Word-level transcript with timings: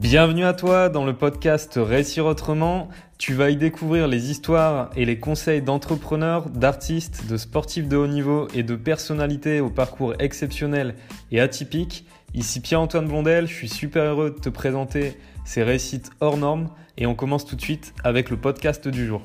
Bienvenue 0.00 0.44
à 0.44 0.54
toi 0.54 0.88
dans 0.88 1.04
le 1.04 1.12
podcast 1.12 1.78
Réussir 1.78 2.24
autrement. 2.24 2.88
Tu 3.18 3.34
vas 3.34 3.50
y 3.50 3.56
découvrir 3.56 4.08
les 4.08 4.30
histoires 4.30 4.88
et 4.96 5.04
les 5.04 5.20
conseils 5.20 5.60
d'entrepreneurs, 5.60 6.48
d'artistes, 6.48 7.30
de 7.30 7.36
sportifs 7.36 7.86
de 7.86 7.98
haut 7.98 8.06
niveau 8.06 8.48
et 8.54 8.62
de 8.62 8.76
personnalités 8.76 9.60
au 9.60 9.68
parcours 9.68 10.14
exceptionnel 10.18 10.94
et 11.30 11.38
atypique. 11.38 12.06
Ici 12.32 12.62
Pierre-Antoine 12.62 13.08
Blondel, 13.08 13.46
je 13.46 13.52
suis 13.52 13.68
super 13.68 14.04
heureux 14.04 14.30
de 14.30 14.40
te 14.40 14.48
présenter 14.48 15.18
ces 15.44 15.62
réussites 15.62 16.10
hors 16.20 16.38
normes 16.38 16.70
et 16.96 17.04
on 17.04 17.14
commence 17.14 17.44
tout 17.44 17.54
de 17.54 17.60
suite 17.60 17.92
avec 18.02 18.30
le 18.30 18.38
podcast 18.38 18.88
du 18.88 19.04
jour. 19.04 19.20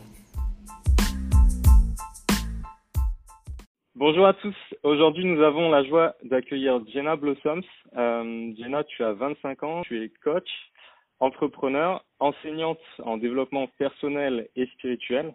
Bonjour 3.96 4.28
à 4.28 4.34
tous. 4.34 4.56
Aujourd'hui, 4.84 5.24
nous 5.24 5.42
avons 5.42 5.70
la 5.72 5.86
joie 5.86 6.16
d'accueillir 6.26 6.82
Jenna 6.94 7.16
Blossoms. 7.16 7.64
Euh, 7.96 8.54
Jenna, 8.58 8.84
tu 8.84 9.04
as 9.04 9.14
25 9.14 9.64
ans, 9.64 9.82
tu 9.84 10.04
es 10.04 10.10
coach, 10.24 10.50
entrepreneur, 11.20 12.04
enseignante 12.20 12.80
en 13.04 13.18
développement 13.18 13.68
personnel 13.78 14.50
et 14.56 14.66
spirituel 14.68 15.34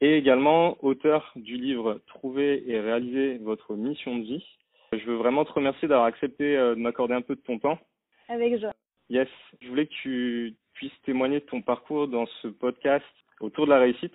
et 0.00 0.16
également 0.16 0.76
auteur 0.84 1.32
du 1.36 1.56
livre 1.56 2.00
Trouver 2.06 2.68
et 2.68 2.80
réaliser 2.80 3.38
votre 3.38 3.74
mission 3.74 4.18
de 4.18 4.24
vie. 4.24 4.44
Je 4.92 5.04
veux 5.06 5.16
vraiment 5.16 5.44
te 5.44 5.52
remercier 5.52 5.88
d'avoir 5.88 6.06
accepté 6.06 6.56
euh, 6.56 6.74
de 6.74 6.80
m'accorder 6.80 7.14
un 7.14 7.22
peu 7.22 7.36
de 7.36 7.40
ton 7.40 7.58
temps. 7.58 7.78
Avec 8.28 8.58
joie. 8.60 8.72
Yes, 9.08 9.28
je 9.60 9.68
voulais 9.68 9.86
que 9.86 9.94
tu 10.02 10.54
puisses 10.74 11.00
témoigner 11.04 11.40
de 11.40 11.44
ton 11.44 11.62
parcours 11.62 12.08
dans 12.08 12.26
ce 12.42 12.48
podcast 12.48 13.04
autour 13.40 13.66
de 13.66 13.70
la 13.70 13.78
réussite. 13.78 14.14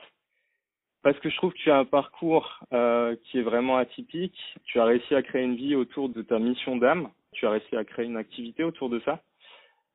Parce 1.02 1.18
que 1.20 1.30
je 1.30 1.36
trouve 1.38 1.54
que 1.54 1.60
tu 1.60 1.72
as 1.72 1.78
un 1.78 1.86
parcours 1.86 2.60
euh, 2.74 3.16
qui 3.26 3.40
est 3.40 3.44
vraiment 3.44 3.78
atypique. 3.78 4.38
Tu 4.66 4.80
as 4.80 4.86
réussi 4.86 5.16
à 5.16 5.22
créer 5.22 5.44
une 5.44 5.56
vie 5.56 5.76
autour 5.76 6.10
de 6.10 6.22
ta 6.22 6.40
mission 6.40 6.76
d'âme. 6.76 7.10
Tu 7.34 7.46
as 7.46 7.52
réussi 7.52 7.76
à 7.76 7.84
créer 7.84 8.06
une 8.06 8.18
activité 8.18 8.64
autour 8.64 8.90
de 8.90 9.00
ça. 9.02 9.22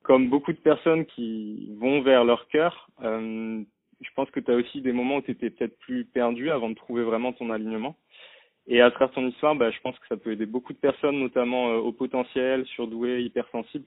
Comme 0.03 0.29
beaucoup 0.29 0.53
de 0.53 0.57
personnes 0.57 1.05
qui 1.05 1.73
vont 1.79 2.01
vers 2.01 2.23
leur 2.23 2.47
cœur, 2.47 2.89
euh, 3.03 3.63
je 4.01 4.09
pense 4.15 4.29
que 4.31 4.39
tu 4.39 4.51
as 4.51 4.55
aussi 4.55 4.81
des 4.81 4.91
moments 4.91 5.17
où 5.17 5.21
tu 5.21 5.31
étais 5.31 5.49
peut-être 5.49 5.77
plus 5.79 6.05
perdu 6.05 6.51
avant 6.51 6.69
de 6.69 6.75
trouver 6.75 7.03
vraiment 7.03 7.33
ton 7.33 7.49
alignement. 7.49 7.95
Et 8.67 8.81
à 8.81 8.89
travers 8.91 9.13
ton 9.13 9.27
histoire, 9.27 9.55
bah, 9.55 9.71
je 9.71 9.79
pense 9.81 9.97
que 9.99 10.07
ça 10.07 10.17
peut 10.17 10.31
aider 10.31 10.45
beaucoup 10.45 10.73
de 10.73 10.79
personnes, 10.79 11.19
notamment 11.19 11.69
euh, 11.69 11.77
au 11.77 11.91
potentiel, 11.91 12.65
surdoués, 12.67 13.23
hypersensibles. 13.23 13.85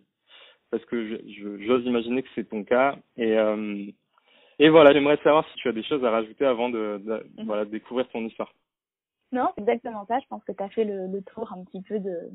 Parce 0.71 0.85
que 0.85 1.21
j'ose 1.67 1.85
imaginer 1.87 2.23
que 2.23 2.29
c'est 2.35 2.49
ton 2.49 2.63
cas. 2.63 2.97
Et 3.17 3.39
euh, 3.39 3.87
et 4.59 4.71
voilà, 4.71 4.93
j'aimerais 4.93 5.19
savoir 5.19 5.47
si 5.49 5.55
tu 5.57 5.69
as 5.69 5.73
des 5.73 5.85
choses 5.85 6.05
à 6.05 6.11
rajouter 6.11 6.45
avant 6.45 6.69
de, 6.69 7.01
de 7.05 7.25
mhm. 7.39 7.47
voilà, 7.47 7.65
découvrir 7.65 8.09
ton 8.09 8.27
histoire. 8.27 8.53
Non, 9.31 9.51
c'est 9.55 9.63
exactement 9.63 10.05
ça. 10.07 10.19
Je 10.21 10.27
pense 10.27 10.43
que 10.45 10.53
tu 10.53 10.63
as 10.63 10.69
fait 10.71 10.85
le, 10.85 11.07
le, 11.07 11.23
tour 11.23 11.53
un 11.53 11.63
petit 11.65 11.83
peu 11.83 11.99
de, 12.01 12.31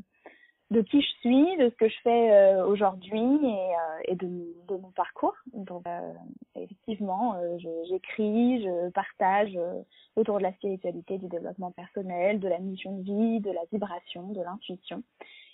de 0.73 0.81
qui 0.81 1.01
je 1.01 1.07
suis, 1.19 1.57
de 1.57 1.69
ce 1.69 1.75
que 1.75 1.87
je 1.87 1.95
fais 2.03 2.31
euh, 2.31 2.65
aujourd'hui 2.65 3.19
et, 3.19 4.11
euh, 4.11 4.15
de, 4.15 4.75
mon 4.75 4.91
parcours. 4.91 5.35
Donc, 5.53 5.85
euh, 5.87 6.13
effectivement, 6.55 7.39
j'écris, 7.87 8.63
je, 8.63 8.89
partage 8.89 9.57
autour 10.15 10.39
de 10.39 10.43
la 10.43 10.53
spiritualité, 10.53 11.19
du 11.19 11.27
développement 11.27 11.71
personnel, 11.71 12.39
de 12.39 12.47
la 12.47 12.57
mission 12.57 12.97
de 12.97 13.03
vie, 13.03 13.39
de 13.39 13.51
la 13.51 13.61
vibration, 13.71 14.29
de 14.29 14.41
l'intuition. 14.41 15.03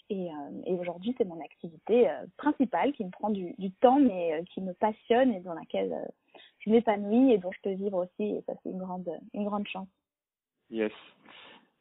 Et, 0.10 0.30
aujourd'hui, 0.68 1.14
c'est 1.18 1.26
mon 1.26 1.40
activité 1.42 2.10
principale 2.38 2.94
qui 2.94 3.04
me 3.04 3.12
prend 3.12 3.30
du, 3.30 3.54
du 3.60 3.72
temps, 3.72 4.00
mais 4.00 4.44
qui 4.54 4.62
me 4.62 4.74
passionne 4.74 5.34
et 5.34 5.42
dans 5.42 5.54
laquelle 5.54 5.94
je 6.60 6.72
m'épanouis 6.72 7.34
et 7.34 7.38
dont 7.38 7.52
je 7.52 7.60
peux 7.62 7.74
vivre 7.76 8.06
aussi. 8.06 8.38
Et 8.38 8.44
ça, 8.48 8.54
c'est 8.64 8.70
une 8.70 8.80
grande, 8.80 9.10
une 9.34 9.46
grande 9.46 9.68
chance. 9.68 9.90
Yes. 10.72 10.94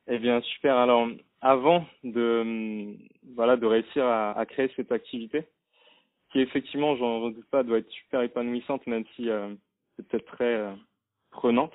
Eh 0.08 0.19
bien, 0.19 0.41
super. 0.41 0.77
Alors, 0.77 1.08
avant 1.41 1.84
de, 2.05 2.94
voilà, 3.34 3.56
de 3.56 3.67
réussir 3.67 4.05
à, 4.05 4.33
à 4.33 4.47
créer 4.47 4.70
cette 4.77 4.92
activité, 4.92 5.45
qui 6.33 6.41
effectivement, 6.41 6.97
j'en 6.97 7.30
doute 7.30 7.48
pas, 7.50 7.62
doit 7.62 7.78
être 7.78 7.91
super 7.91 8.22
épanouissante, 8.22 8.86
même 8.86 9.05
si 9.17 9.30
euh, 9.30 9.48
c'est 9.96 10.07
peut-être 10.07 10.27
très 10.27 10.55
euh, 10.57 10.73
prenante. 11.30 11.73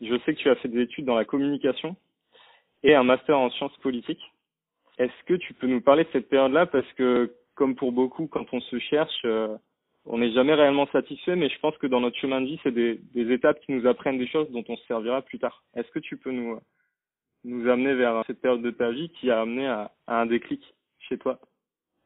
Je 0.00 0.18
sais 0.20 0.34
que 0.34 0.40
tu 0.40 0.50
as 0.50 0.56
fait 0.56 0.68
des 0.68 0.82
études 0.82 1.04
dans 1.04 1.14
la 1.14 1.24
communication 1.24 1.96
et 2.82 2.94
un 2.94 3.04
master 3.04 3.38
en 3.38 3.50
sciences 3.50 3.76
politiques. 3.78 4.22
Est-ce 4.98 5.24
que 5.26 5.34
tu 5.34 5.54
peux 5.54 5.68
nous 5.68 5.80
parler 5.80 6.04
de 6.04 6.08
cette 6.12 6.28
période-là? 6.28 6.66
Parce 6.66 6.90
que, 6.94 7.32
comme 7.54 7.76
pour 7.76 7.92
beaucoup, 7.92 8.26
quand 8.26 8.46
on 8.52 8.60
se 8.60 8.78
cherche, 8.78 9.22
euh, 9.24 9.56
on 10.04 10.18
n'est 10.18 10.32
jamais 10.32 10.54
réellement 10.54 10.88
satisfait, 10.88 11.36
mais 11.36 11.48
je 11.48 11.58
pense 11.60 11.78
que 11.78 11.86
dans 11.86 12.00
notre 12.00 12.18
chemin 12.18 12.40
de 12.40 12.46
vie, 12.46 12.60
c'est 12.64 12.72
des, 12.72 13.00
des, 13.14 13.32
étapes 13.32 13.60
qui 13.60 13.72
nous 13.72 13.86
apprennent 13.86 14.18
des 14.18 14.26
choses 14.26 14.50
dont 14.50 14.64
on 14.68 14.76
se 14.76 14.84
servira 14.86 15.22
plus 15.22 15.38
tard. 15.38 15.62
Est-ce 15.76 15.90
que 15.92 16.00
tu 16.00 16.16
peux 16.16 16.32
nous, 16.32 16.58
nous 17.44 17.68
amener 17.68 17.94
vers 17.94 18.22
cette 18.26 18.40
période 18.40 18.62
de 18.62 18.70
ta 18.70 18.90
vie 18.90 19.10
qui 19.10 19.30
a 19.30 19.40
amené 19.40 19.66
à, 19.66 19.90
à 20.06 20.20
un 20.20 20.26
déclic 20.26 20.74
chez 20.98 21.18
toi 21.18 21.38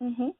mm 0.01 0.31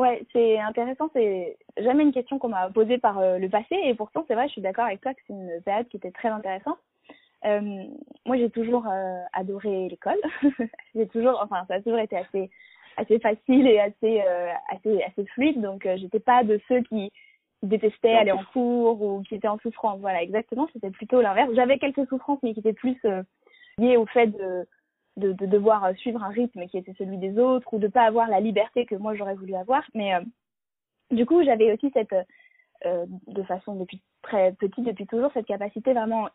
Ouais, 0.00 0.24
c'est 0.32 0.58
intéressant. 0.58 1.10
C'est 1.12 1.58
jamais 1.76 2.04
une 2.04 2.12
question 2.12 2.38
qu'on 2.38 2.48
m'a 2.48 2.70
posée 2.70 2.96
par 2.96 3.18
euh, 3.18 3.36
le 3.36 3.50
passé, 3.50 3.78
et 3.84 3.94
pourtant, 3.94 4.24
c'est 4.26 4.34
vrai, 4.34 4.46
je 4.48 4.52
suis 4.52 4.62
d'accord 4.62 4.86
avec 4.86 5.02
toi 5.02 5.12
que 5.12 5.20
c'est 5.26 5.34
une 5.34 5.60
période 5.62 5.88
qui 5.88 5.98
était 5.98 6.10
très 6.10 6.30
intéressante. 6.30 6.78
Euh, 7.44 7.84
moi, 8.24 8.38
j'ai 8.38 8.48
toujours 8.48 8.86
euh, 8.86 9.20
adoré 9.34 9.90
l'école. 9.90 10.16
j'ai 10.94 11.06
toujours, 11.08 11.38
enfin, 11.42 11.66
ça 11.68 11.74
a 11.74 11.82
toujours 11.82 11.98
été 11.98 12.16
assez 12.16 12.48
assez 12.96 13.18
facile 13.18 13.66
et 13.66 13.78
assez 13.78 14.20
assez 14.68 15.02
assez 15.04 15.24
fluide 15.26 15.62
donc 15.62 15.88
j'étais 15.96 16.18
pas 16.18 16.42
de 16.42 16.60
ceux 16.66 16.82
qui 16.82 17.10
détestaient 17.62 18.16
aller 18.16 18.32
en 18.32 18.42
cours 18.52 19.00
ou 19.00 19.22
qui 19.22 19.36
étaient 19.36 19.48
en 19.48 19.58
souffrance 19.58 20.00
voilà 20.00 20.20
exactement 20.20 20.68
c'était 20.72 20.90
plutôt 20.90 21.20
l'inverse 21.20 21.50
j'avais 21.54 21.78
quelques 21.78 22.06
souffrances 22.08 22.40
mais 22.42 22.52
qui 22.52 22.58
étaient 22.58 22.72
plus 22.72 23.00
euh, 23.80 23.86
liées 23.86 23.96
au 23.96 24.06
fait 24.06 24.28
de, 24.28 24.66
de 25.16 25.32
de 25.32 25.46
devoir 25.46 25.94
suivre 25.96 26.22
un 26.22 26.28
rythme 26.28 26.66
qui 26.66 26.78
était 26.78 26.94
celui 26.98 27.18
des 27.18 27.38
autres 27.38 27.72
ou 27.72 27.78
de 27.78 27.88
pas 27.88 28.02
avoir 28.02 28.28
la 28.28 28.40
liberté 28.40 28.86
que 28.86 28.94
moi 28.94 29.14
j'aurais 29.14 29.34
voulu 29.34 29.54
avoir. 29.54 29.82
Mais 29.94 30.12
du 31.10 31.26
coup 31.26 31.42
j'avais 31.44 31.72
aussi 31.72 31.90
cette 31.92 32.14
de 32.84 33.42
façon 33.42 33.74
depuis 33.74 34.00
très 34.22 34.52
petite 34.52 34.84
depuis 34.84 35.06
toujours 35.06 35.30
cette 35.34 35.46
capacité 35.46 35.92
vraiment 35.92 36.28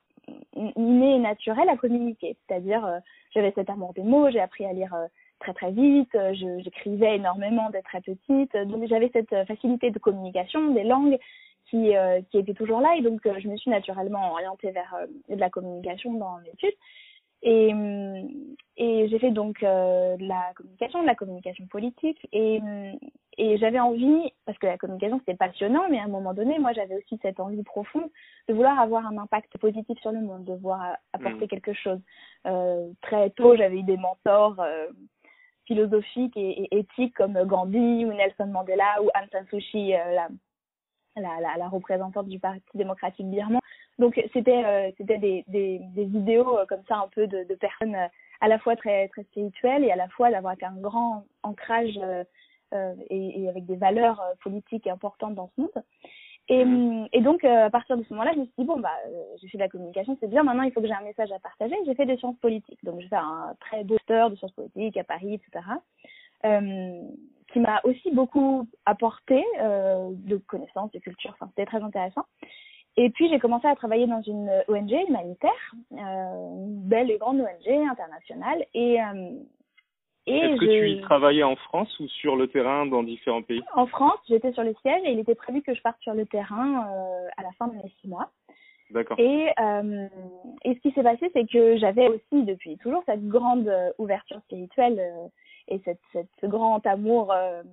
innée 0.54 1.16
et 1.16 1.20
naturelle 1.20 1.70
à 1.70 1.78
communiquer. 1.78 2.38
C'est-à-dire 2.48 3.02
j'avais 3.34 3.52
cet 3.54 3.70
amour 3.70 3.94
des 3.94 4.04
mots 4.04 4.30
j'ai 4.30 4.42
appris 4.42 4.66
à 4.66 4.74
lire 4.74 4.94
très 5.40 5.54
très 5.54 5.72
vite, 5.72 6.14
euh, 6.16 6.34
j'écrivais 6.34 7.16
énormément 7.16 7.70
dès 7.70 7.82
très 7.82 8.02
petite, 8.02 8.56
donc 8.56 8.88
j'avais 8.88 9.10
cette 9.14 9.34
euh, 9.34 9.46
facilité 9.46 9.92
de 9.92 10.00
communication, 10.00 10.74
des 10.74 10.84
langues 10.84 11.18
qui, 11.70 11.96
euh, 11.96 12.22
qui 12.32 12.38
étaient 12.38 12.54
toujours 12.54 12.82
là. 12.82 12.96
Et 12.98 13.02
donc 13.02 13.22
je 13.24 13.48
me 13.48 13.58
suis 13.58 13.72
naturellement 13.72 14.32
orientée 14.32 14.72
vers 14.72 14.96
de 15.30 15.36
la 15.36 15.50
communication 15.50 16.14
dans 16.14 16.38
mes 16.40 16.50
études. 16.50 16.78
Et, 17.48 17.72
et 18.78 19.08
j'ai 19.08 19.20
fait 19.20 19.30
donc 19.30 19.62
de 19.62 20.28
la 20.28 20.52
communication, 20.56 21.02
de 21.02 21.06
la 21.06 21.14
communication 21.14 21.68
politique 21.68 22.18
et, 22.34 22.60
et 23.38 23.58
j'avais 23.60 23.80
envie, 23.80 24.34
parce 24.46 24.58
que 24.58 24.66
la 24.66 24.80
communication 24.80 25.20
c'était 25.20 25.38
passionnant, 25.38 25.84
mais 25.90 26.00
à 26.00 26.06
un 26.06 26.08
moment 26.08 26.34
donné, 26.34 26.58
moi 26.58 26.74
j'avais 26.74 26.96
aussi 26.96 27.20
cette 27.22 27.40
envie 27.40 27.62
profonde 27.62 28.10
de 28.48 28.54
vouloir 28.56 28.80
avoir 28.80 29.06
un 29.06 29.20
impact 29.20 29.60
positif 29.60 29.98
sur 30.00 30.12
le 30.12 30.22
monde, 30.22 30.44
de 30.46 30.54
vouloir 30.54 30.98
apporter 31.14 31.46
mmh. 31.46 31.50
quelque 31.50 31.74
chose. 31.74 32.00
Euh, 32.48 32.90
très 33.04 33.30
tôt, 33.30 33.56
j'avais 33.56 33.78
eu 33.78 33.84
des 33.84 33.98
mentors 33.98 34.60
philosophiques 35.66 36.36
et, 36.36 36.64
et, 36.64 36.80
éthiques 36.80 37.16
comme 37.16 37.42
Gandhi 37.44 38.06
ou 38.06 38.14
Nelson 38.14 38.48
Mandela 38.48 39.02
ou 39.04 39.06
Aung 39.16 39.30
San 39.32 39.46
Suu 39.50 39.60
Kyi, 39.60 39.96
euh, 39.96 40.16
la, 40.16 40.30
la, 41.16 41.40
la, 41.42 41.58
la, 41.58 41.68
représentante 41.68 42.28
du 42.28 42.40
Parti 42.40 42.62
démocratique 42.74 43.30
birman. 43.30 43.62
Donc 44.00 44.22
c'était 44.34 44.64
euh, 44.66 44.92
c'était 44.98 45.18
des, 45.18 45.44
des, 45.48 45.80
des 45.96 46.06
idéaux 46.06 46.58
euh, 46.58 46.66
comme 46.68 46.84
ça 46.88 46.98
un 46.98 47.08
peu 47.08 47.28
de, 47.28 47.44
de 47.44 47.56
personnes 47.56 47.96
à 48.42 48.48
la 48.48 48.60
fois 48.60 48.76
très 48.76 49.08
très 49.10 49.24
spirituelles 49.24 49.84
et 49.84 49.92
à 49.92 49.96
la 49.96 50.10
fois 50.10 50.32
d'avoir 50.32 50.56
un 50.62 50.82
grand 50.82 51.26
ancrage 51.44 52.00
et, 53.10 53.44
et, 53.44 53.48
avec 53.48 53.66
des 53.66 53.78
valeurs 53.78 54.22
politiques 54.42 54.88
importantes 54.88 55.36
dans 55.36 55.50
ce 55.56 55.62
monde. 55.62 55.84
Et, 56.48 56.64
mm. 56.64 57.08
et 57.14 57.22
donc, 57.22 57.44
euh, 57.44 57.66
à 57.66 57.70
partir 57.70 57.98
de 57.98 58.04
ce 58.04 58.14
moment-là, 58.14 58.32
je 58.34 58.40
me 58.40 58.46
suis 58.46 58.54
dit, 58.60 58.66
bon, 58.66 58.80
bah, 58.80 58.92
euh, 59.08 59.24
j'ai 59.42 59.48
fait 59.48 59.58
de 59.58 59.64
la 59.64 59.70
communication, 59.70 60.18
c'est 60.20 60.30
bien, 60.30 60.44
maintenant 60.44 60.64
il 60.64 60.72
faut 60.72 60.82
que 60.82 60.88
j'ai 60.88 60.94
un 60.94 61.02
message 61.02 61.32
à 61.32 61.40
partager. 61.40 61.76
J'ai 61.86 61.96
fait 61.96 62.06
des 62.06 62.18
sciences 62.18 62.38
politiques. 62.38 62.84
Donc, 62.84 63.00
j'ai 63.02 63.08
fait 63.08 63.16
un 63.16 63.56
très 63.60 63.84
docteur 63.84 64.30
de 64.30 64.36
sciences 64.36 64.52
politiques 64.52 64.98
à 64.98 65.04
Paris, 65.04 65.34
etc. 65.34 65.66
Euh, 66.46 67.02
qui 67.56 67.62
m'a 67.62 67.80
aussi 67.86 68.12
beaucoup 68.12 68.68
apporté 68.86 69.42
euh, 69.62 70.10
de 70.12 70.36
connaissances, 70.36 70.92
de 70.92 71.00
culture. 71.00 71.32
Enfin, 71.36 71.48
c'était 71.52 71.66
très 71.66 71.82
intéressant. 71.82 72.26
Et 72.98 73.10
puis, 73.12 73.30
j'ai 73.30 73.40
commencé 73.40 73.66
à 73.66 73.76
travailler 73.76 74.08
dans 74.08 74.22
une 74.24 74.50
ONG 74.68 74.92
humanitaire, 75.08 75.74
euh, 75.94 75.96
une 75.96 76.82
belle 76.82 77.10
et 77.12 77.18
grande 77.18 77.40
ONG 77.40 77.88
internationale. 77.90 78.66
Et, 78.74 78.98
est-ce 80.28 80.60
que 80.60 80.66
tu 80.66 80.90
y 80.90 81.02
travaillais 81.02 81.44
en 81.44 81.56
France 81.56 81.98
ou 82.02 82.10
sur 82.10 82.36
le 82.36 82.48
terrain 82.50 82.88
dans 82.88 83.04
différents 83.04 83.44
pays? 83.44 83.64
En 83.74 83.88
France, 83.88 84.20
j'étais 84.28 84.52
sur 84.52 84.64
le 84.64 84.74
siège 84.82 85.02
et 85.06 85.14
il 85.14 85.20
était 85.20 85.36
prévu 85.36 85.62
que 85.62 85.74
je 85.74 85.82
parte 85.82 86.02
sur 86.02 86.14
le 86.14 86.26
terrain 86.26 86.90
euh, 86.90 87.28
à 87.38 87.44
la 87.44 87.52
fin 87.54 87.68
de 87.68 87.76
mes 87.76 87.90
six 88.02 88.10
mois. 88.10 88.32
D'accord. 88.92 89.18
Et, 89.18 89.48
euh, 89.60 90.08
et 90.66 90.76
ce 90.76 90.80
qui 90.80 90.92
s'est 90.92 91.04
passé, 91.04 91.32
c'est 91.34 91.50
que 91.50 91.78
j'avais 91.78 92.10
aussi 92.10 92.44
depuis 92.44 92.78
toujours 92.80 93.02
cette 93.06 93.26
grande 93.28 93.68
euh, 93.70 93.92
ouverture 93.98 94.42
spirituelle 94.42 95.00
euh, 95.00 95.28
et 95.68 95.82
cette, 95.86 96.00
cette, 96.14 96.30
ce 96.42 96.46
grand 96.46 96.86
amour 96.86 97.32
euh, 97.34 97.64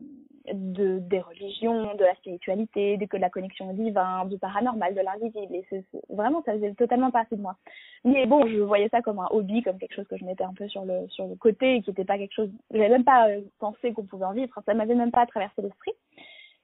de, 0.53 0.99
des 0.99 1.21
religions, 1.21 1.95
de 1.95 2.05
la 2.05 2.15
spiritualité, 2.17 2.97
de, 2.97 3.07
de 3.07 3.19
la 3.19 3.31
connexion 3.31 3.71
au 3.71 3.73
divin, 3.73 4.25
du 4.27 4.39
paranormal, 4.39 4.95
de 4.95 5.01
l'invisible. 5.01 5.55
Et 5.55 5.65
c'est, 5.71 5.85
vraiment, 6.09 6.43
ça 6.45 6.55
faisait 6.55 6.75
totalement 6.75 7.11
partie 7.11 7.37
de 7.37 7.43
moi. 7.43 7.57
Mais 8.05 8.27
bon, 8.27 8.47
je 8.47 8.59
voyais 8.61 8.89
ça 8.89 9.03
comme 9.03 9.19
un 9.21 9.29
hobby, 9.31 9.63
comme 9.63 9.79
quelque 9.79 9.95
chose 9.95 10.09
que 10.09 10.17
je 10.17 10.25
mettais 10.25 10.45
un 10.45 10.55
peu 10.55 10.69
sur 10.69 10.85
le, 10.85 11.07
sur 11.09 11.27
le 11.27 11.37
côté 11.37 11.77
et 11.77 11.83
qui 11.83 11.91
n'était 11.91 12.05
pas 12.05 12.19
quelque 12.19 12.35
chose. 12.35 12.51
J'avais 12.71 12.89
même 12.89 13.05
pas 13.05 13.29
euh, 13.29 13.43
pensé 13.59 13.93
qu'on 13.93 14.05
pouvait 14.05 14.25
en 14.27 14.33
vivre. 14.33 14.53
Ça 14.65 14.75
m'avait 14.75 14.95
même 14.95 15.13
pas 15.13 15.27
traversé 15.27 15.63
l'esprit. 15.63 15.93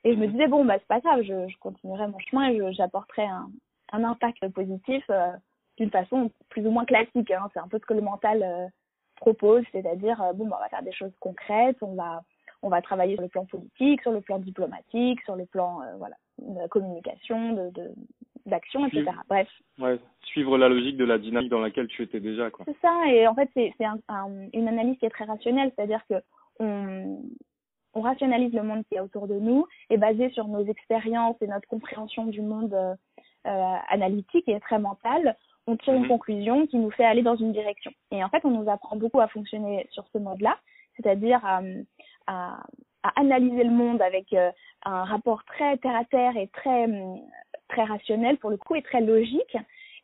Et 0.05 0.15
je 0.15 0.19
me 0.19 0.29
disais, 0.29 0.47
bon, 0.47 0.65
bah, 0.65 0.77
c'est 0.79 0.87
pas 0.89 1.01
grave, 1.01 1.23
je, 1.23 1.49
je 1.49 1.59
continuerai 1.59 2.07
mon 2.07 2.19
chemin 2.21 2.51
et 2.51 2.73
j'apporterai 2.73 3.25
un, 3.25 3.51
un 3.93 4.05
impact 4.05 4.49
positif 4.49 5.05
euh, 5.11 5.33
d'une 5.77 5.91
façon 5.91 6.31
plus 6.49 6.67
ou 6.67 6.71
moins 6.71 6.85
classique. 6.85 7.31
Hein. 7.31 7.49
C'est 7.53 7.61
un 7.61 7.69
peu 7.69 7.79
ce 7.79 7.87
que 7.87 7.95
le 7.95 8.01
mental 8.01 8.43
euh, 8.43 8.67
propose, 9.19 9.65
c'est-à-dire, 9.73 10.21
euh, 10.23 10.33
bon, 10.33 10.47
bah, 10.47 10.57
on 10.59 10.63
va 10.63 10.69
faire 10.69 10.83
des 10.83 10.93
choses 10.93 11.13
concrètes, 11.21 11.77
on 11.83 11.95
va, 11.95 12.23
on 12.63 12.69
va 12.69 12.83
travailler 12.83 13.15
sur 13.15 13.23
le 13.23 13.29
plan 13.29 13.45
politique, 13.45 14.03
sur 14.03 14.13
le 14.13 14.21
plan 14.21 14.39
diplomatique, 14.39 15.21
sur 15.23 15.37
le 15.37 15.47
plan, 15.47 15.81
voilà, 15.99 16.17
de 16.39 16.59
la 16.59 16.69
communication, 16.69 17.53
de, 17.53 17.95
d'action, 18.47 18.87
etc. 18.87 19.05
Bref. 19.29 19.49
Ouais, 19.79 19.99
suivre 20.23 20.59
la 20.59 20.69
logique 20.69 20.97
de 20.97 21.05
la 21.05 21.19
dynamique 21.19 21.51
dans 21.51 21.61
laquelle 21.61 21.87
tu 21.87 22.03
étais 22.03 22.21
déjà, 22.21 22.51
quoi. 22.51 22.65
C'est 22.67 22.81
ça, 22.81 22.95
et 23.09 23.29
en 23.29 23.35
fait, 23.35 23.49
c'est, 23.55 23.73
c'est 23.79 23.85
un, 23.85 23.99
une 24.53 24.69
analyse 24.69 24.99
qui 24.99 25.07
est 25.07 25.11
très 25.11 25.25
rationnelle, 25.25 25.71
c'est-à-dire 25.77 26.01
que 26.09 26.17
on, 26.59 27.21
on 27.95 28.01
rationalise 28.01 28.53
le 28.53 28.63
monde 28.63 28.85
qui 28.89 28.97
est 28.97 29.01
autour 29.01 29.27
de 29.29 29.35
nous 29.35 29.67
et 29.91 29.97
basé 29.97 30.31
sur 30.31 30.47
nos 30.49 30.65
expériences 30.65 31.37
et 31.41 31.47
notre 31.47 31.69
compréhension 31.69 32.27
du 32.27 32.43
monde 32.43 32.75
euh, 32.75 32.95
euh, 33.47 33.75
analytique 33.89 34.49
et 34.49 34.61
très 34.61 34.79
mental, 34.79 35.37
on 35.69 35.77
tire 35.77 35.93
une 35.93 36.03
mhm. 36.03 36.09
conclusion 36.09 36.67
qui 36.67 36.79
nous 36.79 36.91
fait 36.91 37.05
aller 37.05 37.23
dans 37.23 37.37
une 37.37 37.53
direction. 37.53 37.93
Et 38.11 38.25
en 38.25 38.29
fait, 38.31 38.45
on 38.45 38.51
nous 38.51 38.71
apprend 38.71 38.97
beaucoup 38.97 39.21
à 39.21 39.29
fonctionner 39.29 39.87
sur 39.91 40.05
ce 40.13 40.19
mode-là, 40.19 40.57
c'est-à-dire 40.97 41.45
à, 41.45 41.61
à, 42.27 42.63
à, 43.03 43.21
analyser 43.21 43.65
le 43.65 43.71
monde 43.71 44.01
avec 44.01 44.33
euh, 44.33 44.51
un 44.85 45.05
rapport 45.05 45.45
très 45.45 45.77
terre 45.77 45.95
à 45.95 46.05
terre 46.07 46.37
et 46.37 46.49
très 46.49 46.89
très 47.69 47.85
rationnel 47.85 48.39
pour 48.39 48.49
le 48.49 48.57
coup 48.57 48.77
et 48.77 48.83
très 48.83 49.03
logique 49.03 49.57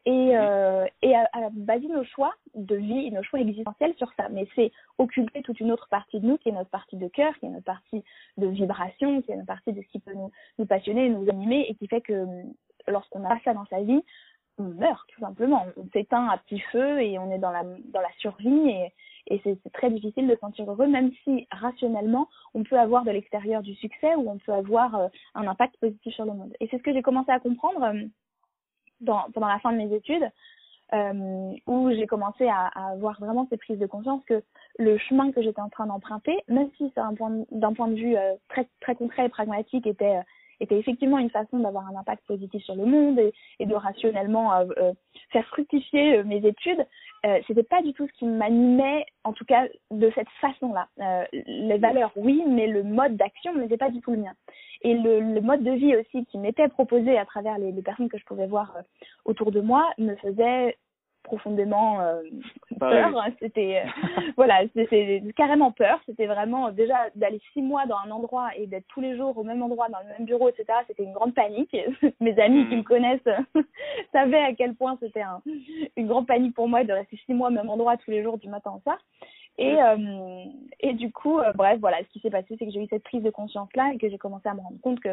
et, 0.04 0.10
mhm. 0.10 0.32
euh, 0.34 0.86
et 1.00 1.14
à, 1.14 1.28
à, 1.32 1.48
baser 1.50 1.88
nos 1.88 2.04
choix 2.04 2.34
de 2.54 2.76
vie, 2.76 3.10
nos 3.10 3.22
choix 3.22 3.40
existentiels 3.40 3.94
sur 3.96 4.12
ça. 4.18 4.28
Mais 4.28 4.46
c'est 4.54 4.70
occulter 4.98 5.40
toute 5.40 5.60
une 5.60 5.72
autre 5.72 5.88
partie 5.88 6.20
de 6.20 6.26
nous, 6.26 6.36
qui 6.36 6.50
est 6.50 6.52
notre 6.52 6.68
partie 6.68 6.96
de 6.96 7.08
cœur, 7.08 7.32
qui 7.38 7.46
est 7.46 7.50
notre 7.50 7.64
partie 7.64 8.04
de 8.36 8.46
vibration, 8.48 9.22
qui 9.22 9.32
est 9.32 9.36
notre 9.36 9.46
partie 9.46 9.72
de 9.72 9.80
ce 9.80 9.88
qui 9.88 9.98
peut 9.98 10.12
nous, 10.12 10.30
nous 10.58 10.66
passionner, 10.66 11.08
nous 11.08 11.26
animer, 11.30 11.64
et 11.70 11.74
qui 11.74 11.88
fait 11.88 12.02
que 12.02 12.26
lorsqu'on 12.86 13.24
a 13.24 13.38
ça 13.40 13.54
dans 13.54 13.64
sa 13.66 13.80
vie, 13.80 14.02
on 14.58 14.64
meurt 14.64 15.06
tout 15.08 15.20
simplement. 15.20 15.66
On 15.76 15.86
s'éteint 15.92 16.28
à 16.28 16.38
petit 16.38 16.60
feu 16.72 17.00
et 17.00 17.18
on 17.18 17.30
est 17.30 17.38
dans 17.38 17.50
la, 17.50 17.62
dans 17.62 18.00
la 18.00 18.12
survie 18.18 18.68
et, 18.68 18.92
et 19.26 19.40
c'est 19.42 19.72
très 19.72 19.90
difficile 19.90 20.26
de 20.26 20.34
se 20.34 20.40
sentir 20.40 20.70
heureux, 20.70 20.86
même 20.86 21.10
si 21.24 21.46
rationnellement, 21.50 22.28
on 22.52 22.62
peut 22.62 22.78
avoir 22.78 23.04
de 23.04 23.10
l'extérieur 23.10 23.62
du 23.62 23.74
succès 23.74 24.14
ou 24.16 24.30
on 24.30 24.38
peut 24.38 24.52
avoir 24.52 24.94
euh, 24.94 25.08
un 25.34 25.46
impact 25.46 25.76
positif 25.78 26.14
sur 26.14 26.24
le 26.24 26.32
monde. 26.32 26.54
Et 26.60 26.68
c'est 26.70 26.78
ce 26.78 26.82
que 26.82 26.92
j'ai 26.92 27.02
commencé 27.02 27.30
à 27.30 27.40
comprendre 27.40 27.82
euh, 27.82 28.04
dans, 29.00 29.24
pendant 29.32 29.48
la 29.48 29.58
fin 29.60 29.72
de 29.72 29.78
mes 29.78 29.94
études, 29.94 30.28
euh, 30.92 31.52
où 31.66 31.90
j'ai 31.90 32.06
commencé 32.06 32.46
à, 32.46 32.66
à, 32.74 32.92
avoir 32.92 33.18
vraiment 33.18 33.46
ces 33.48 33.56
prises 33.56 33.78
de 33.78 33.86
conscience 33.86 34.22
que 34.26 34.42
le 34.78 34.98
chemin 34.98 35.32
que 35.32 35.42
j'étais 35.42 35.60
en 35.60 35.70
train 35.70 35.86
d'emprunter, 35.86 36.36
même 36.48 36.68
si 36.76 36.92
c'est 36.94 37.00
un 37.00 37.14
point 37.14 37.44
d'un 37.50 37.72
point 37.72 37.88
de 37.88 37.94
vue 37.94 38.16
euh, 38.16 38.34
très 38.48 38.68
très 38.80 38.94
concret 38.94 39.26
et 39.26 39.28
pragmatique, 39.30 39.86
était 39.86 40.20
était 40.60 40.78
effectivement 40.78 41.18
une 41.18 41.30
façon 41.30 41.58
d'avoir 41.58 41.86
un 41.88 41.96
impact 41.96 42.24
positif 42.26 42.62
sur 42.62 42.74
le 42.74 42.84
monde 42.84 43.18
et, 43.18 43.32
et 43.60 43.66
de 43.66 43.74
rationnellement 43.74 44.54
euh, 44.54 44.64
euh 44.78 44.92
faire 45.30 45.46
fructifier 45.46 46.18
euh, 46.18 46.24
mes 46.24 46.44
études, 46.46 46.86
c'était 47.46 47.62
pas 47.62 47.80
du 47.80 47.94
tout 47.94 48.06
ce 48.06 48.12
qui 48.18 48.26
m'animait, 48.26 49.06
en 49.24 49.32
tout 49.32 49.46
cas 49.46 49.64
de 49.90 50.12
cette 50.14 50.28
façon-là. 50.42 50.88
Les 51.32 51.78
valeurs, 51.78 52.12
oui, 52.16 52.42
mais 52.46 52.66
le 52.66 52.82
mode 52.82 53.16
d'action 53.16 53.54
n'était 53.54 53.78
pas 53.78 53.88
du 53.88 54.02
tout 54.02 54.10
le 54.10 54.18
mien. 54.18 54.34
Et 54.82 54.92
le, 54.92 55.40
mode 55.40 55.62
de 55.62 55.70
vie 55.70 55.96
aussi 55.96 56.26
qui 56.26 56.36
m'était 56.36 56.68
proposé 56.68 57.16
à 57.16 57.24
travers 57.24 57.56
les, 57.56 57.72
personnes 57.80 58.10
que 58.10 58.18
je 58.18 58.24
pouvais 58.26 58.46
voir 58.46 58.76
autour 59.24 59.52
de 59.52 59.62
moi 59.62 59.90
me 59.96 60.14
faisait 60.16 60.76
profondément 61.24 62.00
euh, 62.00 62.22
peur. 62.78 63.12
C'était 63.40 63.82
euh, 63.84 64.30
voilà, 64.36 64.62
c'était 64.76 65.22
carrément 65.36 65.72
peur. 65.72 66.00
C'était 66.06 66.26
vraiment 66.26 66.70
déjà 66.70 67.08
d'aller 67.16 67.40
six 67.52 67.62
mois 67.62 67.86
dans 67.86 67.98
un 68.06 68.10
endroit 68.12 68.50
et 68.56 68.68
d'être 68.68 68.86
tous 68.86 69.00
les 69.00 69.16
jours 69.16 69.36
au 69.36 69.42
même 69.42 69.62
endroit, 69.62 69.88
dans 69.88 69.98
le 69.98 70.08
même 70.16 70.26
bureau, 70.26 70.48
etc. 70.48 70.66
C'était 70.86 71.02
une 71.02 71.12
grande 71.12 71.34
panique. 71.34 71.76
Mes 72.20 72.38
amis 72.38 72.68
qui 72.68 72.76
me 72.76 72.80
mm. 72.80 72.84
connaissent 72.84 73.28
savaient 74.12 74.44
à 74.44 74.54
quel 74.54 74.74
point 74.76 74.96
c'était 75.00 75.22
un, 75.22 75.42
une 75.96 76.06
grande 76.06 76.28
panique 76.28 76.54
pour 76.54 76.68
moi 76.68 76.84
de 76.84 76.92
rester 76.92 77.18
six 77.26 77.34
mois 77.34 77.48
au 77.48 77.52
même 77.52 77.70
endroit 77.70 77.96
tous 77.96 78.10
les 78.12 78.22
jours 78.22 78.38
du 78.38 78.48
matin 78.48 78.72
au 78.76 78.80
soir. 78.80 78.98
Et, 79.56 79.80
euh, 79.80 80.44
et 80.80 80.94
du 80.94 81.12
coup, 81.12 81.38
euh, 81.38 81.52
bref, 81.52 81.78
voilà, 81.80 81.98
ce 82.02 82.08
qui 82.08 82.20
s'est 82.20 82.30
passé, 82.30 82.56
c'est 82.58 82.66
que 82.66 82.72
j'ai 82.72 82.82
eu 82.82 82.88
cette 82.88 83.04
prise 83.04 83.22
de 83.22 83.30
conscience 83.30 83.68
là 83.74 83.92
et 83.94 83.98
que 83.98 84.08
j'ai 84.08 84.18
commencé 84.18 84.48
à 84.48 84.54
me 84.54 84.60
rendre 84.60 84.80
compte 84.80 85.00
que 85.00 85.10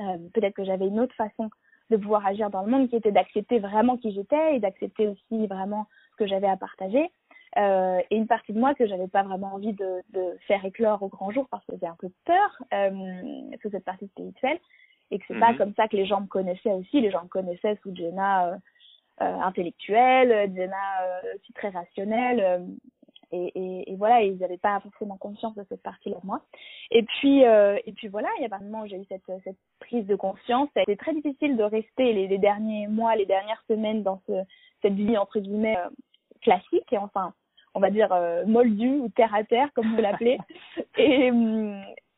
euh, 0.00 0.18
peut-être 0.32 0.54
que 0.54 0.64
j'avais 0.64 0.88
une 0.88 0.98
autre 0.98 1.14
façon 1.14 1.50
de 1.90 1.96
pouvoir 1.96 2.26
agir 2.26 2.50
dans 2.50 2.62
le 2.62 2.70
monde, 2.70 2.88
qui 2.88 2.96
était 2.96 3.12
d'accepter 3.12 3.58
vraiment 3.58 3.96
qui 3.96 4.12
j'étais 4.12 4.56
et 4.56 4.60
d'accepter 4.60 5.08
aussi 5.08 5.46
vraiment 5.46 5.86
ce 6.12 6.16
que 6.16 6.26
j'avais 6.26 6.48
à 6.48 6.56
partager. 6.56 7.10
Euh, 7.56 8.00
et 8.10 8.16
une 8.16 8.26
partie 8.26 8.52
de 8.52 8.58
moi 8.58 8.74
que 8.74 8.86
j'avais 8.86 9.06
pas 9.06 9.22
vraiment 9.22 9.54
envie 9.54 9.74
de, 9.74 10.02
de, 10.10 10.36
faire 10.48 10.64
éclore 10.64 11.02
au 11.02 11.08
grand 11.08 11.30
jour 11.30 11.46
parce 11.50 11.64
que 11.66 11.74
j'ai 11.80 11.86
un 11.86 11.96
peu 11.96 12.10
peur 12.24 12.62
euh, 12.72 12.90
sous 13.62 13.70
cette 13.70 13.84
partie 13.84 14.08
spirituelle 14.08 14.58
et 15.12 15.20
que 15.20 15.24
c'est 15.28 15.38
pas 15.38 15.52
mhm. 15.52 15.58
comme 15.58 15.74
ça 15.74 15.86
que 15.86 15.96
les 15.96 16.06
gens 16.06 16.20
me 16.20 16.26
connaissaient 16.26 16.72
aussi. 16.72 17.00
Les 17.00 17.12
gens 17.12 17.22
me 17.22 17.28
connaissaient 17.28 17.78
sous 17.82 17.94
Jenna 17.94 18.48
euh, 18.48 18.56
euh 19.20 19.40
intellectuelle, 19.42 20.52
Jenna 20.52 20.76
aussi 21.36 21.52
très 21.52 21.68
rationnelle. 21.68 22.66
Et, 23.32 23.52
et, 23.54 23.92
et, 23.92 23.96
voilà, 23.96 24.22
ils 24.22 24.36
n'avaient 24.38 24.58
pas 24.58 24.80
forcément 24.80 25.16
conscience 25.16 25.54
de 25.54 25.64
cette 25.68 25.82
partie-là 25.82 26.16
de 26.22 26.26
moi. 26.26 26.40
Et 26.90 27.02
puis, 27.02 27.44
euh, 27.44 27.78
et 27.86 27.92
puis 27.92 28.08
voilà, 28.08 28.28
il 28.38 28.42
y 28.42 28.44
a 28.44 28.58
de 28.58 28.64
moment 28.64 28.82
où 28.82 28.86
j'ai 28.86 28.96
eu 28.96 29.04
cette, 29.08 29.30
cette 29.44 29.56
prise 29.80 30.06
de 30.06 30.16
conscience. 30.16 30.68
Été 30.76 30.96
très 30.96 31.14
difficile 31.14 31.56
de 31.56 31.62
rester 31.62 32.12
les, 32.12 32.28
les 32.28 32.38
derniers 32.38 32.86
mois, 32.88 33.16
les 33.16 33.26
dernières 33.26 33.62
semaines 33.68 34.02
dans 34.02 34.20
ce, 34.26 34.32
cette 34.82 34.94
vie 34.94 35.16
entre 35.16 35.40
guillemets 35.40 35.76
euh, 35.78 35.88
classique 36.42 36.92
et 36.92 36.98
enfin, 36.98 37.32
on 37.74 37.80
va 37.80 37.90
dire 37.90 38.12
euh, 38.12 38.44
moldue 38.46 38.98
ou 38.98 39.08
terre 39.08 39.34
à 39.34 39.44
terre 39.44 39.68
comme 39.74 39.94
vous 39.94 40.02
l'appelez. 40.02 40.38
et 40.98 41.30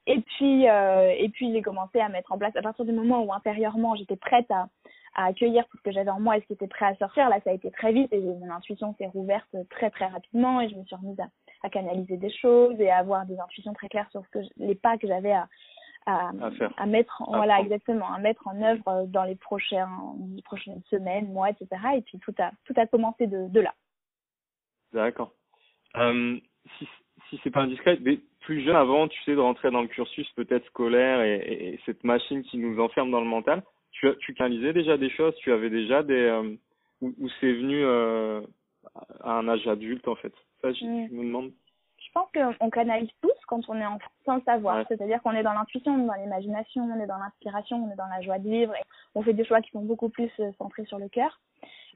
et 0.09 0.21
puis 0.21 0.65
et 0.65 1.29
puis 1.31 1.53
j'ai 1.53 1.63
commencé 1.63 1.99
à 1.99 2.09
mettre 2.09 2.31
en 2.31 2.39
place 2.39 2.55
à 2.55 2.63
partir 2.63 2.85
du 2.85 2.93
moment 2.93 3.25
où 3.25 3.33
intérieurement 3.33 3.97
j'étais 3.97 4.15
prête 4.15 4.49
à 4.53 4.69
à 5.17 5.25
accueillir 5.25 5.67
tout 5.69 5.79
ce 5.79 5.83
que 5.83 5.93
j'avais 5.93 6.11
en 6.11 6.21
moi 6.21 6.37
et 6.37 6.43
ce 6.43 6.47
qui 6.47 6.53
était 6.53 6.67
prêt 6.69 6.85
à 6.85 6.95
sortir. 6.97 7.29
Là, 7.31 7.41
ça 7.43 7.51
a 7.51 7.55
été 7.55 7.71
très 7.71 7.93
vite 7.93 8.13
et 8.13 8.21
mon 8.21 8.51
intuition 8.51 8.95
s'est 8.99 9.07
rouverte 9.07 9.49
très 9.71 9.91
très 9.91 10.07
rapidement 10.07 10.61
et 10.61 10.69
je 10.69 10.77
me 10.77 10.85
suis 10.85 10.95
remise 10.95 11.19
à, 11.19 11.29
à, 11.63 11.71
canaliser 11.71 12.19
des 12.19 12.31
choses 12.31 12.79
et 12.79 12.91
à 12.91 12.99
avoir 12.99 13.25
des 13.25 13.39
intuitions 13.39 13.73
très 13.73 13.89
claires 13.89 14.11
sur 14.11 14.23
ce 14.25 14.29
que 14.29 14.45
les 14.59 14.75
pas 14.75 14.99
que 14.99 15.09
j'avais 15.09 15.33
à, 15.33 15.49
à, 16.05 16.33
à, 16.77 16.87
mettre 16.87 17.23
en, 17.23 17.39
voilà 17.39 17.61
exactement 17.61 18.13
à 18.13 18.19
mettre 18.19 18.47
en 18.47 18.61
œuvre 18.61 19.07
dans 19.09 19.25
les 19.25 19.37
prochains 19.37 19.89
les 20.35 20.43
prochaines 20.43 20.83
semaines, 20.91 21.33
mois, 21.33 21.49
etc. 21.49 21.69
Et 21.97 22.03
puis 22.03 22.19
tout 22.19 22.35
a 22.39 22.51
tout 22.67 22.75
a 22.77 22.87
commencé 22.87 23.27
de, 23.27 23.49
de 23.49 23.61
là. 23.61 23.73
D'accord. 24.93 25.33
Euh, 25.97 26.39
si 26.79 26.87
si 27.31 27.41
c'est 27.43 27.51
pas 27.51 27.63
indiscret, 27.63 27.99
mais 28.03 28.21
plus 28.41 28.63
jeune 28.63 28.77
avant, 28.77 29.09
tu 29.09 29.21
sais, 29.25 29.35
de 29.35 29.41
rentrer 29.41 29.71
dans 29.71 29.81
le 29.81 29.89
cursus 29.89 30.31
peut-être 30.37 30.65
scolaire 30.67 31.23
et, 31.23 31.37
et, 31.37 31.75
et 31.75 31.81
cette 31.87 32.05
machine 32.05 32.43
qui 32.45 32.59
nous 32.59 32.79
enferme 32.79 33.11
dans 33.11 33.21
le 33.21 33.27
mental 33.27 33.63
tu, 34.01 34.09
tu 34.21 34.35
canalisais 34.35 34.73
déjà 34.73 34.97
des 34.97 35.11
choses, 35.11 35.35
tu 35.37 35.53
avais 35.53 35.71
déjà 35.71 36.03
des 36.03 36.15
euh, 36.15 36.55
où, 37.01 37.13
où 37.19 37.29
c'est 37.41 37.53
venu 37.53 37.83
euh, 37.83 38.41
à 39.23 39.39
un 39.39 39.49
âge 39.49 39.67
adulte 39.67 40.07
en 40.09 40.17
fait? 40.17 40.33
Ça, 40.63 40.73
je, 40.73 40.85
mm. 40.85 41.09
me 41.11 41.25
demande. 41.25 41.53
Je 41.99 42.13
pense 42.13 42.29
qu'on 42.33 42.71
canalise 42.71 43.11
tous 43.21 43.33
quand 43.47 43.61
on 43.69 43.79
est 43.79 43.87
enfant 43.87 44.11
sans 44.25 44.37
le 44.37 44.43
savoir. 44.43 44.85
C'est-à-dire 44.89 45.21
qu'on 45.23 45.33
est 45.33 45.43
dans 45.43 45.53
l'intuition, 45.53 45.93
on 45.93 46.05
est 46.05 46.07
dans 46.07 46.15
l'imagination, 46.15 46.85
on 46.85 47.03
est 47.03 47.07
dans 47.07 47.19
l'inspiration, 47.19 47.85
on 47.85 47.93
est 47.93 47.97
dans 47.97 48.07
la 48.07 48.23
joie 48.23 48.39
de 48.39 48.49
vivre. 48.49 48.75
Et 48.75 48.83
on 49.15 49.23
fait 49.23 49.35
des 49.35 49.45
choix 49.45 49.61
qui 49.61 49.71
sont 49.71 49.83
beaucoup 49.83 50.09
plus 50.09 50.31
euh, 50.41 50.51
centrés 50.59 50.87
sur 50.87 50.99
le 50.99 51.09
cœur. 51.09 51.41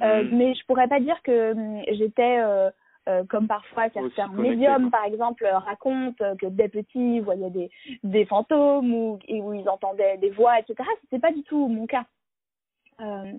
Euh, 0.02 0.24
mm. 0.24 0.36
Mais 0.36 0.54
je 0.54 0.64
pourrais 0.66 0.88
pas 0.88 1.00
dire 1.00 1.22
que 1.22 1.52
hum, 1.52 1.82
j'étais 1.88 2.42
euh, 3.10 3.20
euh, 3.20 3.24
comme 3.24 3.46
parfois 3.48 3.90
certains 3.90 4.28
médiums, 4.28 4.90
par 4.90 5.04
exemple, 5.04 5.46
racontent 5.46 6.36
que 6.36 6.46
dès 6.46 6.68
petits, 6.68 7.16
ils 7.16 7.22
voyaient 7.22 7.50
des, 7.50 7.70
des 8.04 8.24
fantômes 8.24 8.92
ou 8.94 9.18
où 9.28 9.52
ils 9.52 9.68
entendaient 9.68 10.18
des 10.18 10.30
voix, 10.30 10.58
etc. 10.58 10.88
C'était 11.02 11.18
pas 11.18 11.32
du 11.32 11.42
tout 11.42 11.68
mon 11.68 11.86
cas. 11.86 12.04
Euh, 13.00 13.32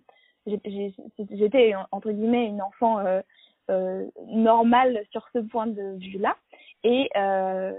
J'étais, 0.46 1.74
entre 1.92 2.12
guillemets, 2.12 2.48
une 2.48 2.62
enfant 2.62 3.00
euh, 3.00 3.22
euh, 3.70 4.08
normale 4.28 5.04
sur 5.12 5.28
ce 5.34 5.40
point 5.40 5.68
de 5.68 5.98
vue-là. 6.00 6.36
Et, 6.84 7.10
euh, 7.16 7.74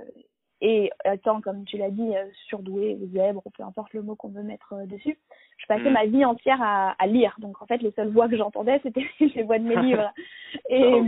et 0.61 0.93
étant, 1.05 1.41
comme 1.41 1.65
tu 1.65 1.77
l'as 1.77 1.91
dit, 1.91 2.13
surdouée, 2.47 2.97
zèbre, 3.13 3.43
peu 3.57 3.65
importe 3.65 3.93
le 3.95 4.03
mot 4.03 4.15
qu'on 4.15 4.29
veut 4.29 4.45
mettre 4.45 4.87
dessus, 4.87 5.19
je 5.59 5.67
passais 5.67 5.91
mm. 5.91 5.93
ma 5.93 6.07
vie 6.07 6.25
entière 6.25 6.63
à, 6.63 6.95
à, 7.01 7.07
lire. 7.09 7.35
Donc 7.39 7.61
en 7.61 7.67
fait, 7.67 7.79
les 7.79 7.91
seules 7.93 8.13
voix 8.13 8.29
que 8.29 8.37
j'entendais, 8.37 8.79
c'était 8.85 9.07
les 9.21 9.43
voix 9.43 9.59
de 9.59 9.65
mes 9.65 9.77
livres. 9.83 10.13
Et, 10.69 10.85
ah 10.85 11.01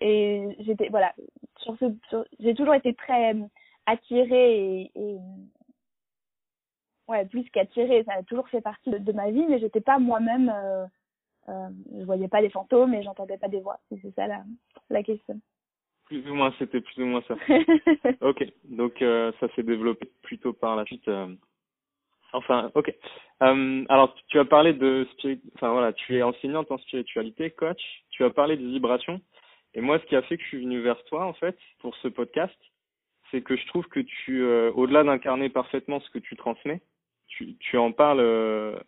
et 0.00 0.56
j'étais 0.60 0.88
voilà 0.88 1.12
sur 1.58 1.76
ce 1.78 1.86
j'ai 2.40 2.54
toujours 2.54 2.74
été 2.74 2.94
très 2.94 3.34
euh, 3.34 3.46
attirée 3.86 4.80
et, 4.82 4.92
et 4.94 5.16
ouais 7.08 7.24
plus 7.26 7.48
qu'attirée 7.50 8.04
ça 8.04 8.14
a 8.14 8.22
toujours 8.22 8.48
fait 8.48 8.60
partie 8.60 8.90
de, 8.90 8.98
de 8.98 9.12
ma 9.12 9.30
vie 9.30 9.46
mais 9.48 9.58
j'étais 9.58 9.80
pas 9.80 9.98
moi-même 9.98 10.52
euh, 10.54 10.86
euh, 11.48 11.68
je 11.98 12.04
voyais 12.04 12.28
pas 12.28 12.42
des 12.42 12.50
fantômes 12.50 12.94
et 12.94 13.02
j'entendais 13.02 13.38
pas 13.38 13.48
des 13.48 13.60
voix. 13.60 13.78
C'est 13.90 14.14
ça 14.14 14.26
la 14.26 14.42
la 14.90 15.02
question. 15.02 15.40
Plus 16.04 16.28
ou 16.28 16.34
moins 16.34 16.52
c'était 16.58 16.80
plus 16.80 17.02
ou 17.02 17.06
moins 17.06 17.22
ça. 17.28 17.36
Ok 18.20 18.44
donc 18.64 19.00
euh, 19.02 19.32
ça 19.40 19.48
s'est 19.54 19.62
développé 19.62 20.10
plutôt 20.22 20.52
par 20.52 20.76
la 20.76 20.84
suite 20.84 21.10
enfin 22.32 22.70
ok. 22.74 22.94
Euh, 23.42 23.84
alors 23.88 24.14
tu 24.28 24.38
as 24.38 24.44
parlé 24.44 24.72
de 24.74 25.06
spirit 25.12 25.40
enfin 25.54 25.70
voilà 25.70 25.92
tu 25.92 26.16
es 26.16 26.22
enseignante 26.22 26.70
en 26.70 26.78
spiritualité 26.78 27.50
coach. 27.50 27.80
Tu 28.10 28.24
as 28.24 28.30
parlé 28.30 28.56
de 28.56 28.66
vibration 28.66 29.20
et 29.74 29.80
moi, 29.80 29.98
ce 29.98 30.06
qui 30.06 30.16
a 30.16 30.22
fait 30.22 30.36
que 30.36 30.42
je 30.42 30.48
suis 30.48 30.60
venu 30.60 30.80
vers 30.80 31.02
toi, 31.04 31.26
en 31.26 31.34
fait, 31.34 31.56
pour 31.80 31.94
ce 31.96 32.08
podcast, 32.08 32.56
c'est 33.30 33.42
que 33.42 33.56
je 33.56 33.66
trouve 33.66 33.86
que 33.86 34.00
tu, 34.00 34.42
euh, 34.42 34.72
au-delà 34.72 35.04
d'incarner 35.04 35.50
parfaitement 35.50 36.00
ce 36.00 36.10
que 36.10 36.18
tu 36.18 36.36
transmets, 36.36 36.80
tu, 37.26 37.56
tu 37.58 37.76
en 37.76 37.92
parles 37.92 38.20
euh, 38.20 38.78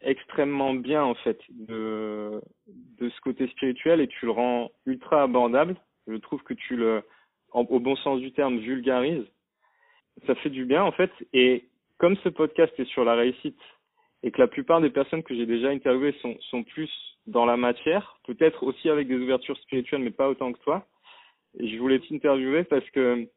extrêmement 0.00 0.74
bien 0.74 1.02
en 1.02 1.14
fait 1.14 1.38
de, 1.50 2.40
de 2.68 3.10
ce 3.10 3.20
côté 3.20 3.46
spirituel 3.48 4.00
et 4.00 4.08
tu 4.08 4.24
le 4.24 4.32
rends 4.32 4.70
ultra 4.86 5.22
abordable. 5.22 5.76
Je 6.06 6.16
trouve 6.16 6.42
que 6.42 6.54
tu 6.54 6.76
le, 6.76 7.02
au 7.52 7.80
bon 7.80 7.96
sens 7.96 8.20
du 8.20 8.32
terme, 8.32 8.58
vulgarises. 8.58 9.26
Ça 10.26 10.34
fait 10.36 10.50
du 10.50 10.64
bien 10.64 10.82
en 10.82 10.92
fait. 10.92 11.10
Et 11.32 11.68
comme 11.98 12.16
ce 12.18 12.30
podcast 12.30 12.72
est 12.78 12.88
sur 12.88 13.04
la 13.04 13.14
réussite 13.14 13.60
et 14.22 14.30
que 14.30 14.40
la 14.40 14.48
plupart 14.48 14.80
des 14.80 14.90
personnes 14.90 15.22
que 15.22 15.34
j'ai 15.34 15.46
déjà 15.46 15.68
interviewées 15.68 16.14
sont, 16.22 16.36
sont 16.50 16.62
plus 16.62 16.90
dans 17.30 17.46
la 17.46 17.56
matière, 17.56 18.18
peut-être 18.24 18.64
aussi 18.64 18.90
avec 18.90 19.08
des 19.08 19.16
ouvertures 19.16 19.56
spirituelles, 19.58 20.02
mais 20.02 20.10
pas 20.10 20.28
autant 20.28 20.52
que 20.52 20.58
toi, 20.60 20.86
je 21.58 21.76
voulais 21.78 22.00
t'interviewer 22.00 22.64
parce 22.64 22.88
que 22.90 23.28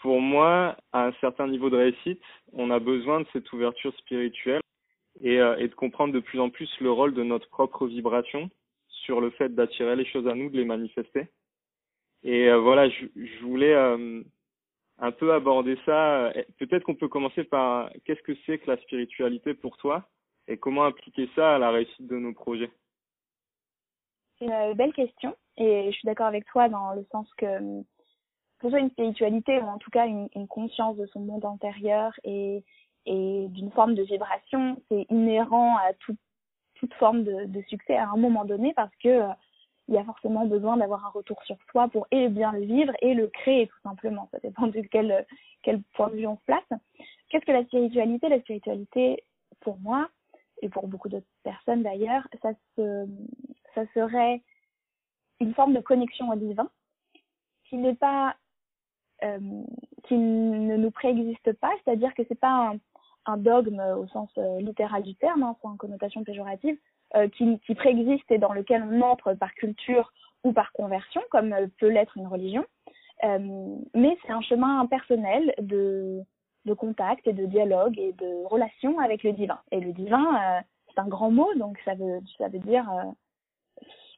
pour 0.00 0.20
moi, 0.20 0.76
à 0.92 1.06
un 1.06 1.12
certain 1.20 1.46
niveau 1.48 1.70
de 1.70 1.76
réussite, 1.76 2.22
on 2.52 2.70
a 2.70 2.78
besoin 2.78 3.20
de 3.20 3.26
cette 3.32 3.52
ouverture 3.52 3.94
spirituelle 3.98 4.60
et, 5.20 5.40
euh, 5.40 5.56
et 5.58 5.68
de 5.68 5.74
comprendre 5.74 6.12
de 6.12 6.20
plus 6.20 6.40
en 6.40 6.50
plus 6.50 6.70
le 6.80 6.90
rôle 6.90 7.14
de 7.14 7.22
notre 7.22 7.48
propre 7.48 7.86
vibration 7.86 8.50
sur 8.88 9.20
le 9.20 9.30
fait 9.30 9.54
d'attirer 9.54 9.96
les 9.96 10.06
choses 10.06 10.28
à 10.28 10.34
nous, 10.34 10.50
de 10.50 10.56
les 10.56 10.64
manifester. 10.64 11.28
Et 12.22 12.48
euh, 12.48 12.58
voilà, 12.58 12.88
je, 12.88 13.06
je 13.16 13.44
voulais 13.44 13.74
euh, 13.74 14.22
un 14.98 15.12
peu 15.12 15.32
aborder 15.32 15.78
ça. 15.84 16.32
Peut-être 16.58 16.84
qu'on 16.84 16.94
peut 16.94 17.08
commencer 17.08 17.44
par 17.44 17.90
qu'est-ce 18.04 18.22
que 18.22 18.36
c'est 18.44 18.58
que 18.58 18.70
la 18.70 18.78
spiritualité 18.78 19.54
pour 19.54 19.76
toi 19.76 20.08
et 20.48 20.56
comment 20.56 20.84
appliquer 20.84 21.28
ça 21.34 21.56
à 21.56 21.58
la 21.58 21.70
réussite 21.70 22.06
de 22.06 22.16
nos 22.16 22.32
projets? 22.32 22.70
C'est 24.38 24.46
une 24.46 24.74
belle 24.74 24.92
question 24.92 25.34
et 25.56 25.86
je 25.86 25.96
suis 25.96 26.06
d'accord 26.06 26.26
avec 26.26 26.44
toi 26.46 26.68
dans 26.68 26.92
le 26.92 27.06
sens 27.10 27.26
que 27.36 27.82
que 28.58 28.70
ce 28.70 28.76
une 28.76 28.90
spiritualité 28.90 29.58
ou 29.60 29.64
en 29.64 29.78
tout 29.78 29.90
cas 29.90 30.06
une, 30.06 30.48
conscience 30.48 30.96
de 30.96 31.06
son 31.06 31.20
monde 31.20 31.44
intérieur 31.44 32.12
et, 32.24 32.64
et 33.04 33.46
d'une 33.48 33.70
forme 33.70 33.94
de 33.94 34.02
vibration, 34.02 34.80
c'est 34.88 35.06
inhérent 35.10 35.76
à 35.76 35.92
tout, 36.00 36.16
toute 36.74 36.94
forme 36.94 37.22
de, 37.22 37.44
de, 37.44 37.60
succès 37.68 37.96
à 37.96 38.08
un 38.08 38.16
moment 38.16 38.46
donné 38.46 38.72
parce 38.74 38.94
que 38.96 39.08
euh, 39.08 39.28
il 39.88 39.94
y 39.94 39.98
a 39.98 40.04
forcément 40.04 40.46
besoin 40.46 40.76
d'avoir 40.76 41.04
un 41.06 41.10
retour 41.10 41.40
sur 41.44 41.56
soi 41.70 41.88
pour 41.88 42.06
et 42.10 42.28
bien 42.28 42.52
le 42.52 42.60
vivre 42.60 42.92
et 43.02 43.14
le 43.14 43.28
créer 43.28 43.68
tout 43.68 43.80
simplement. 43.82 44.28
Ça 44.32 44.38
dépend 44.38 44.66
de 44.66 44.80
quel, 44.90 45.26
quel 45.62 45.82
point 45.94 46.08
de 46.08 46.16
vue 46.16 46.26
on 46.26 46.36
se 46.36 46.44
place. 46.46 46.80
Qu'est-ce 47.28 47.44
que 47.44 47.52
la 47.52 47.64
spiritualité? 47.64 48.28
La 48.28 48.40
spiritualité, 48.40 49.22
pour 49.60 49.78
moi, 49.78 50.08
et 50.62 50.68
pour 50.68 50.88
beaucoup 50.88 51.08
d'autres 51.08 51.26
personnes 51.44 51.82
d'ailleurs, 51.82 52.26
ça, 52.42 52.52
se, 52.74 53.06
ça 53.76 53.84
serait 53.94 54.42
une 55.40 55.54
forme 55.54 55.74
de 55.74 55.80
connexion 55.80 56.30
au 56.30 56.36
divin 56.36 56.68
qui 57.68 57.76
n'est 57.76 57.94
pas 57.94 58.34
euh, 59.22 59.38
qui 60.04 60.14
ne 60.14 60.76
nous 60.76 60.90
préexiste 60.90 61.52
pas, 61.54 61.72
c'est-à-dire 61.82 62.14
que 62.14 62.22
c'est 62.28 62.38
pas 62.38 62.74
un, 63.24 63.36
dogme 63.38 63.80
au 63.80 64.06
sens 64.08 64.30
euh, 64.38 64.60
littéral 64.60 65.02
du 65.02 65.16
terme, 65.16 65.42
hein, 65.42 65.56
sans 65.62 65.76
connotation 65.76 66.22
péjorative, 66.22 66.76
euh, 67.16 67.28
qui, 67.28 67.74
préexiste 67.74 68.30
et 68.30 68.38
dans 68.38 68.52
lequel 68.52 68.84
on 68.84 69.00
entre 69.00 69.34
par 69.34 69.52
culture 69.54 70.12
ou 70.44 70.52
par 70.52 70.70
conversion, 70.72 71.20
comme 71.30 71.54
peut 71.80 71.88
l'être 71.88 72.16
une 72.16 72.28
religion. 72.28 72.64
Mais 73.22 74.16
c'est 74.22 74.32
un 74.32 74.42
chemin 74.42 74.86
personnel 74.86 75.54
de, 75.58 76.22
de 76.66 76.74
contact 76.74 77.26
et 77.26 77.32
de 77.32 77.46
dialogue 77.46 77.98
et 77.98 78.12
de 78.12 78.46
relation 78.46 79.00
avec 79.00 79.24
le 79.24 79.32
divin. 79.32 79.58
Et 79.72 79.80
le 79.80 79.92
divin, 79.92 80.62
c'est 80.88 81.00
un 81.00 81.08
grand 81.08 81.30
mot, 81.30 81.52
donc 81.54 81.78
ça 81.84 81.94
veut, 81.94 82.20
ça 82.38 82.48
veut 82.48 82.60
dire 82.60 82.86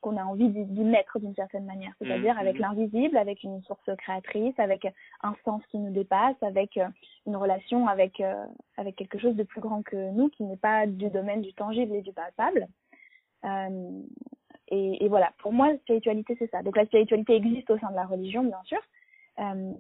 qu'on 0.01 0.17
a 0.17 0.25
envie 0.25 0.49
d'y 0.49 0.85
mettre 0.85 1.19
d'une 1.19 1.35
certaine 1.35 1.65
manière, 1.65 1.93
c'est-à-dire 1.99 2.35
mmh, 2.35 2.39
avec 2.39 2.57
mmh. 2.57 2.63
l'invisible, 2.63 3.17
avec 3.17 3.43
une 3.43 3.63
source 3.63 3.91
créatrice, 3.99 4.59
avec 4.59 4.87
un 5.23 5.35
sens 5.45 5.63
qui 5.71 5.79
nous 5.79 5.93
dépasse, 5.93 6.37
avec 6.43 6.77
euh, 6.77 6.87
une 7.27 7.37
relation 7.37 7.87
avec 7.87 8.21
euh, 8.21 8.45
avec 8.77 8.97
quelque 8.97 9.19
chose 9.19 9.37
de 9.37 9.43
plus 9.43 9.61
grand 9.61 9.83
que 9.83 10.11
nous, 10.13 10.29
qui 10.29 10.45
n'est 10.45 10.57
pas 10.57 10.87
du 10.87 11.09
domaine 11.11 11.43
du 11.43 11.53
tangible 11.55 11.95
et 11.95 12.03
du 12.03 12.13
palpable. 12.13 12.67
Euh, 13.45 14.03
et, 14.71 15.05
et, 15.05 15.09
voilà, 15.09 15.33
pour 15.39 15.53
moi, 15.53 15.73
la 15.73 15.79
spiritualité, 15.79 16.37
c'est 16.39 16.51
ça. 16.51 16.63
Donc 16.63 16.77
la 16.77 16.85
spiritualité 16.87 17.35
existe 17.37 17.71
au 17.71 17.79
sein 17.79 17.91
de 17.91 17.97
la 17.97 18.05
religion, 18.05 18.45
bien 18.45 18.63
sûr, 18.65 18.81
euh, 19.39 19.73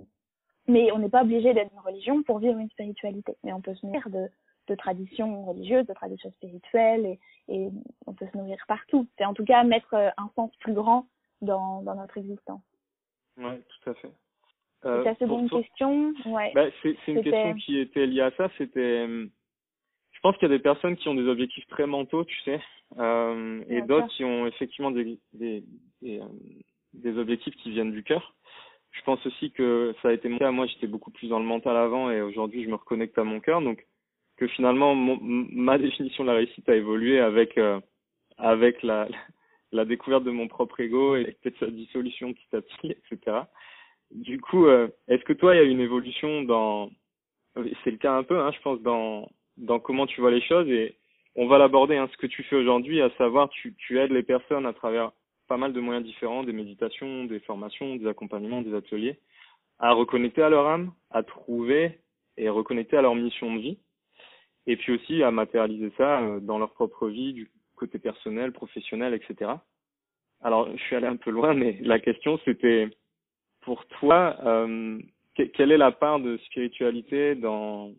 mais 0.66 0.92
on 0.92 0.98
n'est 0.98 1.08
pas 1.08 1.22
obligé 1.22 1.52
d'être 1.54 1.72
une 1.72 1.80
religion 1.80 2.22
pour 2.22 2.38
vivre 2.38 2.58
une 2.58 2.70
spiritualité. 2.70 3.36
Mais 3.44 3.52
on 3.52 3.60
peut 3.60 3.74
se 3.74 3.84
nourrir 3.84 4.08
de 4.10 4.30
de 4.68 4.74
traditions 4.74 5.44
religieuses, 5.44 5.86
de 5.86 5.94
traditions 5.94 6.30
spirituelles, 6.32 7.06
et, 7.06 7.18
et 7.48 7.68
on 8.06 8.12
peut 8.12 8.26
se 8.32 8.36
nourrir 8.36 8.58
partout. 8.68 9.06
C'est 9.16 9.24
en 9.24 9.34
tout 9.34 9.44
cas 9.44 9.64
mettre 9.64 9.94
euh, 9.94 10.10
un 10.16 10.30
sens 10.36 10.50
plus 10.60 10.74
grand 10.74 11.06
dans, 11.40 11.82
dans 11.82 11.94
notre 11.94 12.18
existence. 12.18 12.62
Oui, 13.38 13.52
tout 13.68 13.90
à 13.90 13.94
fait. 13.94 14.10
Euh, 14.84 15.02
ta 15.02 15.14
seconde 15.16 15.50
question, 15.50 16.14
ouais. 16.26 16.52
Bah, 16.54 16.66
c'est 16.82 16.96
une 17.08 17.22
question 17.22 17.54
qui 17.54 17.78
était 17.78 18.06
liée 18.06 18.20
à 18.20 18.30
ça. 18.32 18.48
C'était, 18.58 19.06
euh, 19.08 19.26
je 20.12 20.20
pense 20.20 20.36
qu'il 20.36 20.48
y 20.48 20.52
a 20.52 20.56
des 20.56 20.62
personnes 20.62 20.96
qui 20.96 21.08
ont 21.08 21.14
des 21.14 21.26
objectifs 21.26 21.66
très 21.66 21.86
mentaux, 21.86 22.24
tu 22.24 22.38
sais, 22.42 22.60
euh, 22.98 23.62
et 23.68 23.82
d'autres 23.82 24.08
qui 24.08 24.24
ont 24.24 24.46
effectivement 24.46 24.92
des 24.92 25.18
des, 25.32 25.64
des, 26.00 26.20
des, 26.92 27.18
objectifs 27.18 27.56
qui 27.56 27.70
viennent 27.70 27.92
du 27.92 28.04
cœur. 28.04 28.34
Je 28.92 29.02
pense 29.02 29.24
aussi 29.26 29.50
que 29.50 29.94
ça 30.00 30.08
a 30.08 30.12
été 30.12 30.28
mon 30.28 30.38
cas. 30.38 30.50
Moi, 30.52 30.66
j'étais 30.66 30.86
beaucoup 30.86 31.10
plus 31.10 31.28
dans 31.28 31.40
le 31.40 31.44
mental 31.44 31.76
avant, 31.76 32.10
et 32.10 32.22
aujourd'hui, 32.22 32.62
je 32.64 32.68
me 32.68 32.76
reconnecte 32.76 33.18
à 33.18 33.24
mon 33.24 33.40
cœur. 33.40 33.60
Donc, 33.60 33.84
que 34.38 34.46
finalement 34.46 34.94
mon, 34.94 35.18
ma 35.20 35.78
définition 35.78 36.24
de 36.24 36.30
la 36.30 36.36
réussite 36.36 36.68
a 36.68 36.76
évolué 36.76 37.20
avec 37.20 37.58
euh, 37.58 37.80
avec 38.38 38.82
la 38.82 39.08
la 39.72 39.84
découverte 39.84 40.24
de 40.24 40.30
mon 40.30 40.48
propre 40.48 40.80
ego 40.80 41.16
et 41.16 41.36
peut-être 41.42 41.58
sa 41.58 41.66
dissolution 41.66 42.32
petit 42.32 42.56
à 42.56 42.62
petit, 42.62 42.92
etc. 42.92 43.40
Du 44.10 44.40
coup, 44.40 44.66
euh, 44.66 44.88
est-ce 45.08 45.22
que 45.24 45.34
toi, 45.34 45.54
il 45.54 45.58
y 45.58 45.60
a 45.60 45.64
une 45.64 45.80
évolution 45.80 46.42
dans, 46.42 46.90
c'est 47.84 47.90
le 47.90 47.98
cas 47.98 48.14
un 48.14 48.22
peu, 48.22 48.40
hein, 48.40 48.50
je 48.52 48.60
pense, 48.62 48.80
dans 48.80 49.28
dans 49.58 49.80
comment 49.80 50.06
tu 50.06 50.20
vois 50.20 50.30
les 50.30 50.40
choses 50.40 50.68
et 50.68 50.96
on 51.34 51.46
va 51.46 51.58
l'aborder, 51.58 51.96
hein, 51.96 52.08
ce 52.10 52.16
que 52.16 52.26
tu 52.26 52.42
fais 52.44 52.56
aujourd'hui, 52.56 53.00
à 53.02 53.10
savoir, 53.18 53.48
tu 53.50 53.74
tu 53.76 53.98
aides 53.98 54.12
les 54.12 54.22
personnes 54.22 54.66
à 54.66 54.72
travers 54.72 55.12
pas 55.48 55.56
mal 55.56 55.72
de 55.72 55.80
moyens 55.80 56.04
différents, 56.06 56.44
des 56.44 56.52
méditations, 56.52 57.24
des 57.24 57.40
formations, 57.40 57.96
des 57.96 58.06
accompagnements, 58.06 58.62
des 58.62 58.74
ateliers, 58.74 59.18
à 59.78 59.92
reconnecter 59.92 60.42
à 60.42 60.48
leur 60.48 60.66
âme, 60.66 60.92
à 61.10 61.22
trouver 61.22 62.00
et 62.36 62.48
reconnecter 62.48 62.96
à 62.96 63.02
leur 63.02 63.14
mission 63.14 63.54
de 63.54 63.60
vie 63.60 63.78
et 64.68 64.76
puis 64.76 64.92
aussi 64.92 65.22
à 65.22 65.30
matérialiser 65.30 65.90
ça 65.96 66.20
euh, 66.20 66.40
dans 66.40 66.58
leur 66.58 66.72
propre 66.72 67.08
vie, 67.08 67.32
du 67.32 67.50
côté 67.74 67.98
personnel, 67.98 68.52
professionnel, 68.52 69.14
etc. 69.14 69.50
Alors, 70.42 70.70
je 70.76 70.82
suis 70.84 70.94
allé 70.94 71.06
un 71.06 71.16
peu 71.16 71.30
loin, 71.30 71.54
mais 71.54 71.78
la 71.80 71.98
question 71.98 72.38
c'était, 72.44 72.88
pour 73.62 73.84
toi, 73.86 74.36
euh, 74.44 75.00
quelle 75.34 75.72
est 75.72 75.78
la 75.78 75.90
part 75.90 76.20
de 76.20 76.36
spiritualité 76.46 77.34
dans 77.34 77.92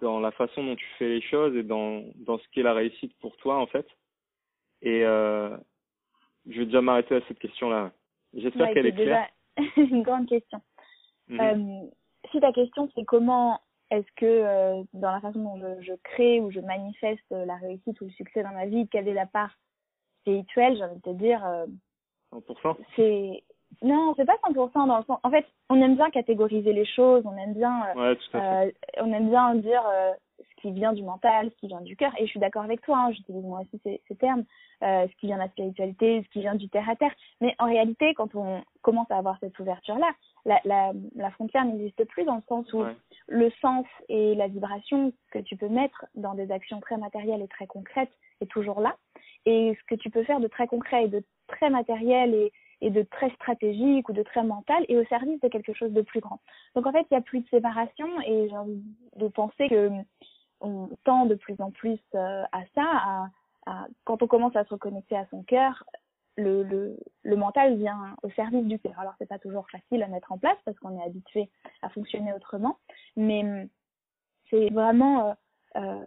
dans 0.00 0.20
la 0.20 0.30
façon 0.30 0.64
dont 0.64 0.76
tu 0.76 0.86
fais 0.96 1.08
les 1.08 1.20
choses 1.22 1.56
et 1.56 1.62
dans 1.62 2.04
dans 2.16 2.38
ce 2.38 2.44
qu'est 2.52 2.62
la 2.62 2.72
réussite 2.72 3.12
pour 3.20 3.36
toi 3.36 3.58
en 3.58 3.66
fait? 3.66 3.86
Et 4.80 5.04
euh, 5.04 5.56
je 6.48 6.60
vais 6.60 6.66
déjà 6.66 6.80
m'arrêter 6.80 7.16
à 7.16 7.20
cette 7.28 7.38
question-là. 7.38 7.92
J'espère 8.32 8.68
ouais, 8.68 8.74
qu'elle 8.74 8.86
est 8.86 8.92
claire. 8.92 9.28
Déjà 9.58 9.88
une 9.90 10.02
grande 10.02 10.28
question. 10.28 10.60
Mm 11.28 11.36
-hmm. 11.36 11.84
euh, 11.84 11.90
si 12.30 12.40
ta 12.40 12.52
question 12.52 12.88
c'est 12.94 13.04
comment 13.04 13.60
est-ce 13.92 14.10
que 14.16 14.24
euh, 14.26 14.82
dans 14.94 15.10
la 15.10 15.20
façon 15.20 15.38
dont 15.38 15.58
je, 15.58 15.82
je, 15.82 15.92
crée 16.02 16.40
ou 16.40 16.50
je 16.50 16.60
manifeste 16.60 17.30
la 17.30 17.56
réussite 17.56 18.00
ou 18.00 18.04
le 18.04 18.10
succès 18.10 18.42
dans 18.42 18.52
ma 18.52 18.66
vie, 18.66 18.88
quelle 18.88 19.06
est 19.06 19.14
la 19.14 19.26
part 19.26 19.54
spirituelle 20.20 20.76
J'ai 20.76 20.84
envie 20.84 20.96
de 20.96 21.02
te 21.02 21.10
dire. 21.10 21.44
Euh, 21.44 21.66
100% 22.32 22.76
C'est 22.96 23.44
non, 23.80 24.14
c'est 24.16 24.24
pas 24.24 24.36
100% 24.48 24.86
dans 24.86 24.98
le 24.98 25.04
sens. 25.04 25.18
En 25.22 25.30
fait, 25.30 25.46
on 25.70 25.80
aime 25.80 25.96
bien 25.96 26.10
catégoriser 26.10 26.72
les 26.72 26.84
choses, 26.84 27.24
on 27.24 27.36
aime 27.36 27.54
bien, 27.54 27.86
euh, 27.96 28.10
ouais, 28.10 28.16
tout 28.16 28.36
à 28.36 28.40
fait. 28.40 28.74
on 29.00 29.12
aime 29.12 29.28
bien 29.28 29.54
dire 29.54 29.82
euh, 29.86 30.12
ce 30.38 30.60
qui 30.60 30.72
vient 30.72 30.92
du 30.92 31.02
mental, 31.02 31.50
ce 31.50 31.56
qui 31.56 31.66
vient 31.68 31.80
du 31.80 31.96
cœur. 31.96 32.12
Et 32.18 32.26
je 32.26 32.30
suis 32.30 32.40
d'accord 32.40 32.62
avec 32.62 32.82
toi. 32.82 32.98
Hein, 32.98 33.12
J'utilise 33.12 33.44
moi 33.44 33.60
aussi 33.60 33.80
ces, 33.82 34.02
ces 34.06 34.16
termes, 34.16 34.44
euh, 34.82 35.06
ce 35.08 35.16
qui 35.16 35.26
vient 35.26 35.36
de 35.36 35.42
la 35.42 35.48
spiritualité, 35.48 36.22
ce 36.22 36.28
qui 36.30 36.40
vient 36.40 36.54
du 36.54 36.68
terre 36.68 36.88
à 36.88 36.96
terre. 36.96 37.14
Mais 37.40 37.54
en 37.58 37.66
réalité, 37.66 38.14
quand 38.14 38.34
on 38.34 38.62
commence 38.82 39.10
à 39.10 39.16
avoir 39.16 39.38
cette 39.40 39.58
ouverture-là, 39.58 40.12
la, 40.44 40.60
la, 40.64 40.92
la 41.14 41.30
frontière 41.30 41.64
n'existe 41.64 42.04
plus 42.06 42.24
dans 42.24 42.36
le 42.36 42.42
sens 42.48 42.72
où 42.72 42.82
ouais. 42.82 42.96
le 43.28 43.50
sens 43.60 43.86
et 44.08 44.34
la 44.34 44.48
vibration 44.48 45.12
que 45.30 45.38
tu 45.38 45.56
peux 45.56 45.68
mettre 45.68 46.04
dans 46.14 46.34
des 46.34 46.50
actions 46.50 46.80
très 46.80 46.96
matérielles 46.96 47.42
et 47.42 47.48
très 47.48 47.66
concrètes 47.66 48.12
est 48.40 48.50
toujours 48.50 48.80
là. 48.80 48.96
Et 49.46 49.76
ce 49.78 49.94
que 49.94 50.00
tu 50.00 50.10
peux 50.10 50.24
faire 50.24 50.40
de 50.40 50.48
très 50.48 50.66
concret 50.66 51.04
et 51.04 51.08
de 51.08 51.22
très 51.46 51.70
matériel 51.70 52.34
et, 52.34 52.52
et 52.80 52.90
de 52.90 53.02
très 53.02 53.30
stratégique 53.30 54.08
ou 54.08 54.12
de 54.12 54.22
très 54.22 54.42
mental 54.42 54.84
est 54.88 54.96
au 54.96 55.04
service 55.04 55.40
de 55.40 55.48
quelque 55.48 55.72
chose 55.72 55.92
de 55.92 56.02
plus 56.02 56.20
grand. 56.20 56.40
Donc 56.74 56.86
en 56.86 56.92
fait, 56.92 57.06
il 57.10 57.14
n'y 57.14 57.18
a 57.18 57.22
plus 57.22 57.40
de 57.40 57.48
séparation 57.48 58.08
et 58.22 58.48
j'ai 58.48 58.56
envie 58.56 58.82
de 59.16 59.28
penser 59.28 59.68
que 59.68 59.90
on 60.60 60.88
tend 61.04 61.26
de 61.26 61.34
plus 61.34 61.60
en 61.60 61.70
plus 61.70 61.98
euh, 62.14 62.44
à 62.52 62.62
ça, 62.74 62.84
à, 62.84 63.26
à, 63.66 63.86
quand 64.04 64.22
on 64.22 64.28
commence 64.28 64.54
à 64.54 64.64
se 64.64 64.70
reconnecter 64.70 65.16
à 65.16 65.26
son 65.26 65.42
cœur, 65.42 65.84
le, 66.36 66.62
le, 66.62 66.96
le 67.22 67.36
mental 67.36 67.76
vient 67.76 68.16
au 68.22 68.30
service 68.30 68.64
du 68.64 68.78
cœur. 68.78 68.98
Alors 68.98 69.14
c'est 69.18 69.28
pas 69.28 69.38
toujours 69.38 69.68
facile 69.70 70.02
à 70.02 70.08
mettre 70.08 70.32
en 70.32 70.38
place 70.38 70.58
parce 70.64 70.78
qu'on 70.78 70.98
est 70.98 71.04
habitué 71.04 71.48
à 71.82 71.88
fonctionner 71.90 72.32
autrement, 72.32 72.78
mais 73.16 73.68
c'est 74.50 74.70
vraiment 74.70 75.28
euh, 75.28 75.32
euh, 75.74 76.04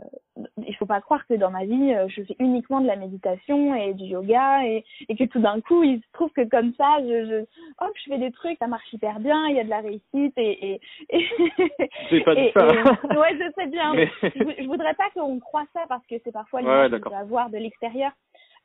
il 0.67 0.75
faut 0.75 0.85
pas 0.85 1.01
croire 1.01 1.25
que 1.25 1.33
dans 1.33 1.49
ma 1.49 1.65
vie 1.65 1.93
euh, 1.93 2.07
je 2.07 2.21
fais 2.21 2.35
uniquement 2.37 2.81
de 2.81 2.87
la 2.87 2.95
méditation 2.95 3.73
et 3.73 3.95
du 3.95 4.03
yoga 4.03 4.63
et, 4.63 4.85
et 5.09 5.15
que 5.15 5.23
tout 5.23 5.39
d'un 5.39 5.59
coup 5.59 5.81
il 5.81 5.99
se 6.01 6.11
trouve 6.13 6.31
que 6.33 6.47
comme 6.47 6.71
ça 6.75 6.97
je, 6.99 7.25
je 7.25 7.45
hop 7.83 7.91
je 7.95 8.11
fais 8.11 8.19
des 8.19 8.31
trucs 8.31 8.59
ça 8.59 8.67
marche 8.67 8.93
hyper 8.93 9.19
bien 9.19 9.47
il 9.47 9.55
y 9.55 9.59
a 9.59 9.63
de 9.63 9.69
la 9.69 9.79
réussite 9.79 10.37
et 10.37 10.73
et, 10.73 10.81
et 11.09 12.21
pas 12.25 12.35
dit 12.35 12.51
ça. 12.53 12.67
ouais 12.67 13.39
je 13.39 13.51
sais 13.55 13.67
bien. 13.67 13.93
Je, 14.21 14.61
je, 14.61 14.67
voudrais 14.67 14.93
pas 14.93 15.09
qu'on 15.15 15.39
croit 15.39 15.65
ça 15.73 15.85
parce 15.89 16.05
que 16.05 16.15
c'est 16.23 16.31
parfois 16.31 16.61
l'image 16.61 16.91
ouais, 16.91 16.99
qu'on 16.99 17.09
peut 17.09 17.15
avoir 17.15 17.49
de 17.49 17.57
l'extérieur 17.57 18.11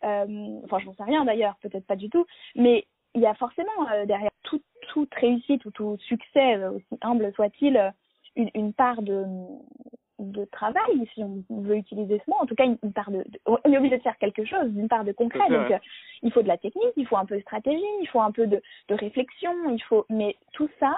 enfin 0.02 0.78
je 0.78 0.87
n'en 0.87 0.95
sais 0.95 1.04
rien 1.04 1.25
d'ailleurs 1.25 1.57
peut-être 1.61 1.87
pas 1.87 1.97
du 1.97 2.09
tout 2.09 2.26
mais 2.54 2.87
il 3.14 3.21
y 3.21 3.26
a 3.26 3.35
forcément 3.35 3.88
euh, 3.92 4.07
derrière 4.07 4.30
toute 4.42 4.64
toute 4.88 5.14
réussite 5.14 5.64
ou 5.64 5.71
tout 5.71 5.97
succès 5.99 6.64
aussi 6.66 6.99
humble 7.02 7.33
soit-il 7.35 7.92
une, 8.37 8.50
une 8.54 8.73
part 8.73 9.02
de 9.02 9.25
de 10.21 10.45
travail, 10.45 11.09
si 11.14 11.23
on 11.25 11.42
veut 11.62 11.76
utiliser 11.76 12.21
ce 12.25 12.30
mot, 12.30 12.37
en 12.38 12.47
tout 12.47 12.54
cas 12.54 12.66
une, 12.66 12.92
part 12.92 13.11
de, 13.11 13.25
on 13.47 13.57
est 13.64 13.78
obligé 13.78 13.97
de 13.97 14.02
faire 14.02 14.19
quelque 14.19 14.45
chose, 14.45 14.71
d'une 14.71 14.88
part 14.88 15.04
de 15.04 15.12
concret. 15.12 15.49
Donc 15.49 15.71
euh, 15.71 15.78
il 16.23 16.33
faut 16.33 16.42
de 16.42 16.49
la 16.49 16.59
technique, 16.59 16.92
il 16.97 17.07
faut 17.07 17.16
un 17.16 17.25
peu 17.25 17.37
de 17.37 17.40
stratégie, 17.40 17.83
il 18.00 18.09
faut 18.09 18.21
un 18.21 18.30
peu 18.30 18.47
de, 18.47 18.62
de 18.88 18.95
réflexion, 18.95 19.52
il 19.71 19.83
faut, 19.83 20.04
mais 20.11 20.37
tout 20.52 20.69
ça, 20.78 20.95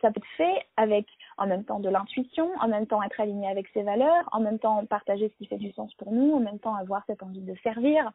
ça 0.00 0.10
peut 0.10 0.18
être 0.18 0.36
fait 0.36 0.66
avec 0.76 1.06
en 1.36 1.46
même 1.46 1.64
temps 1.64 1.80
de 1.80 1.88
l'intuition, 1.88 2.50
en 2.60 2.68
même 2.68 2.86
temps 2.86 3.02
être 3.02 3.20
aligné 3.20 3.48
avec 3.48 3.66
ses 3.68 3.82
valeurs, 3.82 4.28
en 4.32 4.40
même 4.40 4.58
temps 4.58 4.84
partager 4.86 5.28
ce 5.28 5.34
qui 5.36 5.46
fait 5.46 5.58
du 5.58 5.72
sens 5.72 5.92
pour 5.94 6.12
nous, 6.12 6.34
en 6.34 6.40
même 6.40 6.58
temps 6.58 6.74
avoir 6.74 7.02
cette 7.06 7.22
envie 7.22 7.42
de 7.42 7.54
servir. 7.62 8.10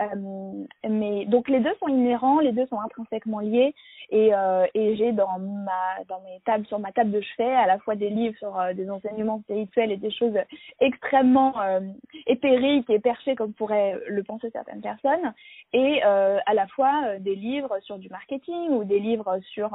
Euh, 0.00 0.64
mais 0.88 1.24
donc 1.26 1.48
les 1.48 1.60
deux 1.60 1.74
sont 1.80 1.88
inhérents, 1.88 2.40
les 2.40 2.52
deux 2.52 2.66
sont 2.66 2.80
intrinsèquement 2.80 3.40
liés. 3.40 3.74
Et, 4.10 4.34
euh, 4.34 4.66
et 4.74 4.94
j'ai 4.96 5.12
dans 5.12 5.38
ma 5.38 6.04
dans 6.08 6.20
mes 6.20 6.40
tables 6.44 6.66
sur 6.66 6.78
ma 6.78 6.92
table 6.92 7.10
de 7.10 7.20
chevet 7.20 7.54
à 7.54 7.66
la 7.66 7.78
fois 7.78 7.96
des 7.96 8.10
livres 8.10 8.36
sur 8.38 8.58
euh, 8.58 8.72
des 8.72 8.88
enseignements 8.90 9.40
spirituels 9.40 9.90
et 9.90 9.96
des 9.96 10.12
choses 10.12 10.36
extrêmement 10.80 11.60
euh, 11.60 11.80
épériques 12.26 12.88
et 12.90 13.00
perchées 13.00 13.34
comme 13.34 13.52
pourraient 13.52 13.98
le 14.06 14.22
penser 14.22 14.50
certaines 14.50 14.80
personnes 14.80 15.32
et 15.72 16.02
euh, 16.04 16.38
à 16.46 16.54
la 16.54 16.68
fois 16.68 17.18
des 17.18 17.34
livres 17.34 17.76
sur 17.80 17.98
du 17.98 18.08
marketing 18.10 18.70
ou 18.70 18.84
des 18.84 19.00
livres 19.00 19.40
sur 19.54 19.70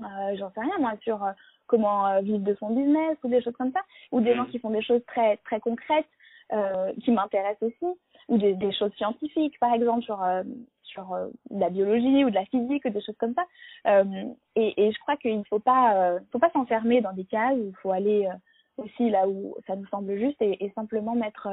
j'en 0.00 0.50
sais 0.52 0.60
rien 0.60 0.78
moi 0.78 0.94
sur 1.02 1.20
comment 1.66 2.20
vivre 2.22 2.38
de 2.38 2.54
son 2.54 2.70
business 2.70 3.18
ou 3.24 3.28
des 3.28 3.42
choses 3.42 3.56
comme 3.58 3.72
ça 3.72 3.80
ou 4.10 4.20
des 4.20 4.34
gens 4.34 4.46
qui 4.46 4.58
font 4.58 4.70
des 4.70 4.82
choses 4.82 5.04
très 5.06 5.36
très 5.38 5.60
concrètes 5.60 6.06
euh, 6.50 6.94
qui 7.04 7.10
m'intéressent 7.10 7.68
aussi, 7.68 7.98
ou 8.28 8.38
des, 8.38 8.54
des, 8.54 8.72
choses 8.72 8.92
scientifiques, 8.96 9.58
par 9.58 9.72
exemple, 9.72 10.04
sur, 10.04 10.22
euh, 10.22 10.42
sur 10.82 11.12
euh, 11.12 11.28
la 11.50 11.70
biologie 11.70 12.24
ou 12.24 12.30
de 12.30 12.34
la 12.34 12.44
physique 12.46 12.84
ou 12.84 12.90
des 12.90 13.00
choses 13.00 13.16
comme 13.18 13.34
ça. 13.34 13.44
Euh, 13.86 14.24
et, 14.54 14.86
et, 14.86 14.92
je 14.92 14.98
crois 15.00 15.16
qu'il 15.16 15.38
ne 15.38 15.44
faut 15.44 15.58
pas, 15.58 16.18
faut 16.30 16.38
pas 16.38 16.50
s'enfermer 16.50 17.00
dans 17.00 17.12
des 17.12 17.24
cases, 17.24 17.56
il 17.56 17.74
faut 17.82 17.90
aller 17.90 18.28
aussi 18.76 19.10
là 19.10 19.28
où 19.28 19.56
ça 19.66 19.76
nous 19.76 19.86
semble 19.86 20.16
juste 20.18 20.40
et, 20.40 20.64
et 20.64 20.70
simplement 20.72 21.14
mettre 21.14 21.48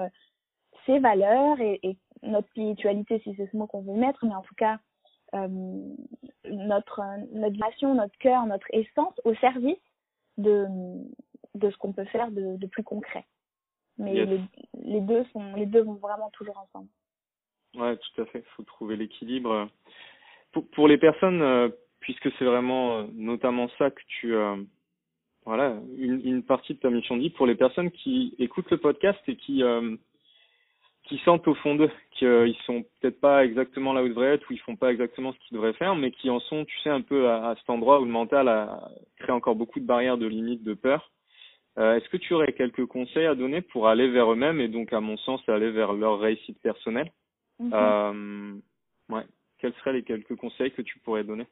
ses 0.86 1.00
valeurs 1.00 1.60
et, 1.60 1.79
et, 1.84 1.98
notre 2.24 2.48
spiritualité, 2.50 3.20
si 3.20 3.36
c'est 3.36 3.50
ce 3.51 3.58
mot 3.58 3.67
qu'on 3.67 3.82
veut 3.82 3.94
mettre, 3.94 4.25
mais 4.25 4.34
en 4.34 4.41
tout 4.41 4.55
cas 4.55 4.79
notre, 6.46 7.01
notre 7.34 7.60
passion, 7.60 7.94
notre 7.94 8.17
cœur, 8.20 8.46
notre 8.46 8.67
essence 8.72 9.13
au 9.25 9.36
service 9.36 9.77
de, 10.38 10.65
de 11.55 11.70
ce 11.70 11.77
qu'on 11.77 11.94
peut 11.94 12.05
faire 12.05 12.32
de, 12.32 12.58
de 12.58 12.67
plus 12.67 12.84
concret. 12.84 13.25
Mais 13.98 14.25
les, 14.25 14.42
les, 14.84 15.02
deux 15.02 15.24
sont, 15.32 15.56
les 15.56 15.66
deux 15.66 15.82
vont 15.82 15.96
vraiment 15.96 16.30
toujours 16.32 16.58
ensemble. 16.58 16.90
Ouais, 17.75 17.98
tout 17.98 18.22
à 18.22 18.25
fait. 18.25 18.40
Il 18.40 18.52
faut 18.56 18.64
trouver 18.64 18.96
l'équilibre. 18.96 19.70
Pour, 20.52 20.68
pour, 20.72 20.88
les 20.88 20.98
personnes, 20.98 21.42
euh, 21.42 21.70
puisque 22.00 22.32
c'est 22.38 22.46
vraiment 22.46 23.00
euh, 23.00 23.04
notamment 23.14 23.70
ça 23.78 23.92
que 23.92 24.02
tu, 24.08 24.34
euh, 24.34 24.56
voilà, 25.46 25.78
une, 25.98 26.22
une, 26.25 26.44
partie 26.44 26.74
de 26.74 26.80
ta 26.80 26.90
mission 26.90 27.18
dit, 27.18 27.30
pour 27.30 27.46
les 27.46 27.56
personnes 27.56 27.92
qui 27.92 28.36
écoutent 28.40 28.72
le 28.72 28.78
podcast 28.78 29.20
et 29.28 29.36
qui, 29.36 29.64
qui 31.04 31.18
sentent 31.20 31.48
au 31.48 31.54
fond 31.56 31.75
d'eux 31.75 31.92
qu'ils 32.12 32.56
sont 32.66 32.84
peut-être 33.00 33.20
pas 33.20 33.46
exactement 33.46 33.94
là 33.94 34.02
où 34.02 34.08
ils 34.08 34.10
devraient 34.10 34.34
être, 34.34 34.50
ou 34.50 34.54
ils 34.54 34.60
font 34.60 34.75
pas 34.75 34.92
exactement 34.92 35.34
ce 35.34 35.40
qu'ils 35.40 35.56
devraient 35.56 35.74
faire, 35.74 35.96
mais 35.96 36.12
qui 36.12 36.30
en 36.30 36.40
sont, 36.40 36.66
tu 36.66 36.80
sais, 36.80 36.90
un 36.90 37.02
peu 37.02 37.30
à, 37.30 37.50
à 37.50 37.56
cet 37.58 37.70
endroit 37.70 38.02
où 38.02 38.06
le 38.06 38.12
mental 38.12 38.48
a 38.48 38.90
créé 39.18 39.32
encore 39.32 39.56
beaucoup 39.56 39.80
de 39.80 39.86
barrières, 39.86 40.18
de 40.18 40.25
limites, 40.25 40.64
de 40.64 40.74
peur. 40.74 41.12
Euh, 41.77 41.96
Est-ce 41.96 42.08
que 42.10 42.17
tu 42.17 42.34
aurais 42.34 42.54
quelques 42.54 42.86
conseils 42.86 43.26
à 43.26 43.36
donner 43.36 43.62
pour 43.62 43.88
aller 43.88 44.10
vers 44.10 44.32
eux-mêmes 44.32 44.62
et 44.62 44.69
donc, 44.69 44.93
à 44.93 45.02
mon 45.02 45.17
sens, 45.17 45.47
aller 45.50 45.71
vers 45.71 45.93
leur 45.93 46.19
réussite 46.19 46.60
personnelle 46.62 47.12
mm 47.60 47.69
-hmm. 47.69 47.73
euh, 47.73 49.13
Ouais. 49.13 49.26
Quels 49.60 49.73
seraient 49.76 49.93
les 49.93 50.04
quelques 50.04 50.36
conseils 50.36 50.71
que 50.71 50.82
tu 50.82 51.00
pourrais 51.00 51.23
donner? 51.23 51.47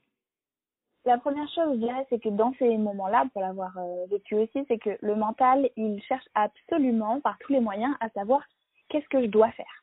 La 1.06 1.18
première 1.18 1.50
chose, 1.50 1.74
je 1.74 1.80
dirais, 1.86 2.06
c'est 2.10 2.22
que 2.24 2.30
dans 2.30 2.54
ces 2.60 2.78
moments-là, 2.78 3.26
pour 3.34 3.42
l'avoir 3.42 3.78
euh, 3.78 4.06
vécu 4.10 4.36
aussi, 4.36 4.60
c'est 4.68 4.78
que 4.78 4.98
le 5.02 5.16
mental, 5.16 5.70
il 5.76 6.02
cherche 6.04 6.28
absolument, 6.34 7.20
par 7.20 7.38
tous 7.40 7.52
les 7.52 7.60
moyens, 7.60 7.94
à 8.00 8.10
savoir 8.10 8.42
qu'est-ce 8.88 9.10
que 9.10 9.22
je 9.22 9.28
dois 9.28 9.52
faire. 9.52 9.76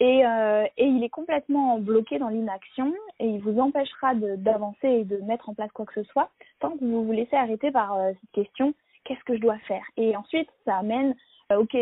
Et, 0.00 0.26
euh, 0.26 0.64
et 0.78 0.86
il 0.86 1.04
est 1.04 1.10
complètement 1.10 1.78
bloqué 1.78 2.18
dans 2.18 2.28
l'inaction 2.28 2.92
et 3.20 3.26
il 3.26 3.40
vous 3.40 3.56
empêchera 3.60 4.14
d'avancer 4.16 4.88
et 4.88 5.04
de 5.04 5.18
mettre 5.18 5.48
en 5.48 5.54
place 5.54 5.70
quoi 5.70 5.86
que 5.86 5.94
ce 5.94 6.02
soit 6.10 6.28
tant 6.58 6.72
que 6.76 6.84
vous 6.84 7.04
vous 7.04 7.12
laissez 7.12 7.36
arrêter 7.36 7.70
par 7.70 7.94
euh, 7.94 8.10
cette 8.20 8.32
question 8.32 8.74
qu'est-ce 9.04 9.24
que 9.24 9.36
je 9.36 9.40
dois 9.40 9.58
faire? 9.60 9.84
Et 9.96 10.16
ensuite, 10.16 10.48
ça 10.64 10.76
amène, 10.76 11.14
euh, 11.50 11.56
ok, 11.56 11.76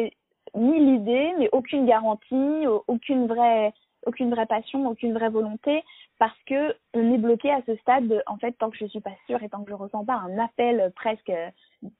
mille 0.54 0.94
idées, 0.94 1.32
mais 1.38 1.48
aucune 1.52 1.86
garantie, 1.86 2.66
aucune 2.88 3.26
vraie, 3.26 3.72
aucune 4.06 4.30
vraie 4.30 4.46
passion, 4.46 4.86
aucune 4.88 5.12
vraie 5.12 5.28
volonté, 5.28 5.82
parce 6.18 6.36
que 6.46 6.74
on 6.94 7.12
est 7.12 7.18
bloqué 7.18 7.50
à 7.50 7.60
ce 7.66 7.76
stade. 7.76 8.22
en 8.26 8.36
fait, 8.38 8.52
tant 8.52 8.70
que 8.70 8.76
je 8.76 8.86
suis 8.86 9.00
pas 9.00 9.14
sûre 9.26 9.42
et 9.42 9.48
tant 9.48 9.62
que 9.62 9.70
je 9.70 9.74
ressens 9.74 10.04
pas 10.04 10.14
un 10.14 10.38
appel 10.38 10.92
presque 10.96 11.32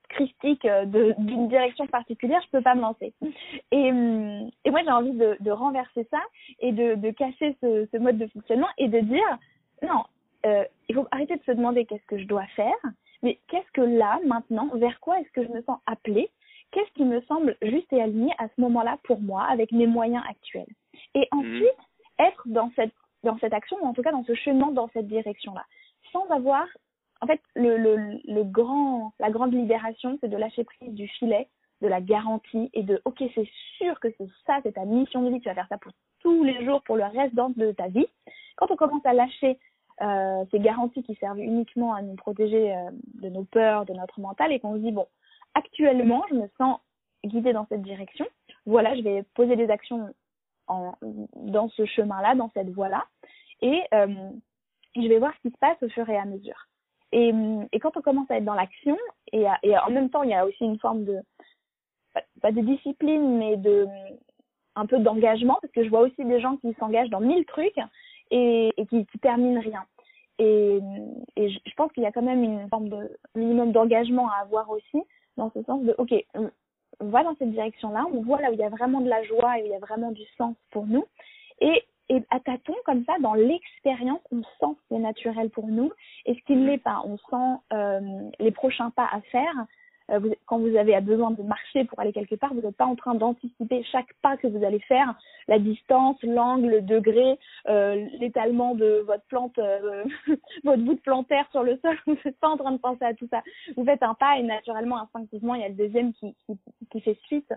christique 0.09 0.67
d'une 0.87 1.49
direction 1.49 1.87
particulière, 1.87 2.43
je 2.45 2.51
peux 2.51 2.63
pas 2.63 2.75
me 2.75 2.83
lancer. 2.83 3.13
Et, 3.71 3.91
hum, 3.91 4.51
moi, 4.67 4.81
j'ai 4.85 4.91
envie 4.91 5.13
de, 5.13 5.51
renverser 5.51 6.07
ça 6.11 6.21
et 6.61 6.73
de, 6.73 6.95
de 6.95 7.11
casser 7.11 7.57
ce, 7.61 7.99
mode 7.99 8.19
de 8.19 8.27
fonctionnement 8.29 8.69
et 8.79 8.89
de 8.89 9.01
dire 9.01 9.39
non, 9.83 10.05
euh, 10.47 10.65
il 10.89 10.95
faut 10.95 11.07
arrêter 11.11 11.37
de 11.37 11.43
se 11.43 11.53
demander 11.53 11.85
qu'est-ce 11.85 12.07
que 12.07 12.19
je 12.19 12.27
dois 12.27 12.47
faire 12.57 12.77
mais 13.23 13.39
qu'est-ce 13.49 13.71
que 13.73 13.81
là, 13.81 14.19
maintenant, 14.27 14.69
vers 14.75 14.99
quoi 15.01 15.21
est-ce 15.21 15.31
que 15.33 15.45
je 15.45 15.53
me 15.53 15.63
sens 15.63 15.79
appelée? 15.87 16.31
Qu'est-ce 16.73 16.93
qui 16.93 17.05
me 17.05 17.21
semble 17.23 17.57
juste 17.63 17.93
et 17.93 18.01
aligné 18.01 18.33
à 18.39 18.49
ce 18.49 18.61
moment-là 18.61 18.99
pour 19.05 19.21
moi, 19.21 19.45
avec 19.45 19.73
mes 19.73 19.87
moyens 19.87 20.25
actuels? 20.29 20.73
Et 21.15 21.29
mhm. 21.33 21.39
ensuite, 21.39 21.79
être 22.19 22.43
dans 22.47 22.71
cette, 22.77 22.95
dans 23.25 23.39
cette 23.39 23.53
action, 23.53 23.77
ou 23.83 23.87
en 23.87 23.93
tout 23.93 24.03
cas 24.03 24.13
dans 24.13 24.25
ce 24.25 24.35
chemin, 24.35 24.71
dans 24.71 24.89
cette 24.93 25.09
direction-là, 25.09 25.65
sans 26.13 26.27
avoir... 26.29 26.67
En 27.23 27.27
fait, 27.27 27.41
le, 27.55 27.77
le, 27.77 28.19
le 28.25 28.45
grand, 28.45 29.13
la 29.19 29.31
grande 29.31 29.53
libération, 29.53 30.17
c'est 30.21 30.29
de 30.29 30.39
lâcher 30.39 30.65
prise 30.65 30.95
du 30.95 31.07
filet, 31.07 31.49
de 31.83 31.89
la 31.89 32.01
garantie 32.01 32.71
et 32.73 32.83
de 32.83 33.01
ok 33.05 33.23
c'est 33.35 33.49
sûr 33.79 33.99
que 34.01 34.09
c'est 34.19 34.29
ça 34.47 34.61
c'est 34.63 34.73
ta 34.73 34.85
mission 34.85 35.23
de 35.23 35.31
vie 35.31 35.41
tu 35.41 35.49
vas 35.49 35.55
faire 35.55 35.69
ça 35.69 35.79
pour 35.79 35.93
tous 36.21 36.45
les 36.45 36.65
jours 36.65 36.83
pour 36.83 36.97
le 36.97 37.05
reste 37.05 37.35
de 37.35 37.73
ta 37.73 37.89
vie. 37.89 38.07
Quand 38.57 38.71
on 38.71 38.77
commence 38.77 39.05
à 39.05 39.13
lâcher 39.13 39.59
euh, 40.03 40.45
ces 40.51 40.61
garanties 40.61 41.03
qui 41.03 41.15
servent 41.17 41.41
uniquement 41.41 41.95
à 41.95 42.03
nous 42.03 42.15
protéger 42.15 42.75
euh, 42.75 42.91
de 43.21 43.29
nos 43.29 43.45
peurs, 43.45 43.85
de 43.85 43.93
notre 43.93 44.21
mental, 44.21 44.53
et 44.53 44.61
qu'on 44.61 44.75
se 44.75 44.81
dit, 44.81 44.93
bon, 44.93 45.07
actuellement, 45.55 46.25
je 46.31 46.37
me 46.37 46.49
sens 46.59 46.79
guidée 47.25 47.53
dans 47.53 47.67
cette 47.69 47.83
direction, 47.83 48.27
voilà, 48.65 48.95
je 48.97 49.03
vais 49.03 49.25
poser 49.35 49.57
des 49.57 49.69
actions 49.71 50.13
dans 50.69 51.69
ce 51.71 51.85
chemin-là, 51.85 52.35
dans 52.37 52.51
cette 52.55 52.71
voie-là, 52.71 53.05
et 53.61 53.83
euh, 53.93 54.31
je 54.97 55.07
vais 55.07 55.19
voir 55.19 55.35
ce 55.35 55.49
qui 55.49 55.55
se 55.55 55.59
passe 55.59 55.83
au 55.83 55.89
fur 55.89 56.09
et 56.09 56.17
à 56.17 56.25
mesure. 56.25 56.69
Et, 57.13 57.33
quand 57.81 57.97
on 57.97 58.03
commence 58.03 58.31
à 58.31 58.37
être 58.37 58.45
dans 58.45 58.55
l'action, 58.55 58.97
et, 59.33 59.47
en 59.47 59.91
même 59.91 60.11
temps, 60.11 60.23
il 60.23 60.31
y 60.31 60.35
a 60.35 60.47
aussi 60.47 60.65
une 60.65 60.79
forme 60.79 61.05
de, 61.05 61.19
pas 62.41 62.53
de 62.53 62.61
discipline, 62.61 63.37
mais 63.37 63.57
de 63.57 63.87
un 64.77 64.87
peu 64.87 65.01
d'engagement, 65.01 65.59
parce 65.61 65.73
que 65.73 65.85
je 65.85 65.91
vois 65.91 66.01
aussi 66.01 66.25
des 66.25 66.41
gens 66.41 66.57
qui 66.59 66.73
s'engagent 66.75 67.11
dans 67.11 67.21
mille 67.21 67.45
trucs, 67.45 67.79
et, 68.31 68.73
qui, 68.89 69.07
qui 69.07 69.19
termine 69.19 69.59
rien. 69.59 69.85
Et, 70.39 70.79
je 71.37 71.75
pense 71.77 71.93
qu'il 71.93 72.03
y 72.03 72.07
a 72.07 72.13
quand 72.13 72.23
même 72.23 72.43
une 72.43 72.69
forme 72.69 72.89
de 72.89 73.17
minimum 73.35 73.73
d'engagement 73.73 74.29
à 74.31 74.43
avoir 74.43 74.71
aussi, 74.71 75.03
dans 75.37 75.51
ce 75.53 75.63
sens 75.63 75.83
de, 75.83 75.95
ok, 75.99 76.13
on, 76.35 76.51
on 77.01 77.09
va 77.09 77.25
dans 77.25 77.35
cette 77.39 77.51
direction-là, 77.51 78.05
on 78.13 78.23
voit 78.23 78.41
là 78.41 78.51
où 78.51 78.53
il 78.53 78.59
y 78.59 78.65
a 78.65 78.69
vraiment 78.69 79.01
de 79.01 79.09
la 79.09 79.23
joie 79.25 79.59
et 79.59 79.63
où 79.63 79.67
il 79.67 79.73
y 79.73 79.75
a 79.75 79.79
vraiment 79.79 80.13
du 80.13 80.25
sens 80.37 80.55
pour 80.71 80.87
nous. 80.87 81.05
Et, 81.61 81.83
à 82.31 82.41
tâtons, 82.41 82.75
comme 82.85 83.05
ça, 83.05 83.13
dans 83.21 83.35
l'expérience, 83.35 84.21
on 84.33 84.43
sent 84.43 84.77
ce 84.83 84.89
qui 84.89 84.95
est 84.95 84.99
naturel 84.99 85.49
pour 85.49 85.69
nous 85.69 85.93
et 86.27 86.35
ce 86.35 86.41
qui 86.45 86.57
ne 86.57 86.67
l'est 86.67 86.79
pas. 86.79 87.03
On 87.05 87.17
sent 87.17 87.61
euh, 87.73 88.31
les 88.41 88.51
prochains 88.51 88.91
pas 88.91 89.09
à 89.13 89.21
faire 89.21 89.55
vous, 90.19 90.35
quand 90.47 90.59
vous 90.59 90.77
avez 90.77 90.99
besoin 91.01 91.31
de 91.31 91.43
marcher 91.43 91.85
pour 91.85 92.01
aller 92.01 92.13
quelque 92.13 92.35
part, 92.35 92.53
vous 92.55 92.61
n'êtes 92.61 92.77
pas 92.77 92.87
en 92.87 92.97
train 92.97 93.15
d'anticiper 93.15 93.83
chaque 93.85 94.13
pas 94.23 94.37
que 94.37 94.47
vous 94.47 94.65
allez 94.65 94.81
faire, 94.81 95.15
la 95.49 95.59
distance, 95.59 96.17
l'angle, 96.23 96.69
le 96.69 96.83
degré, 96.83 97.39
euh, 97.69 98.07
l'étalement 98.19 98.75
de 98.75 99.03
votre 99.07 99.25
plante, 99.25 99.59
euh, 99.59 100.05
votre 100.65 100.83
bout 100.83 100.95
de 100.95 101.01
plantaire 101.01 101.47
sur 101.51 101.63
le 101.63 101.79
sol. 101.83 101.97
Vous 102.07 102.17
n'êtes 102.25 102.39
pas 102.39 102.49
en 102.49 102.57
train 102.57 102.73
de 102.73 102.79
penser 102.79 103.05
à 103.05 103.15
tout 103.15 103.29
ça. 103.31 103.43
Vous 103.77 103.85
faites 103.85 104.03
un 104.03 104.15
pas 104.15 104.39
et 104.39 104.43
naturellement, 104.43 105.01
instinctivement, 105.01 105.55
il 105.55 105.63
y 105.63 105.65
a 105.65 105.69
le 105.69 105.75
deuxième 105.75 106.13
qui, 106.15 106.35
qui, 106.47 106.59
qui 106.91 107.01
fait 107.01 107.19
suite. 107.27 107.53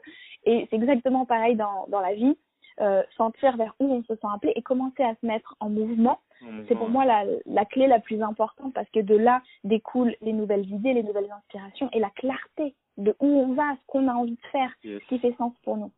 Et 0.46 0.68
c'est 0.70 0.76
exactement 0.76 1.26
pareil 1.26 1.56
dans, 1.56 1.86
dans 1.88 2.02
la 2.02 2.14
vie. 2.14 2.36
Euh, 2.82 3.04
sentir 3.18 3.56
vers 3.58 3.74
où 3.80 3.94
on 3.94 4.04
se 4.04 4.16
sent 4.16 4.28
appelé 4.34 4.54
et 4.56 4.62
commencer 4.62 5.04
à 5.04 5.16
se 5.16 5.26
mettre 5.26 5.56
en 5.60 5.70
mouvement. 5.70 6.20
C'est 6.68 6.76
pour 6.76 6.90
moi 6.90 7.06
la, 7.06 7.24
la 7.46 7.64
clé 7.64 7.88
la 7.88 8.02
plus 8.02 8.22
importante 8.22 8.74
parce 8.74 8.90
que 8.90 9.00
de 9.00 9.16
là 9.16 9.42
découlent 9.64 10.14
les 10.22 10.34
nouvelles 10.34 10.70
idées, 10.70 10.94
les 10.94 11.04
nouvelles 11.04 11.32
inspirations 11.32 11.90
et 11.94 12.00
la 12.00 12.10
clarté 12.10 12.76
de 12.98 13.16
où 13.22 13.28
on 13.28 13.54
va, 13.54 13.76
ce 13.76 13.86
qu'on 13.88 14.10
a 14.10 14.14
envie 14.14 14.36
de 14.36 14.48
faire, 14.52 14.70
ce 14.84 15.00
qui 15.08 15.20
fait 15.20 15.34
sens 15.38 15.54
pour 15.64 15.78
nous. 15.78 15.92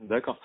D'accord. 0.00 0.40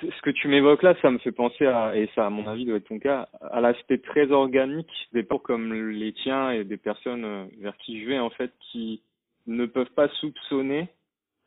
Ce 0.00 0.22
que 0.22 0.30
tu 0.30 0.46
m'évoques 0.46 0.82
là, 0.82 0.94
ça 1.02 1.10
me 1.10 1.18
fait 1.18 1.32
penser 1.32 1.66
à, 1.66 1.96
et 1.96 2.08
ça 2.14 2.26
à 2.26 2.30
mon 2.30 2.46
avis 2.46 2.64
doit 2.64 2.76
être 2.76 2.88
ton 2.88 3.00
cas, 3.00 3.28
à 3.40 3.60
l'aspect 3.60 3.98
très 3.98 4.30
organique 4.30 4.92
des 5.12 5.24
ports 5.24 5.42
comme 5.42 5.72
les 5.72 6.12
tiens 6.12 6.50
et 6.50 6.64
des 6.64 6.76
personnes 6.76 7.24
euh, 7.24 7.46
vers 7.58 7.76
qui 7.78 8.00
je 8.00 8.08
vais 8.08 8.18
en 8.18 8.30
fait, 8.30 8.52
qui 8.70 9.02
ne 9.46 9.66
peuvent 9.66 9.90
pas 9.90 10.08
soupçonner, 10.20 10.88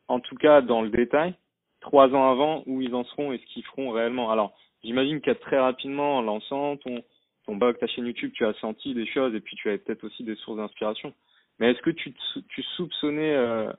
en 0.10 0.20
tout 0.20 0.36
cas 0.36 0.62
dans 0.62 0.82
le 0.82 0.90
détail, 0.90 1.36
trois 1.82 2.10
ans 2.16 2.32
avant 2.32 2.64
où 2.66 2.82
ils 2.82 2.96
en 2.96 3.04
seront 3.04 3.34
et 3.34 3.38
ce 3.40 3.46
qu'ils 3.48 3.66
feront 3.66 3.92
réellement. 3.92 4.32
Alors, 4.32 4.56
j'imagine 4.84 5.20
qu'à 5.20 5.36
très 5.36 5.60
rapidement, 5.60 6.18
en 6.18 6.22
lançant 6.22 6.78
ton, 6.78 7.04
ton 7.46 7.56
blog, 7.58 7.78
ta 7.78 7.88
chaîne 7.88 8.06
YouTube, 8.06 8.32
tu 8.34 8.46
as 8.46 8.54
senti 8.56 8.94
des 8.94 9.06
choses 9.08 9.36
et 9.36 9.42
puis 9.42 9.56
tu 9.58 9.68
avais 9.68 9.80
peut-être 9.80 10.04
aussi 10.04 10.24
des 10.24 10.36
sources 10.36 10.58
d'inspiration. 10.58 11.14
Mais 11.60 11.72
est-ce 11.72 11.82
que 11.82 11.92
tu, 11.92 12.14
tu 12.50 12.64
soupçonnais 12.76 13.36
euh, 13.36 13.72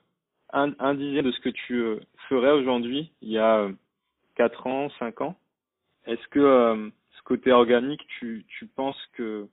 un, 0.53 0.73
un 0.79 0.95
dixième 0.95 1.25
de 1.25 1.33
ce 1.33 1.41
que 1.41 1.49
tu 1.49 1.75
euh, 1.75 2.01
ferais 2.29 2.53
aujourd'hui, 2.53 3.11
il 3.23 3.31
y 3.31 3.39
a 3.39 3.61
euh, 3.61 3.73
quatre 4.37 4.67
ans, 4.67 4.91
cinq 4.99 5.21
ans? 5.21 5.37
Est-ce 6.07 6.27
que 6.29 6.41
euh, 6.41 6.91
ce 7.17 7.23
côté 7.23 7.53
organique, 7.53 8.07
tu, 8.19 8.45
tu 8.49 8.67
penses 8.67 9.01
que 9.15 9.49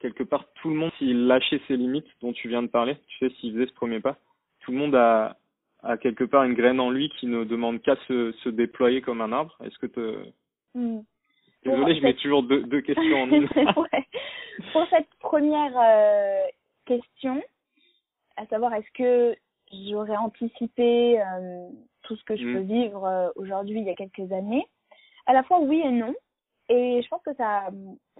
quelque 0.00 0.22
part 0.22 0.46
tout 0.54 0.70
le 0.70 0.76
monde, 0.76 0.92
s'il 0.98 1.26
lâchait 1.26 1.60
ses 1.68 1.76
limites 1.76 2.08
dont 2.22 2.32
tu 2.32 2.48
viens 2.48 2.62
de 2.62 2.68
parler, 2.68 2.96
tu 3.08 3.18
sais, 3.18 3.34
s'il 3.36 3.52
faisait 3.52 3.66
ce 3.66 3.74
premier 3.74 4.00
pas, 4.00 4.16
tout 4.60 4.72
le 4.72 4.78
monde 4.78 4.94
a, 4.94 5.36
a 5.82 5.96
quelque 5.96 6.24
part 6.24 6.44
une 6.44 6.54
graine 6.54 6.80
en 6.80 6.90
lui 6.90 7.10
qui 7.18 7.26
ne 7.26 7.44
demande 7.44 7.80
qu'à 7.82 7.96
se, 8.06 8.32
se 8.32 8.48
déployer 8.48 9.00
comme 9.00 9.20
un 9.20 9.32
arbre. 9.32 9.56
Est-ce 9.64 9.78
que 9.78 9.86
te... 9.86 10.24
Hmm. 10.74 11.00
Désolée, 11.64 11.94
je 11.94 12.02
mets 12.02 12.14
toujours 12.14 12.42
deux, 12.42 12.62
deux 12.62 12.80
questions 12.80 13.22
en 13.22 13.26
une. 13.30 13.44
ouais. 13.54 14.06
Pour 14.72 14.86
cette 14.88 15.08
première 15.20 15.72
euh, 15.76 16.42
question, 16.86 17.42
à 18.36 18.46
savoir 18.46 18.72
est-ce 18.74 18.90
que 18.94 19.36
j'aurais 19.90 20.16
anticipé 20.16 21.20
euh, 21.20 21.68
tout 22.02 22.16
ce 22.16 22.24
que 22.24 22.36
je 22.36 22.44
peux 22.44 22.60
hmm. 22.60 22.66
vivre 22.66 23.04
euh, 23.06 23.28
aujourd'hui 23.36 23.80
il 23.80 23.86
y 23.86 23.90
a 23.90 23.94
quelques 23.94 24.32
années, 24.32 24.66
à 25.26 25.32
la 25.32 25.42
fois 25.42 25.60
oui 25.60 25.80
et 25.84 25.90
non. 25.90 26.14
Et 26.68 27.02
je 27.02 27.08
pense 27.08 27.22
que 27.24 27.34
ça, 27.34 27.68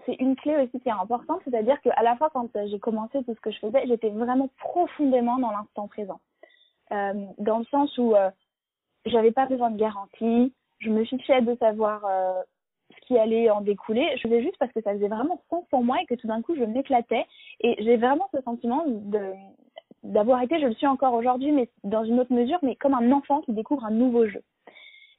c'est 0.05 0.15
une 0.15 0.35
clé 0.35 0.57
aussi 0.57 0.81
qui 0.81 0.89
est 0.89 0.91
importante, 0.91 1.39
c'est-à-dire 1.45 1.79
qu'à 1.81 2.03
la 2.03 2.17
fois 2.17 2.29
quand 2.31 2.49
j'ai 2.67 2.79
commencé 2.79 3.23
tout 3.23 3.33
ce 3.33 3.39
que 3.39 3.49
je 3.49 3.59
faisais, 3.59 3.87
j'étais 3.87 4.09
vraiment 4.09 4.49
profondément 4.57 5.37
dans 5.37 5.51
l'instant 5.51 5.87
présent. 5.87 6.19
Euh, 6.91 7.13
dans 7.37 7.59
le 7.59 7.65
sens 7.65 7.97
où 7.97 8.15
euh, 8.15 8.29
j'avais 9.05 9.31
pas 9.31 9.45
besoin 9.45 9.71
de 9.71 9.77
garantie, 9.77 10.53
je 10.79 10.89
me 10.89 11.03
fichais 11.05 11.41
de 11.41 11.55
savoir 11.55 12.03
euh, 12.05 12.41
ce 12.93 13.07
qui 13.07 13.17
allait 13.17 13.49
en 13.49 13.61
découler. 13.61 14.07
Je 14.17 14.21
faisais 14.21 14.41
juste 14.41 14.57
parce 14.59 14.71
que 14.71 14.81
ça 14.81 14.93
faisait 14.93 15.07
vraiment 15.07 15.41
sens 15.49 15.65
pour 15.69 15.83
moi 15.83 15.97
et 16.01 16.05
que 16.05 16.15
tout 16.15 16.27
d'un 16.27 16.41
coup 16.41 16.55
je 16.55 16.63
m'éclatais. 16.63 17.25
Et 17.61 17.75
j'ai 17.83 17.97
vraiment 17.97 18.29
ce 18.33 18.41
sentiment 18.41 18.83
de 18.87 19.33
d'avoir 20.03 20.41
été, 20.41 20.59
je 20.59 20.65
le 20.65 20.73
suis 20.73 20.87
encore 20.87 21.13
aujourd'hui, 21.13 21.51
mais 21.51 21.69
dans 21.83 22.03
une 22.03 22.19
autre 22.19 22.33
mesure, 22.33 22.57
mais 22.63 22.75
comme 22.75 22.95
un 22.95 23.11
enfant 23.11 23.41
qui 23.41 23.53
découvre 23.53 23.85
un 23.85 23.91
nouveau 23.91 24.27
jeu. 24.27 24.41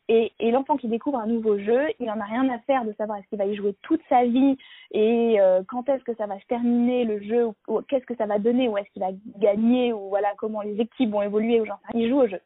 Et, 0.09 0.33
et 0.41 0.51
l'enfant 0.51 0.77
qui 0.77 0.89
découvre 0.89 1.19
un 1.19 1.27
nouveau 1.27 1.59
jeu, 1.59 1.87
il 2.01 2.11
en 2.11 2.19
a 2.19 2.25
rien 2.25 2.49
à 2.49 2.59
faire 2.61 2.85
de 2.85 2.93
savoir 2.95 3.19
est-ce 3.19 3.29
qu'il 3.29 3.39
va 3.39 3.47
y 3.47 3.55
jouer 3.55 3.75
toute 3.83 4.03
sa 4.09 4.25
vie 4.25 4.57
et 4.91 5.41
euh, 5.41 5.63
quand 5.69 5.89
est-ce 5.89 6.03
que 6.03 6.15
ça 6.17 6.27
va 6.27 6.39
se 6.41 6.47
terminer 6.47 7.05
le 7.05 7.23
jeu, 7.23 7.47
ou, 7.69 7.81
qu'est-ce 7.83 8.05
que 8.05 8.17
ça 8.17 8.27
va 8.27 8.39
donner, 8.39 8.69
ou 8.69 8.77
est-ce 8.77 8.91
qu'il 8.91 9.03
va 9.03 9.13
gagner, 9.39 9.93
ou 9.93 10.09
voilà 10.09 10.33
comment 10.39 10.61
les 10.63 10.79
équipes 10.81 11.11
vont 11.11 11.23
évoluer, 11.23 11.61
ou 11.61 11.67
genre 11.67 11.81
il 11.95 12.09
joue 12.09 12.21
au 12.21 12.27
jeu. 12.27 12.41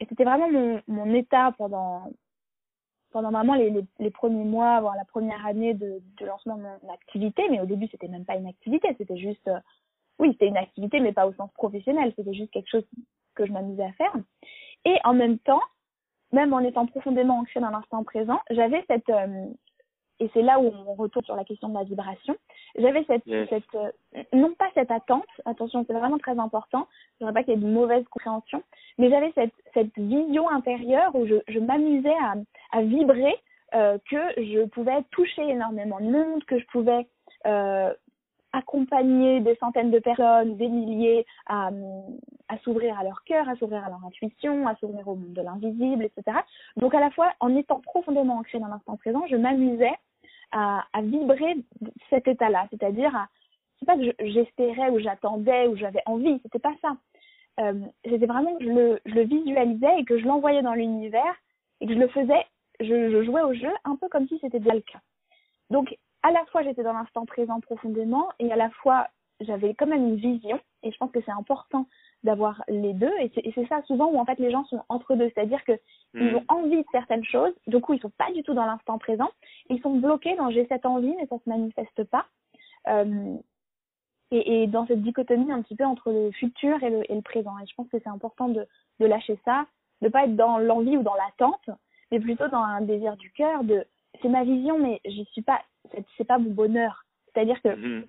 Et 0.00 0.06
c'était 0.06 0.24
vraiment 0.24 0.50
mon, 0.50 0.82
mon 0.86 1.14
état 1.14 1.54
pendant 1.56 2.10
pendant 3.10 3.30
vraiment 3.30 3.54
les, 3.54 3.68
les, 3.68 3.84
les, 3.98 4.10
premiers 4.10 4.44
mois, 4.44 4.80
voire 4.80 4.96
la 4.96 5.04
première 5.04 5.44
année 5.44 5.74
de, 5.74 6.00
de 6.18 6.26
lancement 6.26 6.56
de 6.56 6.62
mon 6.62 6.92
activité, 6.92 7.42
mais 7.50 7.60
au 7.60 7.66
début 7.66 7.86
c'était 7.90 8.08
même 8.08 8.24
pas 8.24 8.36
une 8.36 8.46
activité, 8.46 8.94
c'était 8.96 9.18
juste, 9.18 9.46
euh, 9.48 9.60
oui 10.18 10.30
c'était 10.32 10.48
une 10.48 10.56
activité 10.56 10.98
mais 10.98 11.12
pas 11.12 11.26
au 11.26 11.34
sens 11.34 11.50
professionnel, 11.52 12.12
c'était 12.16 12.32
juste 12.32 12.50
quelque 12.50 12.70
chose 12.70 12.86
que 13.34 13.46
je 13.46 13.52
m'amusais 13.52 13.84
à 13.84 13.92
faire. 13.92 14.14
Et 14.84 14.96
en 15.04 15.14
même 15.14 15.38
temps, 15.38 15.60
même 16.32 16.52
en 16.52 16.60
étant 16.60 16.86
profondément 16.86 17.38
ancré 17.38 17.60
dans 17.60 17.70
l'instant 17.70 18.02
présent, 18.04 18.40
j'avais 18.50 18.84
cette, 18.88 19.08
euh, 19.10 19.46
et 20.20 20.30
c'est 20.34 20.42
là 20.42 20.60
où 20.60 20.72
on 20.86 20.94
retourne 20.94 21.24
sur 21.24 21.36
la 21.36 21.44
question 21.44 21.68
de 21.68 21.74
la 21.74 21.84
vibration, 21.84 22.36
j'avais 22.78 23.04
cette, 23.04 23.24
cette 23.48 23.74
euh, 23.74 23.90
non 24.32 24.54
pas 24.54 24.68
cette 24.74 24.90
attente, 24.90 25.26
attention, 25.44 25.84
c'est 25.86 25.94
vraiment 25.94 26.18
très 26.18 26.38
important, 26.38 26.86
je 27.18 27.24
ne 27.24 27.28
voudrais 27.28 27.40
pas 27.40 27.44
qu'il 27.44 27.54
y 27.54 27.56
ait 27.56 27.68
de 27.68 27.72
mauvaise 27.72 28.04
compréhension, 28.10 28.62
mais 28.98 29.10
j'avais 29.10 29.32
cette, 29.34 29.54
cette 29.74 29.96
vision 29.98 30.48
intérieure 30.50 31.14
où 31.14 31.26
je, 31.26 31.36
je 31.48 31.58
m'amusais 31.58 32.14
à, 32.22 32.34
à 32.72 32.82
vibrer 32.82 33.34
euh, 33.74 33.96
que 34.10 34.20
je 34.36 34.66
pouvais 34.66 35.02
toucher 35.12 35.42
énormément 35.48 35.98
de 35.98 36.10
monde, 36.10 36.44
que 36.44 36.58
je 36.58 36.66
pouvais 36.66 37.06
euh, 37.46 37.92
accompagner 38.52 39.40
des 39.40 39.56
centaines 39.56 39.90
de 39.90 39.98
personnes, 39.98 40.56
des 40.56 40.68
milliers 40.68 41.26
à, 41.46 41.70
s'ouvrir 42.62 42.98
à 42.98 43.04
leur 43.04 43.24
cœur, 43.24 43.48
à 43.48 43.56
s'ouvrir 43.56 43.84
à 43.84 43.88
leur 43.88 44.04
intuition, 44.04 44.66
à 44.66 44.76
s'ouvrir 44.76 45.06
au 45.08 45.14
monde 45.14 45.32
de 45.32 45.42
l'invisible, 45.42 46.04
etc. 46.04 46.38
Donc 46.76 46.94
à 46.94 47.00
la 47.00 47.10
fois, 47.10 47.32
en 47.40 47.56
étant 47.56 47.80
profondément 47.80 48.38
ancrée 48.38 48.58
dans 48.58 48.68
l'instant 48.68 48.96
présent, 48.96 49.24
je 49.28 49.36
m'amusais 49.36 49.94
à, 50.52 50.84
vibrer 51.02 51.56
cet 52.10 52.28
état-là, 52.28 52.66
c'est-à-dire 52.70 53.14
à, 53.16 53.28
c'est 53.78 53.86
pas 53.86 53.96
que 53.96 54.12
j'espérais 54.20 54.90
ou 54.90 54.98
j'attendais 54.98 55.66
ou 55.66 55.76
j'avais 55.76 56.02
envie, 56.04 56.38
c'était 56.42 56.58
pas 56.58 56.74
ça. 56.82 56.96
Euh, 57.60 57.74
c'était 58.04 58.26
vraiment 58.26 58.56
que 58.56 58.64
je 58.64 58.70
le, 58.70 59.00
je 59.06 59.14
le 59.14 59.22
visualisais 59.22 59.98
et 59.98 60.04
que 60.04 60.18
je 60.18 60.26
l'envoyais 60.26 60.62
dans 60.62 60.74
l'univers 60.74 61.34
et 61.80 61.86
que 61.86 61.94
je 61.94 61.98
le 61.98 62.08
faisais, 62.08 62.46
je, 62.80 63.10
je 63.10 63.24
jouais 63.24 63.42
au 63.42 63.54
jeu 63.54 63.70
un 63.84 63.96
peu 63.96 64.08
comme 64.08 64.28
si 64.28 64.38
c'était 64.40 64.60
déjà 64.60 64.74
le 64.74 64.80
cas. 64.82 65.00
Donc 65.70 65.96
à 66.22 66.30
la 66.30 66.44
fois 66.46 66.62
j'étais 66.62 66.82
dans 66.82 66.92
l'instant 66.92 67.26
présent 67.26 67.60
profondément 67.60 68.28
et 68.38 68.52
à 68.52 68.56
la 68.56 68.70
fois 68.70 69.08
j'avais 69.40 69.74
quand 69.74 69.86
même 69.86 70.06
une 70.06 70.16
vision. 70.16 70.60
Et 70.84 70.92
je 70.92 70.96
pense 70.98 71.10
que 71.10 71.20
c'est 71.24 71.32
important 71.32 71.86
d'avoir 72.22 72.62
les 72.68 72.92
deux. 72.92 73.12
Et 73.20 73.52
c'est 73.54 73.66
ça 73.66 73.82
souvent 73.82 74.06
où 74.06 74.18
en 74.18 74.24
fait 74.24 74.38
les 74.38 74.50
gens 74.50 74.64
sont 74.66 74.82
entre 74.88 75.14
deux. 75.14 75.30
C'est-à-dire 75.34 75.64
que 75.64 75.72
ils 76.14 76.32
hmm. 76.32 76.36
ont 76.36 76.44
envie 76.48 76.76
de 76.76 76.86
certaines 76.92 77.24
choses. 77.24 77.52
Du 77.66 77.80
coup 77.80 77.94
ils 77.94 78.00
sont 78.00 78.10
pas 78.10 78.30
du 78.32 78.42
tout 78.42 78.54
dans 78.54 78.66
l'instant 78.66 78.98
présent. 78.98 79.28
Ils 79.68 79.80
sont 79.80 79.98
bloqués 79.98 80.36
dans 80.36 80.50
j'ai 80.50 80.66
cette 80.66 80.86
envie 80.86 81.14
mais 81.16 81.26
ça 81.26 81.38
se 81.38 81.48
manifeste 81.48 82.04
pas. 82.04 82.26
Euh, 82.88 83.36
et, 84.30 84.62
et, 84.62 84.66
dans 84.66 84.86
cette 84.86 85.02
dichotomie 85.02 85.52
un 85.52 85.60
petit 85.60 85.76
peu 85.76 85.84
entre 85.84 86.10
le 86.10 86.30
futur 86.30 86.82
et 86.82 86.88
le, 86.88 87.10
et 87.10 87.14
le 87.14 87.22
présent. 87.22 87.58
Et 87.58 87.66
je 87.66 87.74
pense 87.74 87.88
que 87.88 87.98
c'est 87.98 88.08
important 88.08 88.48
de, 88.48 88.66
de 88.98 89.06
lâcher 89.06 89.38
ça. 89.44 89.66
De 90.00 90.08
pas 90.08 90.24
être 90.24 90.36
dans 90.36 90.58
l'envie 90.58 90.96
ou 90.96 91.02
dans 91.02 91.14
l'attente 91.14 91.78
mais 92.12 92.20
plutôt 92.20 92.46
dans 92.48 92.62
un 92.62 92.82
désir 92.82 93.16
du 93.16 93.32
cœur 93.32 93.64
de 93.64 93.84
c'est 94.20 94.28
ma 94.28 94.44
vision 94.44 94.78
mais 94.78 95.00
je 95.04 95.22
suis 95.32 95.42
pas 95.42 95.60
c'est 96.16 96.24
pas 96.24 96.38
mon 96.38 96.50
bonheur. 96.50 97.04
C'est-à-dire 97.32 97.60
que 97.62 97.68
mmh. 97.68 98.04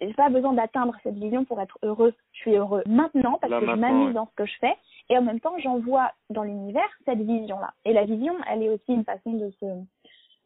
j'ai 0.00 0.14
pas 0.14 0.28
besoin 0.28 0.52
d'atteindre 0.52 0.94
cette 1.02 1.16
vision 1.16 1.44
pour 1.44 1.60
être 1.60 1.78
heureux. 1.82 2.14
Je 2.32 2.38
suis 2.38 2.54
heureux 2.54 2.82
maintenant 2.86 3.38
parce 3.40 3.52
que 3.52 3.66
je 3.66 3.72
m'amuse 3.72 4.14
dans 4.14 4.26
ce 4.26 4.34
que 4.34 4.46
je 4.46 4.56
fais 4.60 4.76
et 5.08 5.18
en 5.18 5.22
même 5.22 5.40
temps 5.40 5.58
j'envoie 5.58 6.12
dans 6.30 6.42
l'univers 6.42 6.88
cette 7.04 7.20
vision-là. 7.20 7.72
Et 7.84 7.92
la 7.92 8.04
vision, 8.04 8.34
elle 8.50 8.62
est 8.62 8.68
aussi 8.68 8.92
une 8.92 9.04
façon 9.04 9.32
de 9.32 9.50
se 9.60 9.66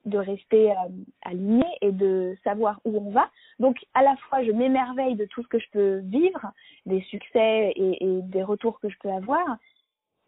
de 0.06 0.16
rester 0.16 0.70
euh, 0.70 0.74
aligné 1.22 1.66
et 1.82 1.92
de 1.92 2.34
savoir 2.42 2.80
où 2.86 2.96
on 2.96 3.10
va. 3.10 3.28
Donc 3.58 3.76
à 3.92 4.02
la 4.02 4.16
fois 4.16 4.42
je 4.42 4.50
m'émerveille 4.50 5.14
de 5.14 5.26
tout 5.26 5.42
ce 5.42 5.48
que 5.48 5.58
je 5.58 5.70
peux 5.72 5.98
vivre, 5.98 6.52
des 6.86 7.02
succès 7.02 7.72
et, 7.76 8.04
et 8.04 8.22
des 8.22 8.42
retours 8.42 8.80
que 8.80 8.88
je 8.88 8.96
peux 8.98 9.10
avoir, 9.10 9.58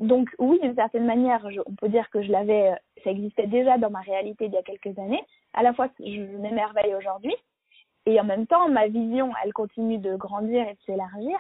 donc 0.03 0.29
oui, 0.39 0.59
d'une 0.61 0.75
certaine 0.75 1.07
manière, 1.07 1.47
on 1.67 1.75
peut 1.75 1.89
dire 1.89 2.11
que 2.11 2.23
je 2.23 2.31
l'avais, 2.31 2.73
ça 3.05 3.11
existait 3.11 3.47
déjà 3.47 3.79
dans 3.79 3.91
ma 3.91 4.01
réalité 4.01 4.47
il 4.47 4.53
y 4.53 4.57
a 4.57 4.63
quelques 4.63 4.99
années. 4.99 5.23
À 5.55 5.63
la 5.63 5.73
fois, 5.73 5.89
je 5.99 6.37
m'émerveille 6.39 6.95
aujourd'hui, 6.95 7.35
et 8.07 8.21
en 8.21 8.25
même 8.25 8.47
temps, 8.47 8.69
ma 8.69 8.89
vision, 8.89 9.33
elle 9.45 9.53
continue 9.53 9.99
de 9.99 10.17
grandir 10.17 10.67
et 10.69 10.75
de 10.75 10.81
s'élargir. 10.87 11.39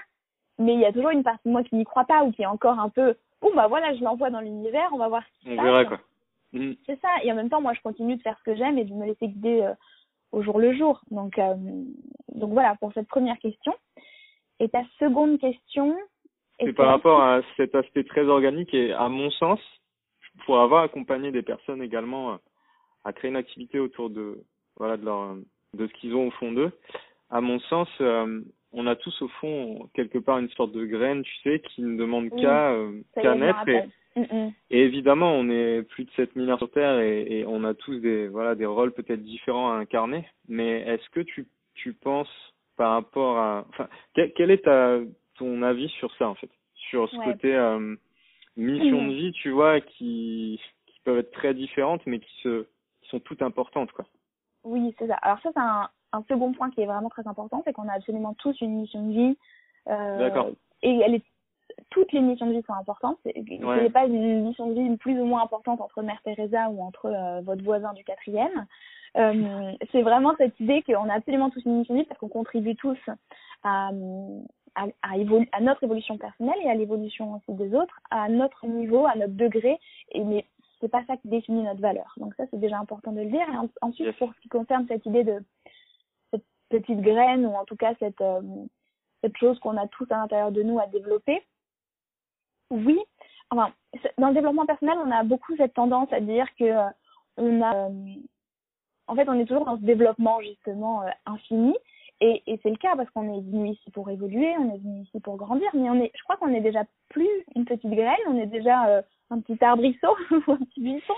Mais 0.59 0.75
il 0.75 0.81
y 0.81 0.85
a 0.85 0.92
toujours 0.92 1.11
une 1.11 1.25
partie 1.25 1.46
de 1.48 1.53
moi 1.53 1.64
qui 1.64 1.75
n'y 1.75 1.85
croit 1.85 2.05
pas 2.05 2.25
ou 2.25 2.31
qui 2.31 2.42
est 2.42 2.46
encore 2.46 2.79
un 2.79 2.88
peu, 2.88 3.16
oh 3.40 3.51
bah 3.55 3.66
voilà, 3.66 3.94
je 3.94 4.05
l'envoie 4.05 4.31
dans 4.31 4.40
l'univers, 4.40 4.88
on 4.92 4.98
va 4.98 5.09
voir 5.09 5.22
ce 5.25 5.40
qui 5.40 5.51
se 5.51 5.57
passe. 5.57 5.88
quoi. 5.88 6.01
Mhm. 6.53 6.77
C'est 6.87 7.01
ça. 7.01 7.09
Et 7.25 7.33
en 7.33 7.35
même 7.35 7.48
temps, 7.48 7.61
moi, 7.61 7.72
je 7.72 7.81
continue 7.81 8.16
de 8.16 8.22
faire 8.22 8.38
ce 8.38 8.44
que 8.44 8.55
j'aime 8.55 8.79
et 8.79 8.85
de 8.85 8.94
me 8.94 9.07
laisser 9.07 9.29
guider 9.29 9.62
euh, 9.62 9.75
au 10.31 10.42
jour 10.42 10.59
le 10.59 10.75
jour. 10.75 11.01
Donc, 11.11 11.38
euh, 11.38 11.55
donc 12.35 12.53
voilà 12.53 12.77
pour 12.77 12.92
cette 12.92 13.09
première 13.09 13.38
question. 13.38 13.75
Et 14.61 14.68
ta 14.68 14.83
seconde 14.98 15.40
question, 15.40 15.96
c'est 16.64 16.72
par 16.72 16.88
rapport 16.88 17.22
à 17.22 17.40
cet 17.57 17.75
aspect 17.75 18.05
très 18.05 18.25
organique 18.25 18.72
et 18.75 18.92
à 18.92 19.09
mon 19.09 19.31
sens, 19.31 19.61
pour 20.46 20.61
avoir 20.61 20.83
accompagné 20.83 21.31
des 21.31 21.42
personnes 21.42 21.83
également 21.83 22.38
à 23.05 23.12
créer 23.12 23.31
une 23.31 23.37
activité 23.37 23.79
autour 23.79 24.11
de 24.11 24.38
voilà 24.77 24.96
de 24.96 25.05
leur 25.05 25.37
de 25.75 25.87
ce 25.87 25.92
qu'ils 25.94 26.14
ont 26.14 26.29
au 26.29 26.31
fond 26.33 26.53
d'eux, 26.53 26.72
à 27.31 27.40
mon 27.40 27.59
sens, 27.61 27.88
euh, 28.01 28.40
on 28.72 28.87
a 28.87 28.94
tous 28.94 29.22
au 29.22 29.29
fond 29.29 29.88
quelque 29.94 30.18
part 30.18 30.38
une 30.38 30.51
sorte 30.51 30.72
de 30.72 30.85
graine, 30.85 31.22
tu 31.22 31.35
sais, 31.42 31.61
qui 31.61 31.83
ne 31.83 31.96
demande 31.96 32.31
qu'à 32.31 32.72
euh, 32.72 33.01
qu'à 33.14 33.35
naître 33.35 33.66
et, 33.68 33.83
mm, 34.16 34.22
mm. 34.22 34.53
et, 34.70 34.81
évidemment, 34.81 35.33
on 35.35 35.48
est 35.48 35.83
plus 35.83 36.05
de 36.05 36.11
7 36.16 36.37
milliards 36.37 36.59
sur 36.59 36.70
Terre 36.70 37.01
et, 37.01 37.40
et, 37.40 37.46
on 37.46 37.64
a 37.64 37.75
tous 37.75 37.98
des 38.01 38.29
voilà 38.29 38.55
des 38.55 38.66
rôles 38.66 38.92
peut-être 38.92 39.22
différents 39.22 39.72
à 39.72 39.77
incarner. 39.77 40.27
Mais 40.48 40.83
est-ce 40.83 41.09
que 41.11 41.20
tu 41.20 41.46
tu 41.75 41.94
penses 41.94 42.53
par 42.77 42.92
rapport 42.92 43.38
à 43.38 43.64
enfin 43.70 43.88
quelle 44.14 44.51
est 44.51 44.64
ta 44.64 44.98
ton 45.42 45.62
avis 45.62 45.88
sur 45.88 46.14
ça 46.16 46.28
en 46.28 46.35
fait, 46.35 46.50
sur 46.74 47.09
ce 47.11 47.16
côté 47.16 47.55
euh, 47.55 47.96
mission 48.57 49.07
de 49.07 49.12
vie, 49.12 49.33
tu 49.33 49.50
vois, 49.50 49.81
qui, 49.81 50.61
qui 50.87 51.00
peuvent 51.05 51.18
être 51.18 51.33
très 51.33 51.55
différentes, 51.55 52.02
mais 52.07 52.20
qui 52.20 52.33
se 52.42 52.66
qui 53.02 53.09
sont 53.09 53.20
toutes 53.20 53.42
importantes, 53.42 53.90
quoi. 53.92 54.05
Oui, 54.64 54.94
c'est 54.98 55.09
ça. 55.09 55.14
Alors 55.14 55.40
ça, 55.42 55.50
c'est 55.52 55.61
un, 55.61 55.88
un 56.12 56.22
second 56.28 56.52
point 56.52 56.70
qui 56.70 56.83
est 56.83 56.87
vraiment 56.87 57.09
très 57.09 57.26
important, 57.26 57.62
c'est 57.64 57.72
qu'on 57.72 57.88
a 57.88 57.94
absolument 57.94 58.35
tous 58.35 58.61
une 58.61 58.81
mission 58.81 59.07
de 59.09 59.12
vie. 59.12 59.37
Euh, 59.88 60.18
D'accord. 60.18 60.50
Et 60.83 60.98
elle 60.98 61.16
est, 61.16 61.24
toutes 61.90 62.12
les 62.12 62.20
missions 62.20 62.46
de 62.46 62.52
vie 62.52 62.62
sont 62.66 62.74
importantes. 62.74 63.18
Ouais. 63.24 63.83
n'est 63.83 63.90
pas 63.90 64.07
une 64.07 64.44
mission 64.44 64.68
de 64.68 64.74
vie 64.74 64.96
plus 64.98 65.18
ou 65.18 65.24
moins 65.24 65.42
importante 65.42 65.81
entre 65.81 66.02
Mère 66.02 66.20
Teresa 66.22 66.68
ou 66.68 66.83
entre 66.83 67.07
euh, 67.07 67.40
votre 67.40 67.64
voisin 67.64 67.92
du 67.94 68.05
quatrième. 68.05 68.66
Euh, 69.16 69.72
c'est 69.92 70.02
vraiment 70.02 70.35
cette 70.38 70.59
idée 70.61 70.83
qu'on 70.83 71.09
a 71.09 71.14
absolument 71.14 71.50
tous 71.50 71.64
une 71.64 71.78
mission 71.78 71.94
de 71.94 72.00
vie 72.00 72.07
parce 72.07 72.20
qu'on 72.20 72.28
contribue 72.28 72.76
tous 72.76 72.98
à, 73.64 73.90
à, 74.75 74.87
à, 75.03 75.17
évolu- 75.19 75.49
à 75.53 75.61
notre 75.61 75.83
évolution 75.85 76.19
personnelle 76.19 76.59
et 76.63 76.71
à 76.71 76.75
l'évolution 76.75 77.35
aussi 77.35 77.53
des 77.57 77.75
autres, 77.75 77.99
à 78.11 78.29
notre 78.29 78.67
niveau, 78.67 79.07
à 79.07 79.15
notre 79.15 79.35
degré. 79.35 79.79
Et 80.13 80.25
mais 80.25 80.47
c'est 80.81 80.89
pas 80.89 81.05
ça 81.07 81.17
qui 81.17 81.29
définit 81.29 81.63
notre 81.63 81.81
valeur. 81.81 82.13
Donc 82.17 82.35
ça, 82.35 82.45
c'est 82.51 82.59
déjà 82.59 82.79
important 82.79 83.13
de 83.13 83.21
le 83.21 83.31
dire. 83.31 83.49
Et 83.49 83.57
en- 83.57 83.69
ensuite, 83.83 84.17
pour 84.19 84.33
ce 84.35 84.41
qui 84.41 84.49
concerne 84.49 84.87
cette 84.89 85.07
idée 85.07 85.25
de 85.25 85.43
cette 86.31 86.45
petite 86.69 87.01
graine 87.01 87.47
ou 87.47 87.55
en 87.55 87.65
tout 87.65 87.77
cas 87.77 87.95
cette 87.99 88.21
euh, 88.21 88.41
cette 89.21 89.37
chose 89.37 89.59
qu'on 89.61 89.77
a 89.77 89.87
tous 89.87 90.11
à 90.11 90.17
l'intérieur 90.17 90.51
de 90.51 90.63
nous 90.63 90.81
à 90.81 90.87
développer. 90.89 91.41
Oui, 92.71 92.99
enfin, 93.51 93.71
dans 94.19 94.29
le 94.29 94.35
développement 94.35 94.67
personnel, 94.67 94.97
on 95.05 95.11
a 95.11 95.23
beaucoup 95.23 95.55
cette 95.57 95.75
tendance 95.75 96.13
à 96.13 96.21
dire 96.21 96.47
que 96.57 96.65
euh, 96.65 96.89
on 97.37 97.61
a, 97.63 97.89
euh, 97.89 98.15
en 99.07 99.15
fait, 99.15 99.29
on 99.29 99.35
est 99.39 99.45
toujours 99.45 99.65
dans 99.67 99.77
ce 99.77 99.83
développement 99.83 100.41
justement 100.41 101.03
infini, 101.27 101.75
et, 102.23 102.43
et 102.47 102.61
c'est 102.63 102.71
le 102.71 102.77
cas 102.77 102.95
parce 102.97 103.11
qu'on 103.11 103.25
est 103.37 103.41
venu 103.43 103.71
ici 103.71 103.91
pour 103.91 104.09
évoluer, 104.09 104.55
on 104.59 104.73
est 104.75 104.79
venu 104.79 105.03
ici 105.03 105.19
pour 105.21 105.37
grandir, 105.37 105.69
mais 105.75 105.91
on 105.91 106.01
est, 106.01 106.13
je 106.17 106.23
crois 106.23 106.37
qu'on 106.37 106.55
est 106.55 106.61
déjà 106.61 106.85
plus 107.09 107.29
une 107.57 107.65
petite 107.65 107.91
graine, 107.91 108.17
on 108.29 108.39
est 108.39 108.47
déjà 108.47 108.87
euh, 108.87 109.03
un 109.31 109.41
petit 109.41 109.63
arbrisseau 109.65 110.17
ou 110.31 110.53
un 110.53 110.57
petit 110.59 110.81
buisson. 110.81 111.15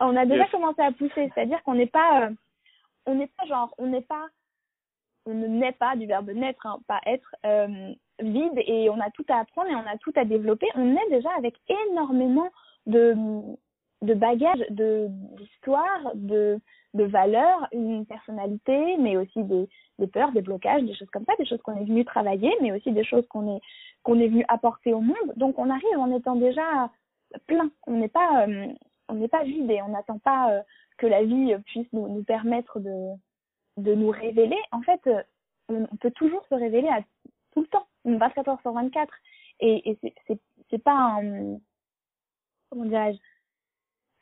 On 0.00 0.16
a 0.16 0.26
déjà 0.26 0.42
Yes. 0.42 0.50
commencé 0.50 0.82
à 0.82 0.90
pousser, 0.90 1.30
c'est-à-dire 1.32 1.62
qu'on 1.62 1.74
n'est 1.74 1.86
pas, 1.86 2.22
euh, 2.26 2.30
on 3.06 3.14
n'est 3.14 3.28
pas 3.28 3.46
genre, 3.46 3.72
on 3.78 3.86
n'est 3.86 4.02
pas 4.02 4.26
on 5.26 5.34
ne 5.34 5.46
naît 5.46 5.72
pas 5.72 5.94
du 5.94 6.06
verbe 6.06 6.30
naître, 6.30 6.64
hein, 6.66 6.78
pas 6.88 7.00
être, 7.04 7.34
euh, 7.44 7.92
vide 8.18 8.58
et 8.66 8.88
on 8.90 8.98
a 8.98 9.10
tout 9.10 9.26
à 9.28 9.40
apprendre 9.40 9.70
et 9.70 9.74
on 9.76 9.86
a 9.86 9.98
tout 9.98 10.12
à 10.16 10.24
développer. 10.24 10.66
On 10.74 10.96
est 10.96 11.10
déjà 11.10 11.28
avec 11.36 11.54
énormément 11.90 12.48
de, 12.86 13.14
de 14.02 14.14
bagages, 14.14 14.64
de 14.70 15.06
d'histoire, 15.36 16.12
de, 16.14 16.58
de 16.98 17.04
valeurs, 17.04 17.66
une 17.72 18.04
personnalité, 18.06 18.96
mais 18.98 19.16
aussi 19.16 19.42
des, 19.44 19.68
peurs, 20.12 20.32
des 20.32 20.42
blocages, 20.42 20.82
des 20.84 20.94
choses 20.94 21.10
comme 21.10 21.24
ça, 21.24 21.32
des 21.38 21.46
choses 21.46 21.62
qu'on 21.62 21.76
est 21.80 21.84
venu 21.84 22.04
travailler, 22.04 22.52
mais 22.60 22.72
aussi 22.72 22.92
des 22.92 23.04
choses 23.04 23.26
qu'on 23.28 23.56
est 23.56 23.60
qu'on 24.04 24.20
est 24.20 24.28
venu 24.28 24.44
apporter 24.48 24.92
au 24.94 25.00
monde. 25.00 25.32
Donc 25.36 25.58
on 25.58 25.70
arrive 25.70 25.98
en 25.98 26.14
étant 26.16 26.36
déjà 26.36 26.90
plein. 27.46 27.70
On 27.86 27.92
n'est 27.92 28.08
pas 28.08 28.46
euh, 28.46 29.28
pas 29.30 29.44
vide 29.44 29.70
et 29.70 29.82
on 29.82 29.88
n'attend 29.88 30.18
pas 30.18 30.52
euh, 30.52 30.62
que 30.98 31.06
la 31.06 31.24
vie 31.24 31.54
puisse 31.66 31.90
nous, 31.92 32.08
nous 32.08 32.24
permettre 32.24 32.80
de 32.80 33.14
de 33.78 33.94
nous 33.94 34.10
révéler, 34.10 34.58
en 34.72 34.82
fait, 34.82 35.00
euh, 35.06 35.22
on 35.68 35.96
peut 35.96 36.10
toujours 36.10 36.44
se 36.48 36.54
révéler 36.54 36.88
à 36.88 37.00
tout 37.52 37.60
le 37.60 37.66
temps, 37.68 37.86
24 38.04 38.48
heures 38.48 38.60
sur 38.62 38.72
24. 38.72 39.12
Et, 39.60 39.90
et 39.90 39.98
c'est- 40.26 40.78
pas 40.82 41.20
comment 42.70 42.84
dirais-je, 42.84 43.18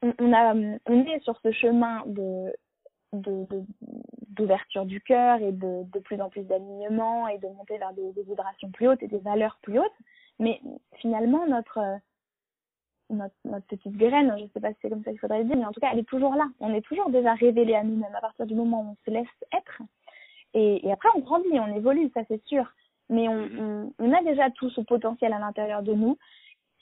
on, 0.02 0.78
on 0.86 1.04
est 1.06 1.20
sur 1.20 1.38
ce 1.42 1.52
chemin 1.52 2.02
de 2.06 2.52
de- 3.20 3.46
de- 3.50 3.64
d'ouverture 4.31 4.85
du 4.85 5.00
cœur 5.00 5.40
et 5.40 5.52
de, 5.52 5.85
de 5.90 5.98
plus 5.98 6.20
en 6.20 6.29
plus 6.29 6.42
d'alignement 6.42 7.26
et 7.29 7.38
de 7.38 7.48
monter 7.48 7.79
vers 7.79 7.92
des, 7.94 8.12
des 8.12 8.22
vibrations 8.22 8.70
plus 8.70 8.88
hautes 8.88 9.02
et 9.02 9.09
des 9.09 9.18
valeurs 9.18 9.59
plus 9.62 9.79
hautes. 9.79 9.98
Mais 10.38 10.61
finalement, 10.96 11.46
notre, 11.46 11.79
euh, 11.79 11.96
notre, 13.11 13.35
notre 13.44 13.66
petite 13.66 13.96
graine, 13.96 14.35
je 14.38 14.44
sais 14.52 14.61
pas 14.61 14.70
si 14.72 14.76
c'est 14.83 14.90
comme 14.90 15.02
ça 15.05 15.11
qu'il 15.11 15.20
faudrait 15.20 15.38
le 15.38 15.44
dire, 15.44 15.57
mais 15.57 15.64
en 15.64 15.72
tout 15.72 15.81
cas, 15.81 15.90
elle 15.92 16.00
est 16.00 16.09
toujours 16.09 16.35
là. 16.35 16.46
On 16.61 16.74
est 16.74 16.83
toujours 16.83 17.11
déjà 17.11 17.35
révélé 17.35 17.74
à 17.74 17.83
nous-mêmes 17.83 18.14
à 18.14 18.20
partir 18.20 18.46
du 18.46 18.55
moment 18.55 18.83
où 18.83 18.90
on 18.90 18.96
se 19.05 19.11
laisse 19.11 19.26
être. 19.57 19.81
Et, 20.55 20.87
et 20.87 20.92
après, 20.92 21.09
on 21.14 21.20
grandit, 21.20 21.59
on 21.59 21.74
évolue, 21.74 22.11
ça 22.14 22.20
c'est 22.29 22.44
sûr. 22.46 22.70
Mais 23.09 23.29
on, 23.29 23.48
on, 23.59 23.92
on 23.98 24.12
a 24.12 24.22
déjà 24.22 24.50
tout 24.50 24.68
ce 24.70 24.81
potentiel 24.81 25.33
à 25.33 25.38
l'intérieur 25.38 25.83
de 25.83 25.94
nous. 25.94 26.18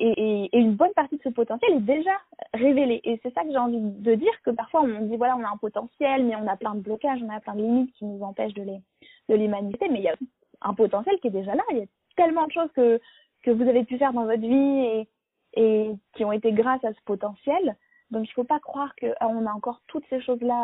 Et, 0.01 0.51
une 0.53 0.75
bonne 0.75 0.93
partie 0.95 1.17
de 1.17 1.23
ce 1.23 1.29
potentiel 1.29 1.75
est 1.75 1.81
déjà 1.81 2.13
révélé. 2.53 3.01
Et 3.05 3.21
c'est 3.23 3.33
ça 3.33 3.43
que 3.43 3.51
j'ai 3.51 3.59
envie 3.59 3.81
de 3.81 4.15
dire, 4.15 4.33
que 4.45 4.51
parfois 4.51 4.83
on 4.83 5.07
dit, 5.07 5.17
voilà, 5.17 5.37
on 5.37 5.45
a 5.45 5.49
un 5.49 5.57
potentiel, 5.57 6.25
mais 6.25 6.37
on 6.37 6.47
a 6.49 6.57
plein 6.57 6.75
de 6.75 6.81
blocages, 6.81 7.21
on 7.23 7.31
a 7.31 7.41
plein 7.41 7.55
de 7.55 7.63
limites 7.63 7.93
qui 7.95 8.05
nous 8.05 8.23
empêchent 8.23 8.55
de 8.55 8.63
les, 8.63 8.81
de 9.29 9.35
les 9.35 9.49
manifester. 9.49 9.89
Mais 9.89 10.01
il 10.01 10.05
y 10.05 10.09
a 10.09 10.17
un 10.63 10.75
potentiel 10.75 11.19
qui 11.21 11.29
est 11.29 11.31
déjà 11.31 11.55
là. 11.55 11.63
Il 11.71 11.79
y 11.79 11.83
a 11.83 11.87
tellement 12.17 12.47
de 12.47 12.53
choses 12.53 12.71
que, 12.75 13.01
que 13.43 13.51
vous 13.51 13.69
avez 13.69 13.85
pu 13.85 13.99
faire 13.99 14.13
dans 14.13 14.25
votre 14.25 14.41
vie 14.41 14.49
et, 14.81 15.09
et 15.55 15.91
qui 16.15 16.25
ont 16.25 16.33
été 16.33 16.53
grâce 16.53 16.85
à 16.85 16.93
ce 16.93 17.01
potentiel. 17.05 17.77
Donc 18.11 18.29
il 18.29 18.33
faut 18.33 18.45
pas 18.45 18.61
croire 18.61 18.95
que 18.97 19.07
ah, 19.21 19.27
a 19.27 19.55
encore 19.55 19.81
toutes 19.87 20.05
ces 20.11 20.21
choses-là 20.21 20.55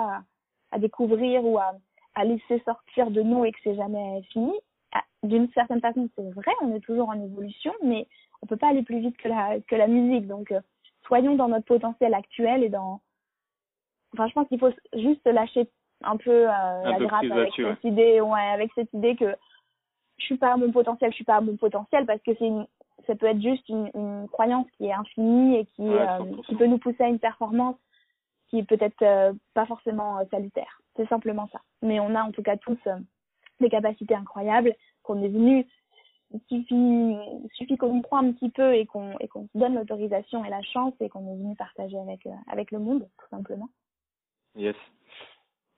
à, 0.70 0.76
à 0.76 0.78
découvrir 0.78 1.44
ou 1.44 1.58
à, 1.58 1.72
à 2.14 2.24
laisser 2.24 2.60
sortir 2.64 3.10
de 3.10 3.22
nous 3.22 3.44
et 3.44 3.52
que 3.52 3.58
c'est 3.62 3.76
jamais 3.76 4.22
fini. 4.32 4.52
Ah, 4.92 5.02
D'une 5.22 5.50
certaine 5.52 5.80
façon, 5.80 6.08
c'est 6.16 6.30
vrai, 6.30 6.52
on 6.62 6.74
est 6.74 6.80
toujours 6.80 7.08
en 7.08 7.20
évolution, 7.20 7.72
mais 7.82 8.06
on 8.42 8.46
peut 8.46 8.57
pas 8.57 8.68
aller 8.68 8.83
plus 8.83 9.00
vite 9.00 9.16
que 9.16 9.29
la 9.29 9.61
que 9.61 9.76
la 9.76 9.87
musique. 9.87 10.26
Donc 10.26 10.53
euh, 10.53 10.61
soyons 11.07 11.37
dans 11.37 11.48
notre 11.48 11.66
potentiel 11.66 12.14
actuel 12.14 12.64
et 12.64 12.68
dans. 12.68 13.00
Enfin, 14.14 14.26
je 14.29 14.33
pense 14.33 14.48
qu'il 14.48 14.59
faut 14.59 14.72
juste 14.94 15.24
lâcher 15.26 15.68
un 16.03 16.16
peu 16.16 16.48
euh, 16.48 16.83
la 16.85 16.96
peu 16.98 17.07
grappe 17.07 17.24
avec 17.31 17.53
cette 17.55 17.85
idée, 17.85 18.20
ouais, 18.20 18.40
avec 18.53 18.70
cette 18.74 18.92
idée 18.92 19.14
que 19.16 19.37
je 20.18 20.24
suis 20.24 20.37
pas 20.37 20.53
à 20.53 20.57
mon 20.57 20.72
potentiel, 20.72 21.11
je 21.11 21.16
suis 21.16 21.24
pas 21.24 21.37
à 21.37 21.40
mon 21.40 21.57
potentiel 21.57 22.07
parce 22.07 22.20
que 22.22 22.33
c'est 22.38 22.46
une, 22.46 22.66
ça 23.07 23.14
peut 23.14 23.26
être 23.26 23.40
juste 23.40 23.68
une, 23.68 23.90
une 23.94 24.29
croyance 24.29 24.66
qui 24.76 24.87
est 24.87 24.92
infinie 24.92 25.59
et 25.59 25.64
qui, 25.66 25.83
Ouais, 25.83 26.00
euh, 26.00 26.18
100%. 26.18 26.46
qui 26.46 26.57
peut 26.57 26.66
nous 26.66 26.79
pousser 26.79 27.03
à 27.05 27.09
une 27.09 27.18
performance 27.18 27.76
qui 28.48 28.59
est 28.59 28.64
peut-être 28.64 29.03
euh, 29.03 29.33
pas 29.55 29.66
forcément 29.66 30.18
euh, 30.18 30.24
salutaire. 30.31 30.81
C'est 30.96 31.09
simplement 31.09 31.48
ça. 31.53 31.61
Mais 31.83 32.00
on 32.00 32.14
a 32.14 32.22
en 32.22 32.33
tout 32.33 32.42
cas 32.42 32.57
tous 32.57 32.79
euh, 32.87 32.96
des 33.61 33.70
capacités 33.70 34.14
incroyables 34.14 34.74
qu'on 35.03 35.22
est 35.22 35.29
venu. 35.29 35.66
Il 36.32 36.40
suffit, 37.54 37.76
qu'on 37.76 38.02
croit 38.02 38.20
un 38.20 38.32
petit 38.32 38.50
peu 38.50 38.74
et 38.74 38.86
qu'on 38.86 39.16
se 39.18 39.58
donne 39.58 39.74
l'autorisation 39.74 40.44
et 40.44 40.50
la 40.50 40.62
chance 40.62 40.94
et 41.00 41.08
qu'on 41.08 41.26
est 41.26 41.36
venu 41.36 41.56
partager 41.56 41.98
avec 41.98 42.24
euh, 42.26 42.30
avec 42.48 42.70
le 42.70 42.78
monde 42.78 43.08
tout 43.18 43.28
simplement. 43.30 43.68
Yes. 44.56 44.76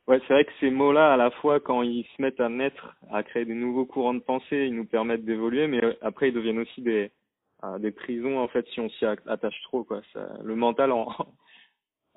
Ouais, 0.08 0.20
c'est 0.26 0.34
vrai 0.34 0.44
que 0.44 0.52
ces 0.60 0.70
mots-là, 0.70 1.12
à 1.12 1.16
la 1.16 1.30
fois, 1.30 1.60
quand 1.60 1.82
ils 1.82 2.04
se 2.16 2.20
mettent 2.20 2.40
à 2.40 2.48
naître, 2.48 2.96
à 3.10 3.22
créer 3.22 3.44
des 3.44 3.54
nouveaux 3.54 3.86
courants 3.86 4.14
de 4.14 4.20
pensée, 4.20 4.66
ils 4.66 4.74
nous 4.74 4.84
permettent 4.84 5.24
d'évoluer, 5.24 5.68
mais 5.68 5.82
euh, 5.82 5.94
après, 6.02 6.28
ils 6.28 6.34
deviennent 6.34 6.58
aussi 6.58 6.82
des, 6.82 7.12
euh, 7.64 7.78
des 7.78 7.92
prisons, 7.92 8.40
en 8.40 8.48
fait, 8.48 8.66
si 8.68 8.80
on 8.80 8.90
s'y 8.90 9.06
attache 9.06 9.62
trop, 9.62 9.84
quoi. 9.84 10.02
Le 10.42 10.56
mental 10.56 10.90
en, 10.90 11.08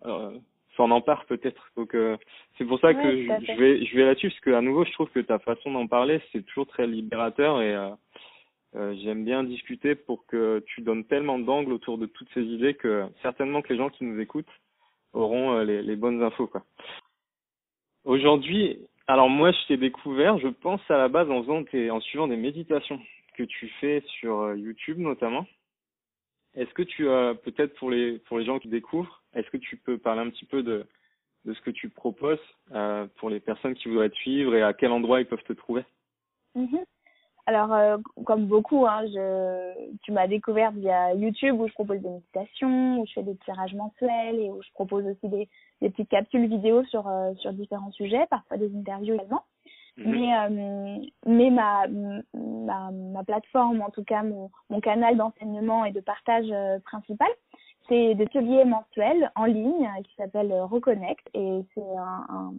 s'en 0.75 0.91
empare 0.91 1.25
peut-être. 1.25 1.71
Donc, 1.75 1.95
euh, 1.95 2.17
c'est 2.57 2.65
pour 2.65 2.79
ça 2.79 2.93
que 2.93 3.01
je, 3.01 3.59
vais, 3.59 3.85
je 3.85 3.95
vais 3.95 4.05
là-dessus, 4.05 4.29
parce 4.29 4.39
que, 4.41 4.51
à 4.51 4.61
nouveau, 4.61 4.85
je 4.85 4.91
trouve 4.91 5.09
que 5.09 5.19
ta 5.19 5.39
façon 5.39 5.71
d'en 5.71 5.87
parler, 5.87 6.21
c'est 6.31 6.45
toujours 6.45 6.67
très 6.67 6.87
libérateur 6.87 7.61
et, 7.61 7.75
euh, 7.75 7.89
euh, 8.75 8.93
j'aime 9.03 9.23
bien 9.23 9.43
discuter 9.43 9.95
pour 9.95 10.25
que 10.25 10.61
tu 10.67 10.81
donnes 10.81 11.05
tellement 11.05 11.39
d'angles 11.39 11.71
autour 11.71 11.97
de 11.97 12.07
toutes 12.07 12.27
ces 12.33 12.43
idées 12.43 12.73
que 12.73 13.05
certainement 13.21 13.61
que 13.61 13.71
les 13.71 13.77
gens 13.77 13.89
qui 13.89 14.03
nous 14.03 14.19
écoutent 14.19 14.51
auront 15.13 15.53
euh, 15.53 15.63
les, 15.63 15.81
les 15.81 15.95
bonnes 15.95 16.21
infos, 16.21 16.47
quoi. 16.47 16.63
Aujourd'hui, 18.03 18.77
alors 19.07 19.29
moi 19.29 19.51
je 19.51 19.67
t'ai 19.67 19.77
découvert, 19.77 20.37
je 20.39 20.49
pense 20.49 20.81
à 20.89 20.97
la 20.97 21.07
base 21.07 21.29
en 21.31 21.41
faisant 21.41 21.63
tes, 21.63 21.89
en 21.89 22.01
suivant 22.01 22.27
des 22.27 22.35
méditations 22.35 22.99
que 23.35 23.43
tu 23.43 23.67
fais 23.79 24.03
sur 24.19 24.41
euh, 24.41 24.57
YouTube 24.57 24.99
notamment. 24.99 25.45
Est-ce 26.55 26.73
que 26.73 26.83
tu 26.83 27.09
as 27.09 27.35
peut-être 27.35 27.75
pour 27.75 27.89
les 27.89 28.19
pour 28.19 28.39
les 28.39 28.45
gens 28.45 28.59
qui 28.59 28.69
découvrent, 28.69 29.23
est-ce 29.33 29.49
que 29.49 29.57
tu 29.57 29.77
peux 29.77 29.97
parler 29.97 30.21
un 30.21 30.29
petit 30.29 30.45
peu 30.45 30.63
de 30.63 30.85
de 31.45 31.53
ce 31.53 31.61
que 31.61 31.69
tu 31.69 31.89
proposes 31.89 32.39
euh, 32.73 33.07
pour 33.17 33.29
les 33.29 33.39
personnes 33.39 33.75
qui 33.75 33.87
voudraient 33.87 34.09
te 34.09 34.15
suivre 34.15 34.55
et 34.55 34.63
à 34.63 34.73
quel 34.73 34.91
endroit 34.91 35.19
ils 35.19 35.27
peuvent 35.27 35.43
te 35.43 35.53
trouver? 35.53 35.83
Mhm. 36.55 36.79
Alors, 37.47 37.73
euh, 37.73 37.97
comme 38.25 38.47
beaucoup, 38.47 38.87
hein, 38.87 39.05
je, 39.05 39.91
tu 40.01 40.11
m'as 40.11 40.25
découvert 40.25 40.71
via 40.71 41.13
YouTube 41.13 41.59
où 41.59 41.67
je 41.67 41.73
propose 41.73 42.01
des 42.01 42.09
méditations, 42.09 43.01
où 43.01 43.05
je 43.05 43.13
fais 43.13 43.23
des 43.23 43.35
tirages 43.37 43.75
mensuels 43.75 44.39
et 44.39 44.49
où 44.49 44.63
je 44.63 44.71
propose 44.71 45.05
aussi 45.05 45.29
des, 45.29 45.47
des 45.79 45.91
petites 45.91 46.09
capsules 46.09 46.47
vidéo 46.47 46.83
sur, 46.85 47.07
euh, 47.07 47.35
sur 47.35 47.53
différents 47.53 47.91
sujets, 47.91 48.25
parfois 48.31 48.57
des 48.57 48.75
interviews 48.75 49.13
également. 49.13 49.43
Mhm. 49.97 50.11
Mais, 50.11 50.37
euh, 50.37 51.05
mais 51.25 51.49
ma, 51.49 51.87
ma, 51.87 53.23
plateforme, 53.23 53.81
en 53.81 53.89
tout 53.89 54.03
cas 54.03 54.23
mon, 54.23 54.49
mon 54.69 54.79
canal 54.81 55.15
d'enseignement 55.17 55.85
et 55.85 55.91
de 55.91 56.01
partage 56.01 56.47
euh, 56.51 56.79
principal, 56.79 57.29
c'est 57.87 58.15
des 58.15 58.23
ateliers 58.25 58.65
mensuels 58.65 59.31
en 59.35 59.45
ligne 59.45 59.85
euh, 59.97 60.01
qui 60.03 60.13
s'appellent 60.15 60.51
euh, 60.51 60.65
Reconnect 60.65 61.25
et 61.33 61.61
c'est 61.73 61.97
un- 61.97 62.53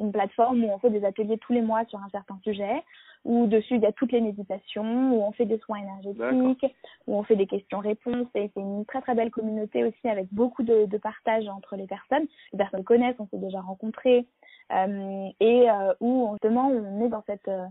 une 0.00 0.12
plateforme 0.12 0.64
où 0.64 0.68
on 0.68 0.78
fait 0.78 0.90
des 0.90 1.04
ateliers 1.04 1.38
tous 1.38 1.52
les 1.52 1.60
mois 1.62 1.84
sur 1.86 1.98
un 1.98 2.08
certain 2.10 2.38
sujet, 2.42 2.82
où 3.24 3.46
dessus 3.46 3.76
il 3.76 3.82
y 3.82 3.86
a 3.86 3.92
toutes 3.92 4.12
les 4.12 4.20
méditations, 4.20 5.12
où 5.12 5.22
on 5.22 5.32
fait 5.32 5.44
des 5.44 5.58
soins 5.58 5.78
énergétiques, 5.78 6.66
où 7.06 7.16
on 7.16 7.22
fait 7.22 7.36
des 7.36 7.46
questions-réponses. 7.46 8.26
C'est 8.34 8.50
une 8.56 8.84
très 8.86 9.00
très 9.02 9.14
belle 9.14 9.30
communauté 9.30 9.84
aussi 9.84 10.08
avec 10.08 10.26
beaucoup 10.32 10.62
de, 10.62 10.86
partage 10.98 11.48
entre 11.48 11.76
les 11.76 11.86
personnes. 11.86 12.26
Les 12.52 12.58
personnes 12.58 12.84
connaissent, 12.84 13.16
on 13.18 13.28
s'est 13.28 13.38
déjà 13.38 13.60
rencontrés. 13.60 14.26
Euh, 14.72 15.28
et 15.40 15.68
euh, 15.68 15.92
où 16.00 16.28
justement 16.34 16.68
on 16.68 17.04
est 17.04 17.08
dans 17.08 17.24
cette 17.26 17.48
euh, 17.48 17.66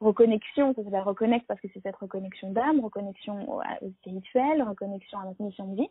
reconnexion, 0.00 0.74
ça 0.74 0.84
s'appelle 0.84 1.00
reconnecte 1.00 1.46
parce 1.46 1.60
que 1.60 1.68
c'est 1.72 1.82
cette 1.82 1.96
reconnexion 1.96 2.50
d'âme, 2.50 2.80
reconnexion 2.80 3.50
au, 3.50 3.62
spirituel, 4.00 4.62
reconnexion 4.62 5.18
à 5.18 5.24
notre 5.24 5.42
mission 5.42 5.66
de 5.68 5.76
vie, 5.76 5.88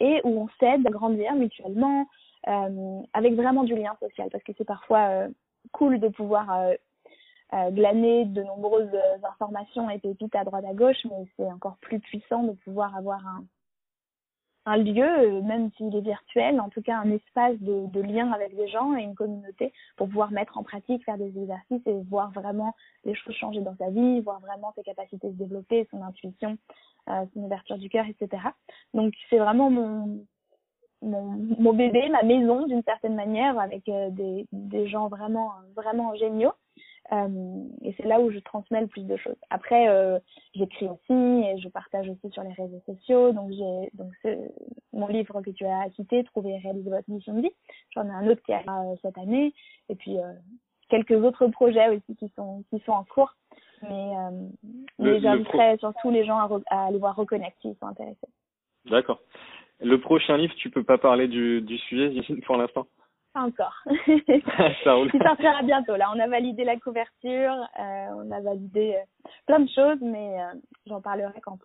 et 0.00 0.20
où 0.24 0.42
on 0.42 0.48
s'aide 0.60 0.86
à 0.86 0.90
grandir 0.90 1.34
mutuellement, 1.34 2.06
euh, 2.48 3.00
avec 3.12 3.34
vraiment 3.34 3.64
du 3.64 3.74
lien 3.74 3.96
social, 4.00 4.28
parce 4.30 4.44
que 4.44 4.52
c'est 4.56 4.66
parfois 4.66 5.08
euh, 5.08 5.28
cool 5.72 5.98
de 5.98 6.08
pouvoir 6.08 6.52
euh, 6.52 6.74
euh, 6.74 6.74
glaner 7.52 8.24
de 8.24 8.42
nombreuses 8.42 8.90
informations 9.22 9.88
et 9.88 9.98
pépites 9.98 10.34
à 10.34 10.44
droite 10.44 10.64
à 10.68 10.74
gauche, 10.74 11.04
mais 11.04 11.26
c'est 11.36 11.50
encore 11.52 11.76
plus 11.76 12.00
puissant 12.00 12.42
de 12.42 12.52
pouvoir 12.52 12.96
avoir 12.96 13.24
un, 13.26 13.44
un 14.66 14.76
lieu, 14.76 15.04
euh, 15.04 15.42
même 15.42 15.70
s'il 15.76 15.94
est 15.94 16.00
virtuel, 16.00 16.60
en 16.60 16.68
tout 16.70 16.82
cas 16.82 16.96
un 16.96 17.10
espace 17.10 17.58
de, 17.60 17.86
de, 17.86 18.00
lien 18.00 18.32
avec 18.32 18.56
des 18.56 18.68
gens 18.68 18.96
et 18.96 19.02
une 19.02 19.14
communauté 19.14 19.72
pour 19.96 20.08
pouvoir 20.08 20.30
mettre 20.30 20.56
en 20.56 20.62
pratique, 20.62 21.04
faire 21.04 21.18
des 21.18 21.36
exercices 21.38 21.86
et 21.86 22.00
voir 22.08 22.30
vraiment 22.32 22.74
les 23.04 23.14
choses 23.14 23.34
changer 23.34 23.60
dans 23.60 23.76
sa 23.76 23.90
vie, 23.90 24.20
voir 24.20 24.40
vraiment 24.40 24.72
ses 24.74 24.82
capacités 24.82 25.28
se 25.28 25.36
développer, 25.36 25.86
son 25.90 26.02
intuition, 26.02 26.56
euh, 27.10 27.24
son 27.34 27.40
ouverture 27.40 27.78
du 27.78 27.90
cœur, 27.90 28.06
etc. 28.06 28.42
Donc 28.94 29.12
c'est 29.28 29.38
vraiment 29.38 29.70
mon, 29.70 30.24
mon, 31.02 31.22
mon, 31.58 31.72
bébé, 31.74 32.08
ma 32.08 32.22
maison 32.22 32.66
d'une 32.66 32.82
certaine 32.84 33.14
manière, 33.14 33.58
avec 33.58 33.86
euh, 33.88 34.08
des, 34.10 34.46
des 34.52 34.88
gens 34.88 35.08
vraiment 35.08 35.52
vraiment 35.76 36.14
géniaux. 36.14 36.54
Euh, 37.12 37.64
et 37.82 37.94
c'est 37.96 38.06
là 38.06 38.20
où 38.20 38.30
je 38.30 38.38
transmets 38.38 38.80
le 38.80 38.86
plus 38.86 39.06
de 39.06 39.16
choses. 39.16 39.36
Après, 39.50 39.88
euh, 39.88 40.18
j'écris 40.54 40.86
aussi 40.86 41.12
et 41.12 41.58
je 41.58 41.68
partage 41.68 42.08
aussi 42.08 42.30
sur 42.30 42.42
les 42.42 42.52
réseaux 42.52 42.80
sociaux. 42.86 43.32
Donc, 43.32 43.52
j'ai 43.52 43.90
donc 43.92 44.12
mon 44.92 45.06
livre 45.08 45.42
que 45.42 45.50
tu 45.50 45.66
as 45.66 45.90
cité, 45.90 46.24
Trouver 46.24 46.54
et 46.54 46.58
réaliser 46.58 46.90
votre 46.90 47.10
mission 47.10 47.34
de 47.34 47.42
vie. 47.42 47.52
J'en 47.94 48.06
ai 48.06 48.10
un 48.10 48.28
autre 48.28 48.42
qui 48.42 48.52
arrivera 48.52 48.82
euh, 48.84 48.96
cette 49.02 49.18
année. 49.18 49.52
Et 49.90 49.94
puis, 49.94 50.16
quelques 50.88 51.22
autres 51.22 51.46
projets 51.48 51.88
aussi 51.90 52.16
qui 52.16 52.30
sont, 52.36 52.64
qui 52.70 52.80
sont 52.80 52.92
en 52.92 53.04
cours. 53.04 53.34
Mais, 53.82 54.12
mais 54.98 55.20
j'inviterai 55.20 55.76
surtout 55.76 56.10
les 56.10 56.24
gens 56.24 56.38
à, 56.38 56.48
à, 56.68 56.86
aller 56.86 56.96
voir 56.96 57.16
Reconnect 57.16 57.54
s'ils 57.60 57.76
sont 57.76 57.86
intéressés. 57.86 58.28
D'accord. 58.86 59.20
Le 59.80 60.00
prochain 60.00 60.38
livre, 60.38 60.54
tu 60.56 60.70
peux 60.70 60.84
pas 60.84 60.96
parler 60.96 61.28
du, 61.28 61.60
du 61.60 61.76
sujet 61.76 62.10
pour 62.46 62.56
l'instant? 62.56 62.86
Pas 63.34 63.42
encore. 63.42 63.74
Il 64.06 65.22
sortira 65.22 65.62
bientôt. 65.62 65.96
Là, 65.96 66.10
on 66.14 66.20
a 66.20 66.28
validé 66.28 66.64
la 66.64 66.78
couverture, 66.78 67.52
euh, 67.78 68.06
on 68.14 68.30
a 68.30 68.40
validé 68.40 68.94
euh, 68.94 69.28
plein 69.46 69.60
de 69.60 69.68
choses, 69.68 69.98
mais 70.00 70.40
euh, 70.40 70.54
j'en 70.86 71.02
parlerai 71.02 71.40
quand 71.42 71.58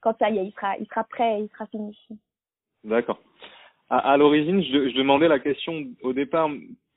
quand 0.00 0.16
ça 0.18 0.30
y 0.30 0.38
est, 0.38 0.46
il 0.46 0.52
sera 0.52 0.76
il 0.78 0.86
sera 0.86 1.04
prêt, 1.04 1.42
il 1.42 1.48
sera 1.50 1.66
fini. 1.66 1.98
D'accord. 2.84 3.20
À, 3.90 4.12
à 4.12 4.16
l'origine, 4.16 4.62
je, 4.62 4.88
je, 4.88 4.96
demandais 4.96 5.28
la 5.28 5.40
question 5.40 5.84
au 6.02 6.12
départ, 6.14 6.48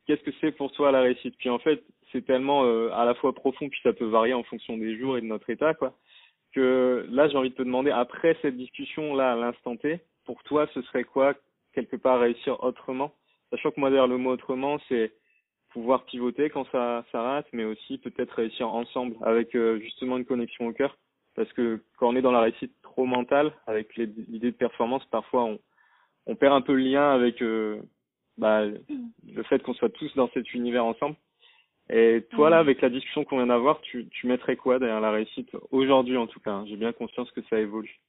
qu'est-ce 0.06 0.24
que 0.24 0.32
c'est 0.40 0.52
pour 0.54 0.72
toi 0.72 0.92
la 0.92 1.02
réussite? 1.02 1.36
Puis 1.38 1.50
en 1.50 1.60
fait, 1.60 1.84
c'est 2.12 2.26
tellement 2.26 2.62
à 2.94 3.04
la 3.04 3.16
fois 3.16 3.34
profond, 3.34 3.68
puis 3.68 3.80
ça 3.82 3.92
peut 3.92 4.06
varier 4.06 4.34
en 4.34 4.44
fonction 4.44 4.78
des 4.78 4.98
jours 4.98 5.18
et 5.18 5.22
de 5.22 5.26
notre 5.26 5.50
état, 5.50 5.74
quoi. 5.74 5.98
Que 6.54 7.08
là, 7.10 7.28
j'ai 7.28 7.36
envie 7.36 7.50
de 7.50 7.56
te 7.56 7.64
demander, 7.64 7.90
après 7.90 8.38
cette 8.44 8.56
discussion 8.56 9.16
là, 9.16 9.34
à 9.34 9.36
l'instant 9.36 9.76
T, 9.76 10.02
pour 10.24 10.44
toi, 10.44 10.68
ce 10.76 10.82
serait 10.84 11.04
quoi 11.04 11.34
quelque 11.74 11.96
part 11.96 12.20
réussir 12.20 12.64
autrement? 12.64 13.12
Sachant 13.54 13.70
que 13.70 13.80
moi, 13.80 13.92
derrière 13.92 14.08
le 14.08 14.18
mot 14.18 14.32
autrement, 14.32 14.80
c'est 14.90 15.14
pouvoir 15.70 16.06
pivoter 16.06 16.50
quand 16.50 16.66
ça, 16.72 17.06
ça 17.12 17.22
rate, 17.22 17.46
mais 17.54 17.66
aussi 17.66 18.00
peut-être 18.00 18.32
réussir 18.32 18.74
ensemble 18.74 19.16
avec 19.22 19.54
euh, 19.56 19.80
justement 19.80 20.18
une 20.18 20.26
connexion 20.26 20.66
au 20.66 20.74
cœur. 20.74 20.98
Parce 21.36 21.54
que 21.54 21.84
quand 21.98 22.10
on 22.10 22.16
est 22.16 22.24
dans 22.24 22.32
la 22.32 22.42
réussite 22.42 22.74
trop 22.82 23.06
mentale, 23.06 23.54
avec 23.68 23.96
l'idée 23.96 24.50
de 24.50 24.58
performance, 24.58 25.06
parfois 25.12 25.44
on, 25.44 25.60
on 26.26 26.36
perd 26.36 26.56
un 26.56 26.62
peu 26.62 26.74
le 26.74 26.80
lien 26.80 27.12
avec 27.12 27.44
euh, 27.44 27.80
bah, 28.40 28.66
le 28.66 29.44
fait 29.44 29.62
qu'on 29.62 29.76
soit 29.76 29.90
tous 29.90 30.12
dans 30.16 30.30
cet 30.30 30.52
univers 30.56 30.86
ensemble. 30.86 31.16
Et 31.92 32.26
toi, 32.32 32.50
là, 32.50 32.58
avec 32.58 32.82
la 32.82 32.90
discussion 32.90 33.24
qu'on 33.24 33.38
vient 33.38 33.48
d'avoir, 33.48 33.82
tu, 33.82 34.08
tu 34.10 34.26
mettrais 34.26 34.56
quoi 34.56 34.80
derrière 34.80 35.02
la 35.02 35.12
réussite 35.12 35.52
aujourd'hui, 35.70 36.18
en 36.18 36.26
tout 36.26 36.40
cas 36.40 36.54
hein? 36.54 36.66
J'ai 36.66 36.78
bien 36.78 36.92
conscience 36.92 37.30
que 37.32 37.42
ça 37.52 37.60
évolue. 37.60 38.00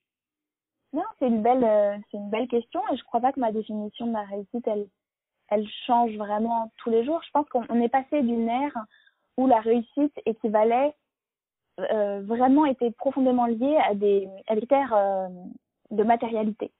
Non, 0.95 1.03
c'est 1.19 1.27
une 1.27 1.43
belle, 1.43 1.65
euh, 1.65 1.99
c'est 2.11 2.17
une 2.17 2.31
belle 2.31 2.49
question, 2.49 2.81
et 2.91 2.97
je 2.97 3.05
crois 3.05 3.21
pas 3.21 3.33
que 3.33 3.41
ma 3.41 3.53
définition 3.53 4.07
de 4.07 4.13
la 4.13 4.23
réussite, 4.23 4.67
elle, 4.69 4.87
elle 5.51 5.67
change 5.87 6.15
vraiment 6.17 6.71
tous 6.79 6.91
les 6.91 7.05
jours. 7.05 7.21
Je 7.25 7.31
pense 7.33 7.49
qu'on 7.49 7.81
est 7.81 7.89
passé 7.89 8.23
d'une 8.23 8.49
ère 8.49 8.77
où 9.37 9.47
la 9.47 9.61
réussite 9.61 10.13
équivalait 10.27 10.95
euh, 11.81 12.23
vraiment 12.25 12.67
était 12.67 12.93
profondément 12.93 13.47
liée 13.47 13.79
à 13.89 13.95
des, 13.95 14.29
à 14.47 14.55
des 14.55 14.67
terres 14.67 14.95
euh, 14.95 15.29
de 15.91 16.03
matérialité. 16.05 16.71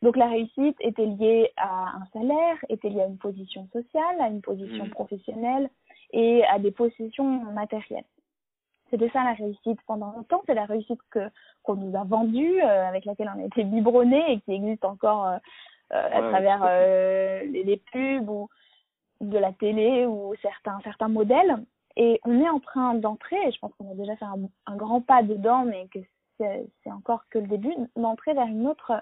Donc 0.00 0.16
la 0.16 0.28
réussite 0.28 0.76
était 0.80 1.04
liée 1.04 1.50
à 1.56 1.96
un 1.96 2.06
salaire, 2.12 2.56
était 2.68 2.88
liée 2.88 3.02
à 3.02 3.06
une 3.06 3.18
position 3.18 3.68
sociale, 3.72 4.20
à 4.20 4.28
une 4.28 4.40
position 4.40 4.86
mmh. 4.86 4.90
professionnelle 4.90 5.68
et 6.12 6.44
à 6.46 6.58
des 6.58 6.70
possessions 6.70 7.44
matérielles. 7.52 8.04
C'était 8.90 9.10
ça 9.10 9.22
la 9.22 9.34
réussite 9.34 9.78
pendant 9.86 10.12
longtemps, 10.12 10.42
c'est 10.46 10.54
la 10.54 10.64
réussite 10.64 11.00
que 11.10 11.28
qu'on 11.62 11.74
nous 11.74 11.94
a 11.94 12.04
vendue, 12.04 12.62
euh, 12.62 12.88
avec 12.88 13.04
laquelle 13.04 13.30
on 13.36 13.42
a 13.42 13.44
été 13.44 13.64
biberonné 13.64 14.32
et 14.32 14.40
qui 14.40 14.52
existe 14.52 14.84
encore 14.86 15.38
euh, 15.92 16.08
à 16.12 16.20
travers 16.30 16.62
euh, 16.64 17.42
les, 17.44 17.64
les, 17.64 17.76
pubs 17.76 18.28
ou 18.28 18.48
de 19.20 19.38
la 19.38 19.52
télé 19.52 20.06
ou 20.06 20.34
certains 20.42 20.78
certains 20.84 21.08
modèles. 21.08 21.56
Et 21.96 22.20
on 22.24 22.40
est 22.40 22.48
en 22.48 22.60
train 22.60 22.94
d'entrer 22.94 23.36
et 23.46 23.52
je 23.52 23.58
pense 23.58 23.72
qu'on 23.74 23.90
a 23.90 23.94
déjà 23.94 24.16
fait 24.16 24.24
un, 24.24 24.38
un, 24.66 24.76
grand 24.76 25.00
pas 25.00 25.22
dedans 25.22 25.64
mais 25.64 25.88
que 25.88 25.98
c'est 26.38 26.92
encore 26.92 27.24
que 27.30 27.38
le 27.38 27.48
début 27.48 27.74
d'entrer 27.96 28.32
vers 28.34 28.46
une 28.46 28.68
autre 28.68 28.92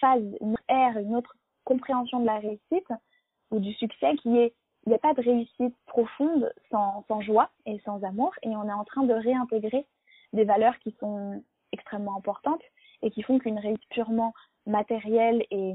phase 0.00 0.22
une 0.40 0.52
autre 0.52 0.62
ère 0.68 0.98
une 0.98 1.16
autre 1.16 1.34
compréhension 1.64 2.20
de 2.20 2.26
la 2.26 2.38
réussite 2.38 2.92
ou 3.50 3.58
du 3.58 3.72
succès 3.72 4.14
qui 4.16 4.38
est 4.38 4.54
il 4.86 4.90
n'y 4.90 4.94
a 4.94 4.98
pas 4.98 5.14
de 5.14 5.22
réussite 5.22 5.76
profonde 5.86 6.52
sans, 6.70 7.04
sans 7.06 7.20
joie 7.20 7.50
et 7.66 7.78
sans 7.80 8.02
amour. 8.02 8.32
Et 8.42 8.48
on 8.48 8.68
est 8.68 8.72
en 8.72 8.84
train 8.84 9.02
de 9.02 9.12
réintégrer 9.12 9.86
des 10.32 10.44
valeurs 10.44 10.78
qui 10.78 10.94
sont 11.00 11.42
extrêmement 11.72 12.16
importantes 12.16 12.62
et 13.02 13.10
qui 13.10 13.22
font 13.22 13.38
qu'une 13.38 13.58
réussite 13.58 13.88
purement 13.90 14.32
matériel 14.66 15.44
et, 15.50 15.74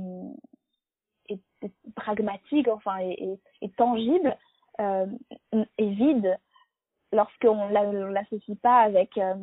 pragmatique, 1.96 2.68
enfin, 2.68 2.98
et, 3.00 3.70
tangible, 3.78 4.38
euh, 4.80 5.08
est 5.52 5.90
vide 5.90 6.38
lorsqu'on 7.12 7.70
ne 7.70 8.12
l'associe 8.12 8.58
pas 8.62 8.82
avec, 8.82 9.18
euh, 9.18 9.34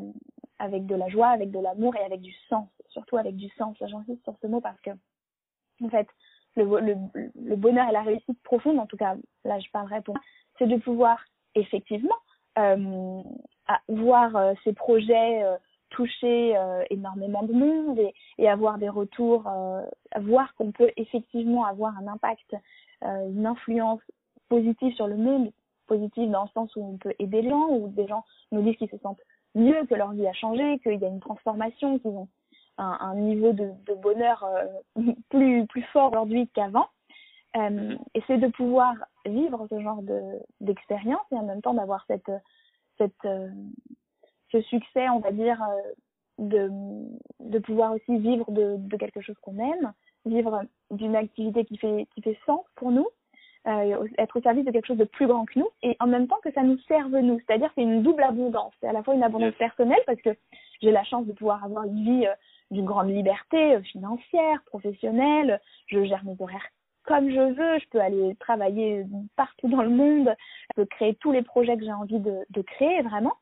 avec 0.59 0.87
de 0.87 0.95
la 0.95 1.09
joie, 1.09 1.29
avec 1.29 1.51
de 1.51 1.59
l'amour 1.59 1.97
et 1.97 2.05
avec 2.05 2.21
du 2.21 2.33
sens, 2.49 2.69
surtout 2.89 3.17
avec 3.17 3.37
du 3.37 3.49
sens. 3.51 3.77
J'insiste 3.81 4.23
sur 4.25 4.37
ce 4.41 4.47
mot 4.47 4.61
parce 4.61 4.81
que, 4.81 4.91
en 5.83 5.89
fait, 5.89 6.07
le, 6.57 6.65
le, 7.35 7.57
bonheur 7.57 7.89
et 7.89 7.93
la 7.93 8.03
réussite 8.03 8.41
profonde, 8.43 8.79
en 8.79 8.87
tout 8.87 8.97
cas, 8.97 9.17
là 9.45 9.59
je 9.59 9.71
parlerai 9.71 10.03
pour 10.03 10.17
c'est 10.59 10.67
de 10.67 10.77
pouvoir 10.77 11.25
effectivement 11.55 12.17
euh, 12.59 13.23
voir 13.89 14.37
euh, 14.37 14.55
ces 14.65 14.73
projets 14.73 15.43
euh, 15.43 15.57
toucher 15.93 16.57
euh, 16.57 16.85
énormément 16.91 17.43
de 17.43 17.53
monde 17.53 17.99
et, 18.39 18.49
avoir 18.49 18.79
des 18.79 18.89
retours, 18.89 19.47
euh, 19.47 19.83
voir 20.21 20.55
qu'on 20.57 20.73
peut 20.73 20.91
effectivement 20.97 21.65
avoir 21.65 21.97
un 21.99 22.09
impact, 22.09 22.55
euh, 23.05 23.29
une 23.31 23.47
influence 23.47 24.01
positive 24.49 24.95
sur 24.95 25.07
le 25.07 25.17
monde, 25.17 25.53
positive 25.87 26.31
dans 26.31 26.43
le 26.43 26.49
sens 26.55 26.75
où 26.77 26.85
on 26.85 26.97
peut 26.97 27.15
aider 27.19 27.43
les 27.43 27.51
gens, 27.51 27.69
où 27.69 27.89
des 27.89 28.07
gens 28.07 28.25
nous 28.51 28.63
disent 28.63 28.77
qu'ils 28.77 28.91
se 28.91 28.99
sentent 28.99 29.23
mieux, 29.55 29.85
que 29.87 29.95
leur 29.95 30.13
vie 30.13 30.27
a 30.27 30.33
changé, 30.33 30.79
qu'il 30.81 30.99
y 30.99 31.05
a 31.05 31.09
une 31.09 31.21
transformation, 31.21 31.99
qu'ils 31.99 32.11
ont 32.11 32.29
un, 32.79 33.15
niveau 33.15 33.53
de, 33.53 33.71
de 33.87 33.95
bonheur 33.95 34.47
plus, 35.31 35.67
plus 35.67 35.83
fort 35.93 36.13
aujourd'hui 36.13 36.49
qu'avant. 36.55 36.89
Et 37.55 38.23
c'est 38.27 38.39
de 38.39 38.49
pouvoir 38.49 38.95
vivre 39.27 39.67
ce 39.69 39.79
genre 39.81 40.01
d'expérience 40.61 41.27
et 41.33 41.37
en 41.37 41.45
même 41.45 41.61
temps 41.61 41.75
d'avoir 41.75 42.05
cette, 42.09 42.31
ce 44.53 44.61
succès, 44.63 45.09
on 45.09 45.19
va 45.19 45.33
dire, 45.33 45.61
euh, 45.63 45.93
de, 46.39 46.71
de 47.41 47.59
pouvoir 47.59 47.93
aussi 47.93 48.19
vivre 48.19 48.51
de, 48.51 48.77
de 48.79 48.97
quelque 48.97 49.21
chose 49.21 49.37
qu'on 49.43 49.59
aime, 49.59 49.93
vivre 50.25 50.63
d'une 50.91 51.17
activité 51.17 51.65
qui 51.65 51.77
fait, 51.77 52.07
qui 52.15 52.23
fait 52.23 52.39
sens 52.47 52.65
pour 52.77 52.91
nous, 52.91 53.09
euh, 53.67 54.07
être 54.19 54.39
au 54.39 54.43
service 54.43 54.65
de 54.65 54.71
quelque 54.71 54.87
chose 54.87 54.97
de 54.97 55.05
plus 55.05 55.27
grand 55.27 55.45
que 55.45 55.59
nous, 55.59 55.69
et 55.83 55.97
en 56.01 56.07
même 56.07 56.27
temps 56.27 56.41
que 56.43 56.53
ça 56.53 56.63
nous 56.63 56.79
serve 56.89 57.17
nous. 57.19 57.41
C'est-à-dire 57.41 57.71
c'est 57.75 57.83
une 57.83 58.03
double 58.03 58.23
abondance. 58.23 58.73
C'est 58.81 58.89
à 58.89 58.93
la 58.93 59.03
fois 59.03 59.15
une 59.15 59.23
abondance 59.23 59.55
personnelle, 59.55 60.03
parce 60.07 60.21
que 60.21 60.31
j'ai 60.81 60.91
la 60.91 61.05
chance 61.05 61.27
de 61.27 61.33
pouvoir 61.33 61.65
avoir 61.65 61.85
une 61.85 62.05
vie 62.05 62.27
euh, 62.27 62.35
d'une 62.71 62.85
grande 62.85 63.11
liberté 63.11 63.75
euh, 63.75 63.83
financière, 63.83 64.63
professionnelle, 64.67 65.61
je 65.87 66.05
gère 66.05 66.25
mes 66.25 66.37
horaires 66.39 66.69
comme 67.05 67.31
je 67.31 67.41
veux, 67.41 67.79
je 67.81 67.89
peux 67.91 68.01
aller 68.01 68.37
travailler 68.37 69.05
partout 69.35 69.69
dans 69.69 69.83
le 69.83 69.91
monde, 69.91 70.33
je 70.71 70.83
peux 70.83 70.87
créer 70.87 71.17
tous 71.17 71.33
les 71.33 71.43
projets 71.43 71.77
que 71.77 71.85
j'ai 71.85 71.93
envie 71.93 72.21
de, 72.21 72.47
de 72.51 72.63
créer 72.63 73.03
vraiment 73.03 73.35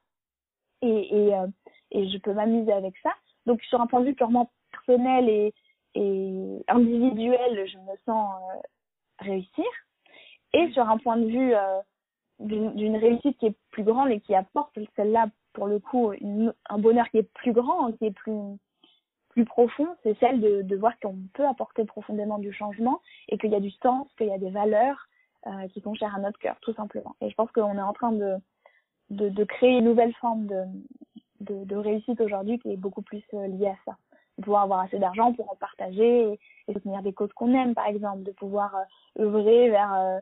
et, 0.83 1.35
euh, 1.35 1.47
et 1.91 2.09
je 2.09 2.19
peux 2.19 2.33
m'amuser 2.33 2.73
avec 2.73 2.95
ça. 3.03 3.11
Donc 3.47 3.63
sur 3.63 3.81
un 3.81 3.87
point 3.87 4.01
de 4.01 4.07
vue 4.07 4.15
purement 4.15 4.51
personnel 4.71 5.29
et, 5.29 5.55
et 5.95 6.65
individuel, 6.69 7.69
je 7.69 7.79
me 7.79 7.97
sens 8.05 8.35
euh, 8.35 8.61
réussir. 9.19 9.65
Et 10.53 10.71
sur 10.73 10.89
un 10.89 10.99
point 10.99 11.17
de 11.17 11.27
vue 11.27 11.55
euh, 11.55 11.81
d'une 12.41 12.97
réussite 12.97 13.39
qui 13.39 13.47
est 13.47 13.57
plus 13.71 13.85
grande 13.85 14.11
et 14.11 14.21
qui 14.21 14.35
apporte 14.35 14.77
celle-là 14.97 15.27
pour 15.53 15.67
le 15.67 15.79
coup 15.79 16.13
un 16.69 16.79
bonheur 16.79 17.09
qui 17.11 17.19
est 17.19 17.35
plus 17.35 17.53
grand, 17.53 17.93
qui 17.93 18.07
est 18.07 18.13
plus 18.13 18.57
plus 19.31 19.45
profond, 19.45 19.87
c'est 20.03 20.19
celle 20.19 20.41
de, 20.41 20.63
de 20.63 20.77
voir 20.77 20.99
qu'on 20.99 21.17
peut 21.35 21.47
apporter 21.47 21.85
profondément 21.85 22.39
du 22.39 22.53
changement 22.53 23.01
et 23.29 23.39
qu'il 23.39 23.51
y 23.51 23.55
a 23.55 23.61
du 23.61 23.71
sens, 23.71 24.09
qu'il 24.19 24.27
y 24.27 24.33
a 24.33 24.39
des 24.39 24.51
valeurs 24.51 25.07
qui 25.73 25.81
sont 25.81 25.95
chères 25.95 26.15
à 26.17 26.19
notre 26.19 26.39
cœur, 26.41 26.57
tout 26.63 26.75
simplement. 26.75 27.15
Et 27.21 27.31
je 27.31 27.35
pense 27.37 27.51
qu'on 27.53 27.79
est 27.79 27.83
en 27.83 27.93
train 27.93 28.11
de 28.11 28.39
de, 29.11 29.29
de 29.29 29.45
créer 29.45 29.79
une 29.79 29.85
nouvelle 29.85 30.15
forme 30.15 30.47
de, 30.47 31.65
de, 31.65 31.77
réussite 31.77 32.21
aujourd'hui 32.21 32.59
qui 32.59 32.73
est 32.73 32.77
beaucoup 32.77 33.03
plus 33.03 33.23
liée 33.33 33.69
à 33.69 33.77
ça. 33.85 33.97
De 34.39 34.45
pouvoir 34.45 34.63
avoir 34.63 34.81
assez 34.81 34.99
d'argent 34.99 35.33
pour 35.33 35.53
en 35.53 35.57
partager 35.57 36.33
et, 36.33 36.41
et 36.69 36.73
soutenir 36.73 37.03
des 37.03 37.13
causes 37.13 37.33
qu'on 37.35 37.53
aime, 37.53 37.75
par 37.75 37.87
exemple, 37.87 38.23
de 38.23 38.33
pouvoir 38.33 38.75
œuvrer 39.19 39.71
vers 39.71 40.21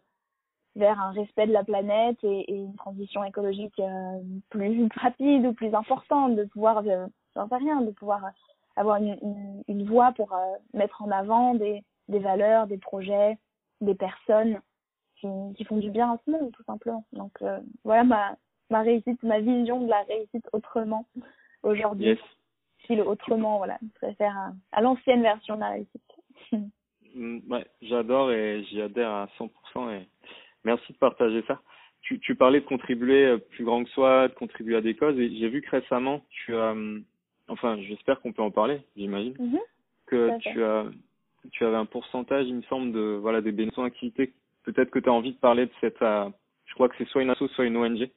vers 0.79 1.01
un 1.01 1.11
respect 1.11 1.47
de 1.47 1.53
la 1.53 1.65
planète 1.65 2.19
et, 2.23 2.55
une 2.55 2.77
transition 2.77 3.25
écologique 3.25 3.79
euh, 3.81 4.21
plus 4.49 4.89
rapide 4.97 5.47
ou 5.47 5.53
plus 5.53 5.75
importante, 5.75 6.37
de 6.37 6.45
pouvoir, 6.45 6.83
euh, 6.87 7.07
j'en 7.35 7.49
sais 7.49 7.57
rien, 7.57 7.83
de 7.83 7.91
pouvoir 7.91 8.31
avoir 8.77 8.97
une, 8.97 9.63
une, 9.67 9.85
voie 9.85 10.13
pour 10.13 10.33
euh, 10.33 10.57
mettre 10.73 11.03
en 11.03 11.11
avant 11.11 11.55
des, 11.55 11.83
des 12.07 12.21
valeurs, 12.21 12.69
des 12.69 12.79
projets, 12.79 13.37
des 13.81 13.95
personnes 13.95 14.61
qui, 15.17 15.27
qui 15.57 15.65
font 15.65 15.79
du 15.79 15.91
bien 15.91 16.13
à 16.13 16.19
ce 16.25 16.31
monde, 16.31 16.53
tout 16.53 16.63
simplement. 16.63 17.05
Donc 17.13 17.33
euh, 17.43 17.59
voilà 17.85 18.05
ma, 18.05 18.37
ma 18.71 18.83
réussite, 18.83 19.23
ma 19.23 19.41
vision 19.41 19.81
de 19.85 19.89
la 19.89 20.03
réussite 20.03 20.47
autrement 20.53 21.07
aujourd'hui. 21.63 22.07
Yes. 22.07 22.19
Si 22.87 22.95
le 22.97 23.07
autrement, 23.07 23.59
voilà, 23.59 23.79
je 23.83 23.89
préfère 23.95 24.37
à, 24.37 24.53
à 24.73 24.81
l'ancienne 24.81 25.23
version 25.23 25.57
de 25.57 25.61
la 25.61 25.71
réussite. 25.71 26.03
Mm, 27.15 27.39
ouais, 27.51 27.67
j'adore 27.81 28.31
et 28.33 28.63
j'y 28.65 28.83
adhère 28.83 29.09
à 29.11 29.29
100% 29.39 29.91
et 29.93 30.07
Merci 30.65 30.93
de 30.93 30.99
partager 30.99 31.43
ça. 31.49 31.61
Tu, 32.03 32.21
tu 32.21 32.35
parlais 32.35 32.61
de 32.61 32.67
contribuer 32.67 33.25
euh, 33.25 33.39
plus 33.39 33.65
grand 33.65 33.83
que 33.83 33.91
soi, 33.91 34.29
de 34.29 34.35
contribuer 34.35 34.77
à 34.77 34.83
des 34.83 34.95
causes, 34.95 35.19
et 35.19 35.35
j'ai 35.37 35.49
vu 35.49 35.63
que 35.63 35.71
récemment, 35.71 36.23
tu 36.29 36.55
as, 36.55 36.75
euh, 36.75 37.01
enfin, 37.49 37.79
j'espère 37.81 38.21
qu'on 38.21 38.35
peut 38.35 38.43
en 38.43 38.51
parler, 38.51 38.83
j'imagine, 38.95 39.35
Mhm. 39.39 39.59
que 40.07 40.39
tu 40.41 40.63
as, 40.63 40.85
tu 41.51 41.65
avais 41.65 41.77
un 41.77 41.87
pourcentage, 41.87 42.47
il 42.47 42.57
me 42.57 42.63
semble, 42.63 42.93
de, 42.93 43.19
voilà, 43.21 43.41
des 43.41 43.53
bénéfices 43.53 43.79
activités. 43.83 44.35
Peut-être 44.65 44.91
que 44.91 44.99
tu 44.99 45.09
as 45.09 45.13
envie 45.13 45.33
de 45.33 45.39
parler 45.39 45.65
de 45.65 45.73
cette, 45.81 46.03
euh, 46.03 46.29
je 46.67 46.75
crois 46.75 46.91
que 46.91 46.95
c'est 46.99 47.09
soit 47.09 47.23
une 47.23 47.31
asso, 47.31 47.49
soit 47.55 47.65
une 47.65 47.79
ONG. 47.79 48.11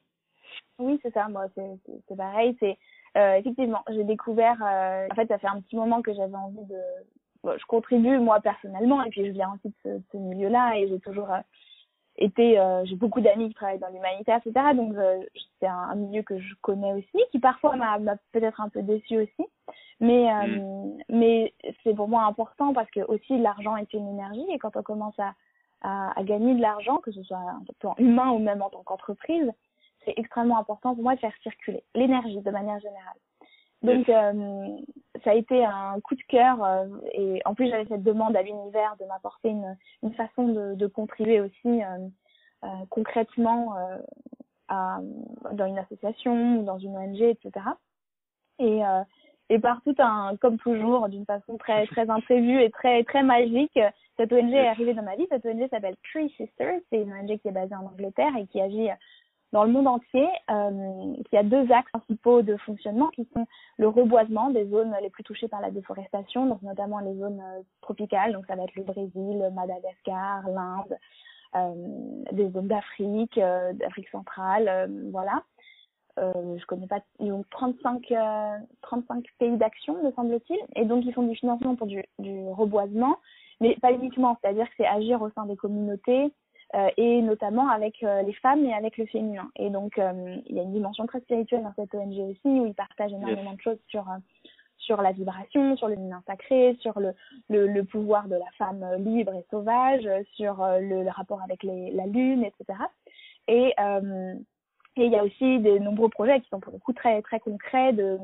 Oui, 0.81 0.99
c'est 1.03 1.13
ça. 1.13 1.27
Moi, 1.29 1.45
c'est 1.55 2.15
pareil. 2.17 2.55
C'est 2.59 2.77
euh, 3.17 3.35
effectivement, 3.35 3.81
j'ai 3.89 4.03
découvert. 4.03 4.57
euh, 4.63 5.07
en 5.11 5.15
fait, 5.15 5.27
ça 5.27 5.37
fait 5.37 5.47
un 5.47 5.61
petit 5.61 5.75
moment 5.75 6.01
que 6.01 6.13
j'avais 6.13 6.35
envie 6.35 6.65
de. 6.65 6.79
bon, 7.43 7.57
je 7.57 7.65
contribue 7.65 8.17
moi 8.19 8.39
personnellement, 8.39 9.03
et 9.03 9.09
puis 9.09 9.25
je 9.25 9.31
viens 9.31 9.53
aussi 9.53 9.69
de 9.69 9.73
ce, 9.83 9.89
de 9.89 10.03
ce 10.11 10.17
milieu-là, 10.17 10.77
et 10.77 10.87
j'ai 10.87 10.99
toujours 10.99 11.31
euh, 11.31 11.39
été. 12.17 12.57
j'ai 12.85 12.95
beaucoup 12.95 13.21
d'amis 13.21 13.49
qui 13.49 13.55
travaillent 13.55 13.79
dans 13.79 13.89
l'humanitaire, 13.89 14.39
etc. 14.45 14.73
Donc 14.75 14.93
c'est 15.59 15.67
un, 15.67 15.89
un 15.91 15.95
milieu 15.95 16.23
que 16.23 16.39
je 16.39 16.53
connais 16.61 16.93
aussi, 16.93 17.23
qui 17.31 17.39
parfois 17.39 17.75
m'a 17.75 17.97
peut-être 18.31 18.61
un 18.61 18.69
peu 18.69 18.81
déçu 18.81 19.17
aussi. 19.17 19.45
Mais 19.99 20.31
euh, 20.33 20.87
mais 21.09 21.53
c'est 21.83 21.93
pour 21.95 22.07
moi 22.07 22.23
important 22.23 22.73
parce 22.73 22.89
que 22.89 23.01
aussi 23.01 23.37
l'argent 23.37 23.75
est 23.77 23.93
une 23.93 24.07
énergie, 24.07 24.45
et 24.51 24.57
quand 24.57 24.75
on 24.75 24.83
commence 24.83 25.19
à 25.19 25.33
à, 25.83 26.11
à 26.19 26.23
gagner 26.23 26.53
de 26.53 26.61
l'argent, 26.61 26.97
que 26.97 27.11
ce 27.11 27.23
soit 27.23 27.39
en 27.39 27.63
plan 27.79 27.95
humain 27.97 28.29
ou 28.31 28.37
même 28.39 28.61
en 28.61 28.69
tant 28.69 28.83
qu'entreprise, 28.83 29.51
c'est 30.05 30.13
extrêmement 30.17 30.59
important 30.59 30.93
pour 30.93 31.03
moi 31.03 31.15
de 31.15 31.19
faire 31.19 31.33
circuler 31.43 31.83
l'énergie 31.95 32.41
de 32.41 32.51
manière 32.51 32.79
générale. 32.79 33.17
Donc 33.83 34.09
euh, 34.09 34.77
ça 35.23 35.31
a 35.31 35.33
été 35.33 35.65
un 35.65 35.99
coup 36.01 36.15
de 36.15 36.21
cœur 36.27 36.63
euh, 36.63 36.85
et 37.13 37.41
en 37.45 37.55
plus 37.55 37.67
j'avais 37.67 37.85
cette 37.85 38.03
demande 38.03 38.35
à 38.35 38.43
l'univers 38.43 38.95
de 38.99 39.05
m'apporter 39.05 39.49
une, 39.49 39.75
une 40.03 40.13
façon 40.13 40.49
de, 40.49 40.75
de 40.75 40.87
contribuer 40.87 41.41
aussi 41.41 41.81
euh, 41.83 42.67
concrètement 42.89 43.75
à, 44.67 44.99
dans 45.51 45.65
une 45.65 45.79
association 45.79 46.59
ou 46.59 46.63
dans 46.63 46.77
une 46.77 46.95
ONG, 46.95 47.21
etc. 47.21 47.51
Et, 48.59 48.81
et 49.49 49.57
par 49.57 49.81
tout 49.81 49.95
un, 49.97 50.35
comme 50.39 50.59
toujours, 50.59 51.09
d'une 51.09 51.25
façon 51.25 51.57
très 51.57 51.87
très 51.87 52.07
imprévue 52.07 52.61
et 52.61 52.69
très 52.69 53.03
très 53.03 53.23
magique, 53.23 53.79
cette 54.15 54.31
ONG 54.31 54.53
est 54.53 54.67
arrivée 54.67 54.93
dans 54.93 55.01
ma 55.01 55.15
vie. 55.15 55.25
Cette 55.31 55.43
ONG 55.43 55.67
s'appelle 55.71 55.95
Tree 56.11 56.29
Sisters. 56.37 56.81
C'est 56.91 57.01
une 57.01 57.11
ONG 57.11 57.39
qui 57.39 57.47
est 57.47 57.51
basée 57.51 57.73
en 57.73 57.87
Angleterre 57.87 58.37
et 58.37 58.45
qui 58.45 58.61
agit 58.61 58.89
dans 59.51 59.63
le 59.63 59.71
monde 59.71 59.87
entier, 59.87 60.27
euh, 60.49 61.13
qui 61.29 61.37
a 61.37 61.43
deux 61.43 61.71
axes 61.71 61.91
principaux 61.91 62.41
de 62.41 62.55
fonctionnement 62.57 63.09
qui 63.09 63.27
sont 63.33 63.45
le 63.77 63.87
reboisement 63.87 64.49
des 64.49 64.65
zones 64.67 64.95
les 65.01 65.09
plus 65.09 65.23
touchées 65.23 65.47
par 65.47 65.61
la 65.61 65.71
déforestation, 65.71 66.45
donc 66.45 66.61
notamment 66.61 66.99
les 66.99 67.15
zones 67.15 67.41
euh, 67.41 67.61
tropicales, 67.81 68.33
donc 68.33 68.45
ça 68.45 68.55
va 68.55 68.63
être 68.63 68.75
le 68.75 68.83
Brésil, 68.83 69.51
Madagascar, 69.53 70.47
l'Inde, 70.49 70.97
euh, 71.55 72.23
des 72.31 72.49
zones 72.51 72.67
d'Afrique, 72.67 73.37
euh, 73.37 73.73
d'Afrique 73.73 74.07
centrale, 74.09 74.89
voilà. 75.11 75.43
Je 76.17 76.65
connais 76.65 76.87
pas, 76.87 76.99
ils 77.19 77.31
ont 77.31 77.43
35, 77.51 78.11
euh, 78.11 78.57
35 78.81 79.25
pays 79.39 79.57
d'action, 79.57 80.01
me 80.03 80.11
semble-t-il, 80.11 80.59
et 80.75 80.85
donc 80.85 81.03
ils 81.05 81.13
font 81.13 81.23
du 81.23 81.35
financement 81.35 81.75
pour 81.75 81.87
du 81.87 82.03
reboisement, 82.19 83.17
mais 83.59 83.75
pas 83.81 83.91
uniquement, 83.91 84.37
c'est-à-dire 84.41 84.67
que 84.67 84.73
c'est 84.77 84.85
agir 84.85 85.21
au 85.21 85.29
sein 85.31 85.45
des 85.45 85.55
communautés, 85.55 86.31
euh, 86.75 86.89
et 86.97 87.21
notamment 87.21 87.69
avec 87.69 88.01
euh, 88.03 88.21
les 88.23 88.33
femmes 88.33 88.65
et 88.65 88.73
avec 88.73 88.97
le 88.97 89.05
féminin. 89.05 89.49
Et 89.55 89.69
donc, 89.69 89.97
euh, 89.97 90.37
il 90.47 90.55
y 90.55 90.59
a 90.59 90.63
une 90.63 90.73
dimension 90.73 91.05
très 91.05 91.19
spirituelle 91.21 91.63
dans 91.63 91.73
cette 91.75 91.93
ONG 91.93 92.17
aussi, 92.19 92.39
où 92.45 92.65
ils 92.65 92.73
partagent 92.73 93.13
énormément 93.13 93.53
de 93.53 93.61
choses 93.61 93.79
sur 93.87 94.05
sur 94.77 94.99
la 94.99 95.11
vibration, 95.11 95.77
sur 95.77 95.87
le 95.87 95.93
féminin 95.93 96.23
sacré, 96.25 96.75
sur 96.79 96.99
le, 96.99 97.13
le, 97.49 97.67
le 97.67 97.83
pouvoir 97.83 98.27
de 98.27 98.33
la 98.33 98.49
femme 98.57 98.83
libre 98.97 99.31
et 99.35 99.45
sauvage, 99.51 100.09
sur 100.33 100.55
le, 100.57 101.03
le 101.03 101.09
rapport 101.09 101.39
avec 101.43 101.61
les, 101.61 101.91
la 101.91 102.07
lune, 102.07 102.43
etc. 102.43 102.79
Et 103.47 103.75
et 104.97 105.05
il 105.05 105.11
y 105.11 105.15
a 105.15 105.23
aussi 105.23 105.59
des 105.59 105.79
nombreux 105.79 106.09
projets 106.09 106.41
qui 106.41 106.49
sont 106.49 106.59
pour 106.59 106.73
le 106.73 106.79
coup 106.79 106.93
très 106.93 107.21
très 107.21 107.39
concrets 107.39 107.93
de 107.93 108.17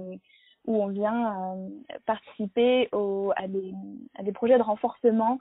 où 0.68 0.84
on 0.84 0.88
vient 0.88 1.56
euh, 1.56 1.70
participer 2.06 2.90
au, 2.92 3.32
à, 3.36 3.48
des, 3.48 3.74
à 4.16 4.24
des 4.24 4.34
projets 4.34 4.58
de 4.58 4.64
renforcement 4.64 5.40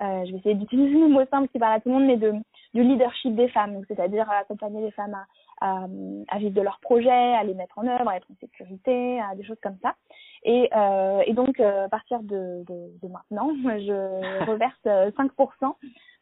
je 0.00 0.30
vais 0.30 0.38
essayer 0.38 0.54
d'utiliser 0.54 0.98
le 0.98 1.08
mot 1.08 1.24
simple 1.30 1.48
qui 1.48 1.58
parle 1.58 1.74
à 1.74 1.80
tout 1.80 1.88
le 1.88 1.94
monde, 1.94 2.06
mais 2.06 2.16
de, 2.16 2.32
du 2.74 2.82
leadership 2.82 3.34
des 3.34 3.48
femmes, 3.48 3.82
c'est-à-dire 3.88 4.30
accompagner 4.30 4.82
les 4.82 4.90
femmes 4.90 5.14
à, 5.14 5.26
à, 5.60 5.86
à, 6.28 6.38
vivre 6.38 6.54
de 6.54 6.60
leurs 6.60 6.80
projets, 6.80 7.10
à 7.10 7.42
les 7.44 7.54
mettre 7.54 7.78
en 7.78 7.86
œuvre, 7.86 8.08
à 8.08 8.16
être 8.16 8.30
en 8.30 8.36
sécurité, 8.40 9.20
à 9.20 9.34
des 9.34 9.44
choses 9.44 9.60
comme 9.62 9.78
ça. 9.82 9.94
Et, 10.42 10.68
euh, 10.76 11.22
et 11.26 11.32
donc, 11.32 11.58
euh, 11.60 11.86
à 11.86 11.88
partir 11.88 12.22
de, 12.22 12.64
de, 12.68 12.98
de, 13.02 13.08
maintenant, 13.08 13.50
je 13.64 14.44
reverse 14.50 14.84
5% 14.84 15.74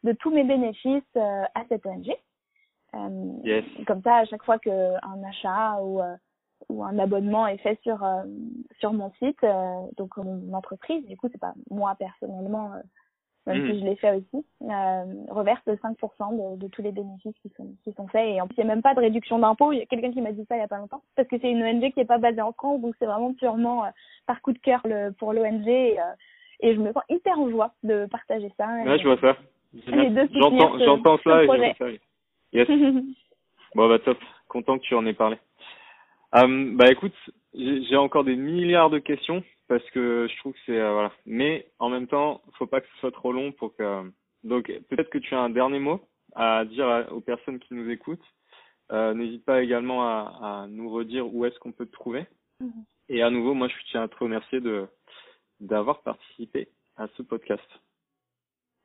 de 0.05 0.11
tous 0.13 0.29
mes 0.29 0.43
bénéfices 0.43 1.03
euh, 1.17 1.43
à 1.55 1.63
cette 1.67 1.85
ONG. 1.85 2.15
Yes. 3.43 3.65
Comme 3.87 4.01
ça, 4.03 4.15
à 4.17 4.25
chaque 4.25 4.43
fois 4.43 4.57
qu'un 4.57 5.23
achat 5.27 5.81
ou, 5.81 5.99
euh, 5.99 6.15
ou 6.69 6.83
un 6.83 6.97
abonnement 6.97 7.45
est 7.45 7.57
fait 7.57 7.77
sur, 7.83 8.01
euh, 8.01 8.23
sur 8.79 8.93
mon 8.93 9.11
site, 9.19 9.45
donc 9.97 10.15
mon 10.15 10.53
entreprise, 10.53 11.05
du 11.05 11.17
coup, 11.17 11.27
c'est 11.29 11.41
pas 11.41 11.53
moi 11.69 11.95
personnellement 11.99 12.71
même 13.47 13.61
mmh. 13.61 13.71
si 13.71 13.79
je 13.79 13.85
l'ai 13.85 13.95
fait 13.97 14.11
aussi, 14.11 14.45
euh, 14.63 15.03
reverse 15.29 15.61
5% 15.67 16.55
de, 16.55 16.61
de, 16.61 16.67
tous 16.67 16.81
les 16.81 16.91
bénéfices 16.91 17.35
qui 17.43 17.49
sont, 17.55 17.67
qui 17.83 17.93
sont 17.93 18.07
faits. 18.07 18.27
Et 18.27 18.41
en 18.41 18.47
plus, 18.47 18.55
il 18.57 18.65
n'y 18.65 18.71
a 18.71 18.73
même 18.73 18.81
pas 18.81 18.95
de 18.95 19.01
réduction 19.01 19.37
d'impôt. 19.37 19.71
Il 19.71 19.79
y 19.79 19.81
a 19.81 19.85
quelqu'un 19.85 20.11
qui 20.11 20.21
m'a 20.21 20.31
dit 20.31 20.45
ça 20.47 20.55
il 20.55 20.59
n'y 20.59 20.63
a 20.63 20.67
pas 20.67 20.79
longtemps. 20.79 21.03
Parce 21.15 21.27
que 21.27 21.35
c'est 21.39 21.51
une 21.51 21.63
ONG 21.63 21.91
qui 21.91 21.99
n'est 21.99 22.05
pas 22.05 22.17
basée 22.17 22.41
en 22.41 22.53
France, 22.53 22.81
donc 22.81 22.95
c'est 22.97 23.05
vraiment 23.05 23.33
purement 23.33 23.85
euh, 23.85 23.89
par 24.25 24.41
coup 24.41 24.51
de 24.51 24.57
cœur 24.57 24.81
le, 24.85 25.11
pour 25.11 25.33
l'ONG. 25.33 25.67
Et, 25.67 25.99
euh, 25.99 26.03
et, 26.61 26.73
je 26.73 26.79
me 26.79 26.91
sens 26.91 27.03
hyper 27.09 27.39
en 27.39 27.49
joie 27.49 27.71
de 27.83 28.07
partager 28.07 28.51
ça. 28.57 28.67
Ouais, 28.83 28.97
je 28.97 29.07
vois 29.07 29.19
ça. 29.19 29.37
J'entends, 30.33 30.79
j'entends 30.79 31.17
ça 31.23 31.43
et 31.43 31.47
je 31.47 31.51
vois 31.51 31.73
ça. 31.77 31.85
Yes. 32.51 32.67
bon, 33.75 33.89
bah 33.89 33.99
top. 33.99 34.17
Content 34.47 34.79
que 34.79 34.83
tu 34.83 34.95
en 34.95 35.05
aies 35.05 35.13
parlé. 35.13 35.37
Um, 36.33 36.77
bah 36.77 36.89
écoute, 36.89 37.15
j'ai 37.53 37.95
encore 37.95 38.23
des 38.23 38.35
milliards 38.35 38.89
de 38.89 38.99
questions 38.99 39.43
parce 39.67 39.87
que 39.91 40.27
je 40.29 40.37
trouve 40.37 40.53
que 40.53 40.59
c'est 40.65 40.79
euh, 40.79 40.93
voilà. 40.93 41.11
Mais 41.25 41.67
en 41.79 41.89
même 41.89 42.07
temps, 42.07 42.41
faut 42.57 42.67
pas 42.67 42.81
que 42.81 42.87
ce 42.93 42.99
soit 42.99 43.11
trop 43.11 43.31
long 43.31 43.51
pour 43.51 43.75
que. 43.75 44.11
Donc 44.43 44.71
peut-être 44.89 45.09
que 45.09 45.17
tu 45.17 45.33
as 45.33 45.39
un 45.39 45.49
dernier 45.49 45.79
mot 45.79 46.01
à 46.35 46.65
dire 46.65 46.87
à, 46.87 47.11
aux 47.11 47.21
personnes 47.21 47.59
qui 47.59 47.73
nous 47.73 47.89
écoutent. 47.89 48.33
Euh, 48.91 49.13
N'hésite 49.15 49.43
pas 49.45 49.63
également 49.63 50.03
à, 50.07 50.37
à, 50.41 50.67
nous 50.67 50.89
redire 50.89 51.33
où 51.33 51.45
est-ce 51.45 51.57
qu'on 51.59 51.71
peut 51.71 51.87
te 51.87 51.91
trouver. 51.91 52.27
Mm 52.59 52.67
-hmm. 52.67 52.83
Et 53.09 53.23
à 53.23 53.29
nouveau, 53.29 53.53
moi, 53.53 53.67
je 53.67 53.75
tiens 53.91 54.03
à 54.03 54.07
te 54.07 54.17
remercier 54.23 54.59
de 54.61 54.87
d'avoir 55.59 56.01
participé 56.01 56.67
à 56.97 57.07
ce 57.15 57.23
podcast. 57.23 57.69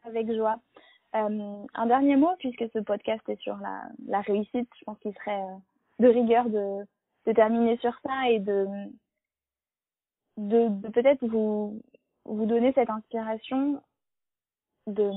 Avec 0.04 0.32
joie. 0.32 0.56
Euh, 1.16 1.66
un 1.74 1.86
dernier 1.86 2.16
mot, 2.16 2.34
puisque 2.38 2.64
ce 2.72 2.78
podcast 2.78 3.28
est 3.28 3.40
sur 3.40 3.56
la, 3.56 3.76
la 4.06 4.20
réussite, 4.20 4.68
je 4.78 4.84
pense 4.84 4.98
qu'il 5.00 5.14
serait 5.14 5.42
de 5.98 6.08
rigueur 6.08 6.44
de, 6.48 6.86
de 7.26 7.32
terminer 7.32 7.76
sur 7.78 7.94
ça 8.04 8.30
et 8.30 8.38
de 8.38 8.66
de, 10.40 10.68
de 10.68 10.88
peut-être 10.88 11.24
vous, 11.26 11.80
vous 12.24 12.46
donner 12.46 12.72
cette 12.72 12.90
inspiration 12.90 13.80
de, 14.86 15.10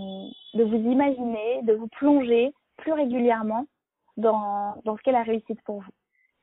de 0.58 0.64
vous 0.64 0.92
imaginer, 0.92 1.62
de 1.64 1.74
vous 1.74 1.88
plonger 1.88 2.54
plus 2.78 2.92
régulièrement 2.92 3.66
dans, 4.18 4.76
dans 4.84 4.98
ce 4.98 5.02
qu'est 5.02 5.12
la 5.12 5.24
réussite 5.24 5.62
pour 5.64 5.82
vous. 5.82 5.92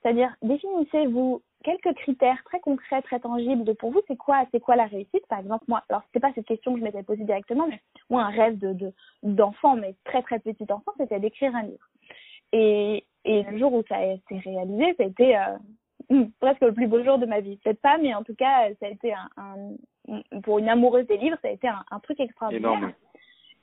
C'est-à-dire, 0.03 0.35
définissez-vous 0.43 1.43
quelques 1.63 1.93
critères 1.95 2.43
très 2.45 2.61
concrets, 2.61 3.03
très 3.03 3.21
tangibles 3.21 3.65
de 3.65 3.75
pour 3.75 3.91
vous, 3.91 4.01
c'est 4.09 4.17
quoi, 4.17 4.47
c'est 4.51 4.61
quoi 4.61 4.77
la 4.77 4.87
réussite, 4.87 5.27
par 5.29 5.41
exemple, 5.41 5.65
moi, 5.69 5.83
alors 5.91 6.03
c'était 6.07 6.21
pas 6.21 6.33
cette 6.35 6.47
question 6.47 6.73
que 6.73 6.81
je 6.81 6.85
m'étais 6.85 7.03
posée 7.03 7.25
directement, 7.25 7.67
mais 7.69 7.81
moi, 8.09 8.23
un 8.23 8.31
rêve 8.31 8.59
de, 8.59 8.73
de, 8.73 8.93
d'enfant, 9.23 9.77
mais 9.77 9.95
très 10.05 10.23
très 10.23 10.39
petit 10.39 10.67
enfant, 10.73 10.93
c'était 10.97 11.21
d'écrire 11.21 11.55
un 11.55 11.65
livre. 11.65 11.87
Et, 12.53 13.05
et 13.27 13.43
le 13.43 13.59
jour 13.59 13.75
où 13.75 13.83
ça 13.89 13.97
a 13.97 14.05
été 14.05 14.39
réalisé, 14.39 14.97
été, 14.99 15.37
euh, 15.37 15.59
presque 16.41 16.61
le 16.61 16.73
plus 16.73 16.87
beau 16.87 17.03
jour 17.03 17.19
de 17.19 17.27
ma 17.27 17.41
vie. 17.41 17.57
Peut-être 17.59 17.81
pas, 17.81 17.99
mais 17.99 18.15
en 18.15 18.23
tout 18.23 18.35
cas, 18.35 18.69
ça 18.81 18.87
a 18.87 18.91
été 18.91 19.13
un, 19.13 19.29
un 19.37 19.57
pour 20.43 20.59
une 20.59 20.69
amoureuse 20.69 21.07
des 21.07 21.17
livres, 21.17 21.37
ça 21.43 21.49
a 21.49 21.53
été 21.53 21.69
un, 21.69 21.85
un 21.91 22.01
truc 22.01 22.19
extraordinaire. 22.21 22.93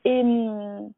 Énorme. 0.06 0.92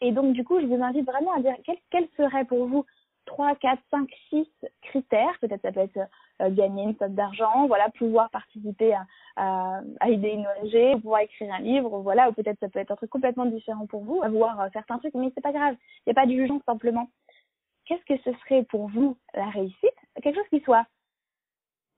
Et, 0.00 0.06
et 0.06 0.12
donc, 0.12 0.32
du 0.32 0.44
coup, 0.44 0.60
je 0.60 0.66
vous 0.66 0.82
invite 0.82 1.06
vraiment 1.06 1.34
à 1.34 1.40
dire 1.40 1.54
quel, 1.64 1.76
quel 1.90 2.08
serait 2.16 2.44
pour 2.44 2.66
vous 2.66 2.84
3, 3.26 3.54
4, 3.56 3.80
5, 3.90 4.08
6 4.30 4.46
critères. 4.82 5.38
Peut-être 5.40 5.62
ça 5.62 5.72
peut 5.72 5.80
être 5.80 5.98
euh, 6.42 6.50
gagner 6.50 6.84
une 6.84 6.96
somme 6.96 7.14
d'argent, 7.14 7.66
voilà, 7.66 7.88
pouvoir 7.90 8.30
participer 8.30 8.94
à, 8.94 9.06
à, 9.36 9.80
à, 10.00 10.08
aider 10.10 10.30
une 10.30 10.46
ONG, 10.46 11.00
pouvoir 11.00 11.20
écrire 11.20 11.52
un 11.52 11.60
livre, 11.60 12.00
voilà, 12.00 12.28
ou 12.28 12.32
peut-être 12.32 12.58
ça 12.60 12.68
peut 12.68 12.80
être 12.80 12.90
un 12.90 12.96
truc 12.96 13.10
complètement 13.10 13.46
différent 13.46 13.86
pour 13.86 14.02
vous, 14.02 14.22
avoir 14.22 14.60
euh, 14.60 14.68
certains 14.72 14.98
trucs, 14.98 15.14
mais 15.14 15.30
c'est 15.34 15.40
pas 15.40 15.52
grave. 15.52 15.76
Il 16.00 16.02
n'y 16.08 16.10
a 16.12 16.14
pas 16.14 16.26
de 16.26 16.32
jugement 16.32 16.60
simplement. 16.66 17.08
Qu'est-ce 17.86 18.04
que 18.04 18.20
ce 18.22 18.32
serait 18.40 18.64
pour 18.64 18.88
vous 18.88 19.16
la 19.34 19.48
réussite? 19.50 19.94
Quelque 20.22 20.36
chose 20.36 20.48
qui 20.50 20.60
soit 20.60 20.86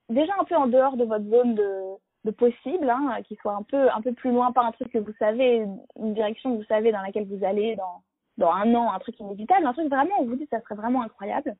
déjà 0.08 0.32
un 0.38 0.44
peu 0.44 0.56
en 0.56 0.66
dehors 0.66 0.96
de 0.96 1.04
votre 1.04 1.24
zone 1.24 1.54
de, 1.54 2.30
possible, 2.32 2.90
hein, 2.90 3.22
qui 3.22 3.36
soit 3.36 3.54
un 3.54 3.62
peu 3.62 3.88
un 3.88 4.00
peu 4.00 4.12
plus 4.12 4.32
loin, 4.32 4.50
pas 4.50 4.64
un 4.64 4.72
truc 4.72 4.90
que 4.90 4.98
vous 4.98 5.12
savez, 5.16 5.64
une 5.96 6.12
direction 6.12 6.50
que 6.50 6.56
vous 6.56 6.64
savez 6.64 6.90
dans 6.90 7.00
laquelle 7.00 7.26
vous 7.28 7.44
allez 7.44 7.76
dans 7.76 8.02
dans 8.36 8.50
un 8.50 8.74
an, 8.74 8.92
un 8.92 8.98
truc 8.98 9.18
inévitable, 9.20 9.64
un 9.64 9.72
truc 9.72 9.88
vraiment 9.88 10.20
où 10.20 10.26
vous 10.26 10.34
dites 10.34 10.50
ça 10.50 10.60
serait 10.62 10.74
vraiment 10.74 11.02
incroyable, 11.02 11.54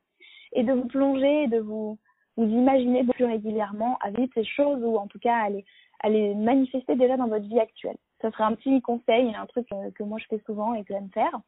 et 0.52 0.64
de 0.64 0.72
vous 0.72 0.86
plonger, 0.86 1.46
de 1.46 1.60
vous 1.60 1.98
vous 2.36 2.44
imaginer 2.44 3.04
plus 3.04 3.24
régulièrement 3.24 3.96
à 4.00 4.10
vivre 4.10 4.30
ces 4.34 4.44
choses 4.44 4.82
ou 4.82 4.96
en 4.96 5.06
tout 5.06 5.20
cas 5.20 5.36
à 5.36 5.48
les, 5.50 5.64
à 6.00 6.08
les 6.08 6.34
manifester 6.34 6.96
déjà 6.96 7.16
dans 7.16 7.28
votre 7.28 7.46
vie 7.46 7.60
actuelle. 7.60 7.96
Ça 8.20 8.30
serait 8.32 8.44
un 8.44 8.54
petit 8.54 8.82
conseil, 8.82 9.34
un 9.34 9.46
truc 9.46 9.68
que 9.94 10.02
moi 10.02 10.18
je 10.18 10.26
fais 10.26 10.42
souvent 10.44 10.74
et 10.74 10.82
que 10.84 10.92
j'aime 10.92 11.10
faire 11.14 11.40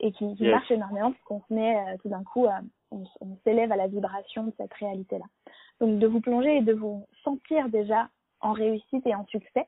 et 0.00 0.12
qui, 0.12 0.34
qui 0.36 0.44
yes. 0.44 0.52
marche 0.52 0.70
énormément 0.70 1.12
parce 1.12 1.24
qu'on 1.24 1.40
se 1.48 1.54
met 1.54 1.76
euh, 1.76 1.96
tout 2.02 2.08
d'un 2.08 2.22
coup, 2.24 2.46
euh, 2.46 2.50
on, 2.90 3.04
on 3.20 3.36
s'élève 3.44 3.72
à 3.72 3.76
la 3.76 3.86
vibration 3.86 4.44
de 4.44 4.52
cette 4.56 4.72
réalité-là. 4.74 5.24
Donc 5.80 5.98
de 5.98 6.06
vous 6.06 6.20
plonger 6.20 6.58
et 6.58 6.62
de 6.62 6.72
vous 6.72 7.06
sentir 7.22 7.68
déjà 7.68 8.08
en 8.40 8.52
réussite 8.52 9.06
et 9.06 9.14
en 9.14 9.26
succès, 9.26 9.66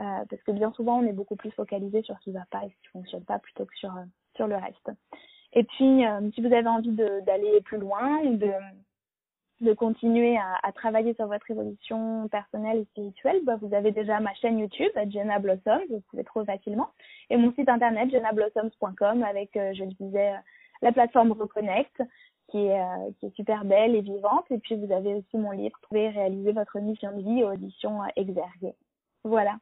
euh, 0.00 0.24
parce 0.28 0.42
que 0.42 0.52
bien 0.52 0.72
souvent 0.72 0.98
on 0.98 1.06
est 1.06 1.12
beaucoup 1.12 1.36
plus 1.36 1.50
focalisé 1.50 2.02
sur 2.02 2.16
ce 2.18 2.24
qui 2.24 2.32
va 2.32 2.44
pas 2.50 2.64
et 2.64 2.68
ce 2.68 2.74
qui 2.82 2.88
fonctionne 2.88 3.24
pas 3.24 3.38
plutôt 3.38 3.64
que 3.64 3.76
sur 3.76 3.94
euh, 3.96 4.04
sur 4.36 4.46
le 4.46 4.56
reste. 4.56 4.90
Et 5.52 5.64
puis 5.64 6.06
euh, 6.06 6.30
si 6.34 6.40
vous 6.40 6.52
avez 6.52 6.68
envie 6.68 6.92
d'aller 6.92 7.60
plus 7.62 7.78
loin 7.78 8.18
ou 8.20 8.36
de 8.36 8.50
de 9.60 9.72
continuer 9.72 10.36
à, 10.36 10.72
travailler 10.72 11.14
sur 11.14 11.26
votre 11.26 11.50
évolution 11.50 12.28
personnelle 12.28 12.78
et 12.78 12.84
spirituelle, 12.86 13.40
bah, 13.44 13.56
vous 13.60 13.72
avez 13.74 13.92
déjà 13.92 14.20
ma 14.20 14.34
chaîne 14.34 14.58
YouTube, 14.58 14.90
Jenna 15.08 15.38
Blossom, 15.38 15.80
vous 15.88 16.02
pouvez 16.10 16.24
trouver 16.24 16.46
facilement, 16.46 16.90
et 17.30 17.36
mon 17.36 17.52
site 17.54 17.68
internet, 17.68 18.10
jennablossoms.com, 18.10 19.22
avec, 19.22 19.56
euh, 19.56 19.72
je 19.74 19.84
le 19.84 19.92
disais, 19.92 20.32
la 20.82 20.92
plateforme 20.92 21.32
Reconnect, 21.32 22.02
qui 22.50 22.58
est, 22.58 22.80
euh, 22.80 23.10
qui 23.18 23.26
est 23.26 23.36
super 23.36 23.64
belle 23.64 23.94
et 23.94 24.00
vivante, 24.02 24.44
et 24.50 24.58
puis 24.58 24.76
vous 24.76 24.92
avez 24.92 25.14
aussi 25.14 25.36
mon 25.36 25.52
livre, 25.52 25.78
Trouver 25.82 26.04
et 26.04 26.10
réaliser 26.10 26.52
votre 26.52 26.78
mission 26.80 27.16
de 27.16 27.22
vie 27.22 27.42
euh, 27.42 28.08
Exerguer. 28.16 28.74
Voilà. 29.24 29.56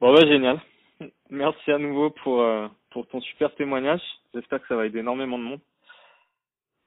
Bon, 0.00 0.12
bah, 0.12 0.26
génial. 0.26 0.60
Merci 1.30 1.70
à 1.70 1.78
nouveau 1.78 2.10
pour, 2.10 2.40
euh, 2.40 2.68
pour 2.90 3.06
ton 3.08 3.20
super 3.20 3.54
témoignage. 3.54 4.02
J'espère 4.34 4.60
que 4.60 4.68
ça 4.68 4.76
va 4.76 4.86
aider 4.86 5.00
énormément 5.00 5.38
de 5.38 5.44
monde. 5.44 5.60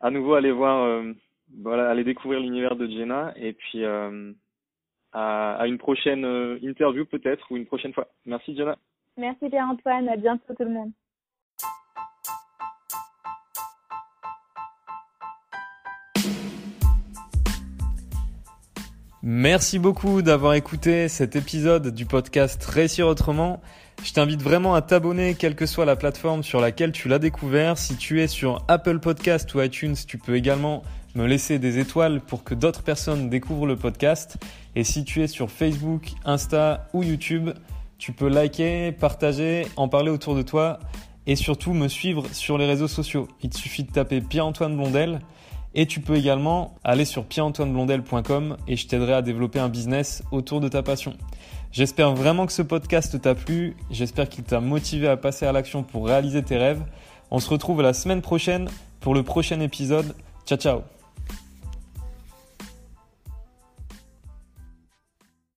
À 0.02 0.10
nouveau, 0.10 0.34
allez 0.34 0.52
voir 0.52 0.84
euh, 0.84 1.14
voilà, 1.54 1.90
allez 1.90 2.04
découvrir 2.04 2.40
l'univers 2.40 2.76
de 2.76 2.88
Jenna 2.88 3.34
et 3.36 3.54
puis 3.54 3.84
euh, 3.84 4.34
à, 5.12 5.56
à, 5.56 5.68
une 5.68 5.78
prochaine 5.78 6.26
euh, 6.26 6.60
interview 6.62 7.06
peut-être 7.06 7.52
ou 7.52 7.58
une 7.58 7.66
prochaine 7.66 7.94
fois. 7.94 8.08
Merci 8.26 8.56
Jenna. 8.56 8.78
Merci 9.18 9.50
Pierre-Antoine, 9.50 10.10
à 10.10 10.18
bientôt 10.18 10.54
tout 10.54 10.64
le 10.64 10.72
monde. 10.72 10.92
Merci 19.28 19.80
beaucoup 19.80 20.22
d'avoir 20.22 20.54
écouté 20.54 21.08
cet 21.08 21.36
épisode 21.36 21.96
du 21.96 22.06
podcast 22.06 22.64
Réussir 22.64 23.08
autrement. 23.08 23.60
Je 24.04 24.14
t'invite 24.14 24.44
vraiment 24.44 24.76
à 24.76 24.84
t'abonner, 24.84 25.34
quelle 25.34 25.56
que 25.56 25.66
soit 25.66 25.86
la 25.86 25.96
plateforme 25.96 26.44
sur 26.44 26.62
laquelle 26.62 26.92
tu 26.92 27.08
l'as 27.08 27.18
découvert. 27.18 27.76
Si 27.80 27.98
tu 27.98 28.22
es 28.22 28.28
sur 28.28 28.64
Apple 28.68 29.00
Podcast 29.00 29.52
ou 29.56 29.62
iTunes, 29.62 29.96
tu 30.08 30.20
peux 30.20 30.36
également 30.36 30.84
me 31.16 31.26
laisser 31.26 31.60
des 31.60 31.80
étoiles 31.80 32.22
pour 32.22 32.44
que 32.44 32.54
d'autres 32.54 32.84
personnes 32.84 33.30
découvrent 33.30 33.66
le 33.66 33.76
podcast. 33.76 34.38
Et 34.76 34.84
si 34.84 35.04
tu 35.04 35.22
es 35.24 35.28
sur 35.28 35.50
Facebook, 35.50 36.12
Insta 36.26 36.88
ou 36.94 37.04
YouTube, 37.04 37.52
tu 37.98 38.12
peux 38.12 38.28
liker, 38.28 38.92
partager, 38.92 39.66
en 39.78 39.88
parler 39.88 40.12
autour 40.12 40.36
de 40.36 40.42
toi 40.42 40.80
et 41.28 41.36
surtout 41.36 41.74
me 41.74 41.88
suivre 41.88 42.28
sur 42.34 42.58
les 42.58 42.66
réseaux 42.66 42.88
sociaux. 42.88 43.28
Il 43.42 43.50
te 43.50 43.58
suffit 43.58 43.84
de 43.84 43.92
taper 43.92 44.22
Pierre-Antoine 44.22 44.76
Blondel 44.76 45.22
et 45.74 45.86
tu 45.86 46.00
peux 46.00 46.16
également 46.16 46.76
aller 46.84 47.06
sur 47.06 47.26
pierre-antoineblondel.com 47.26 48.58
et 48.68 48.76
je 48.76 48.88
t'aiderai 48.88 49.14
à 49.14 49.22
développer 49.22 49.60
un 49.60 49.70
business 49.70 50.24
autour 50.32 50.62
de 50.62 50.68
ta 50.68 50.84
passion. 50.84 51.16
J'espère 51.72 52.14
vraiment 52.14 52.46
que 52.46 52.54
ce 52.54 52.62
podcast 52.62 53.20
t'a 53.20 53.36
plu, 53.36 53.76
j'espère 53.92 54.30
qu'il 54.30 54.46
t'a 54.46 54.62
motivé 54.62 55.08
à 55.08 55.18
passer 55.18 55.46
à 55.46 55.52
l'action 55.52 55.84
pour 55.84 56.08
réaliser 56.08 56.44
tes 56.44 56.58
rêves. 56.58 56.82
On 57.32 57.40
se 57.40 57.50
retrouve 57.50 57.82
la 57.82 57.94
semaine 57.94 58.22
prochaine 58.22 58.70
pour 59.02 59.14
le 59.14 59.24
prochain 59.24 59.60
épisode. 59.60 60.16
Ciao 60.46 60.58
ciao 60.58 60.95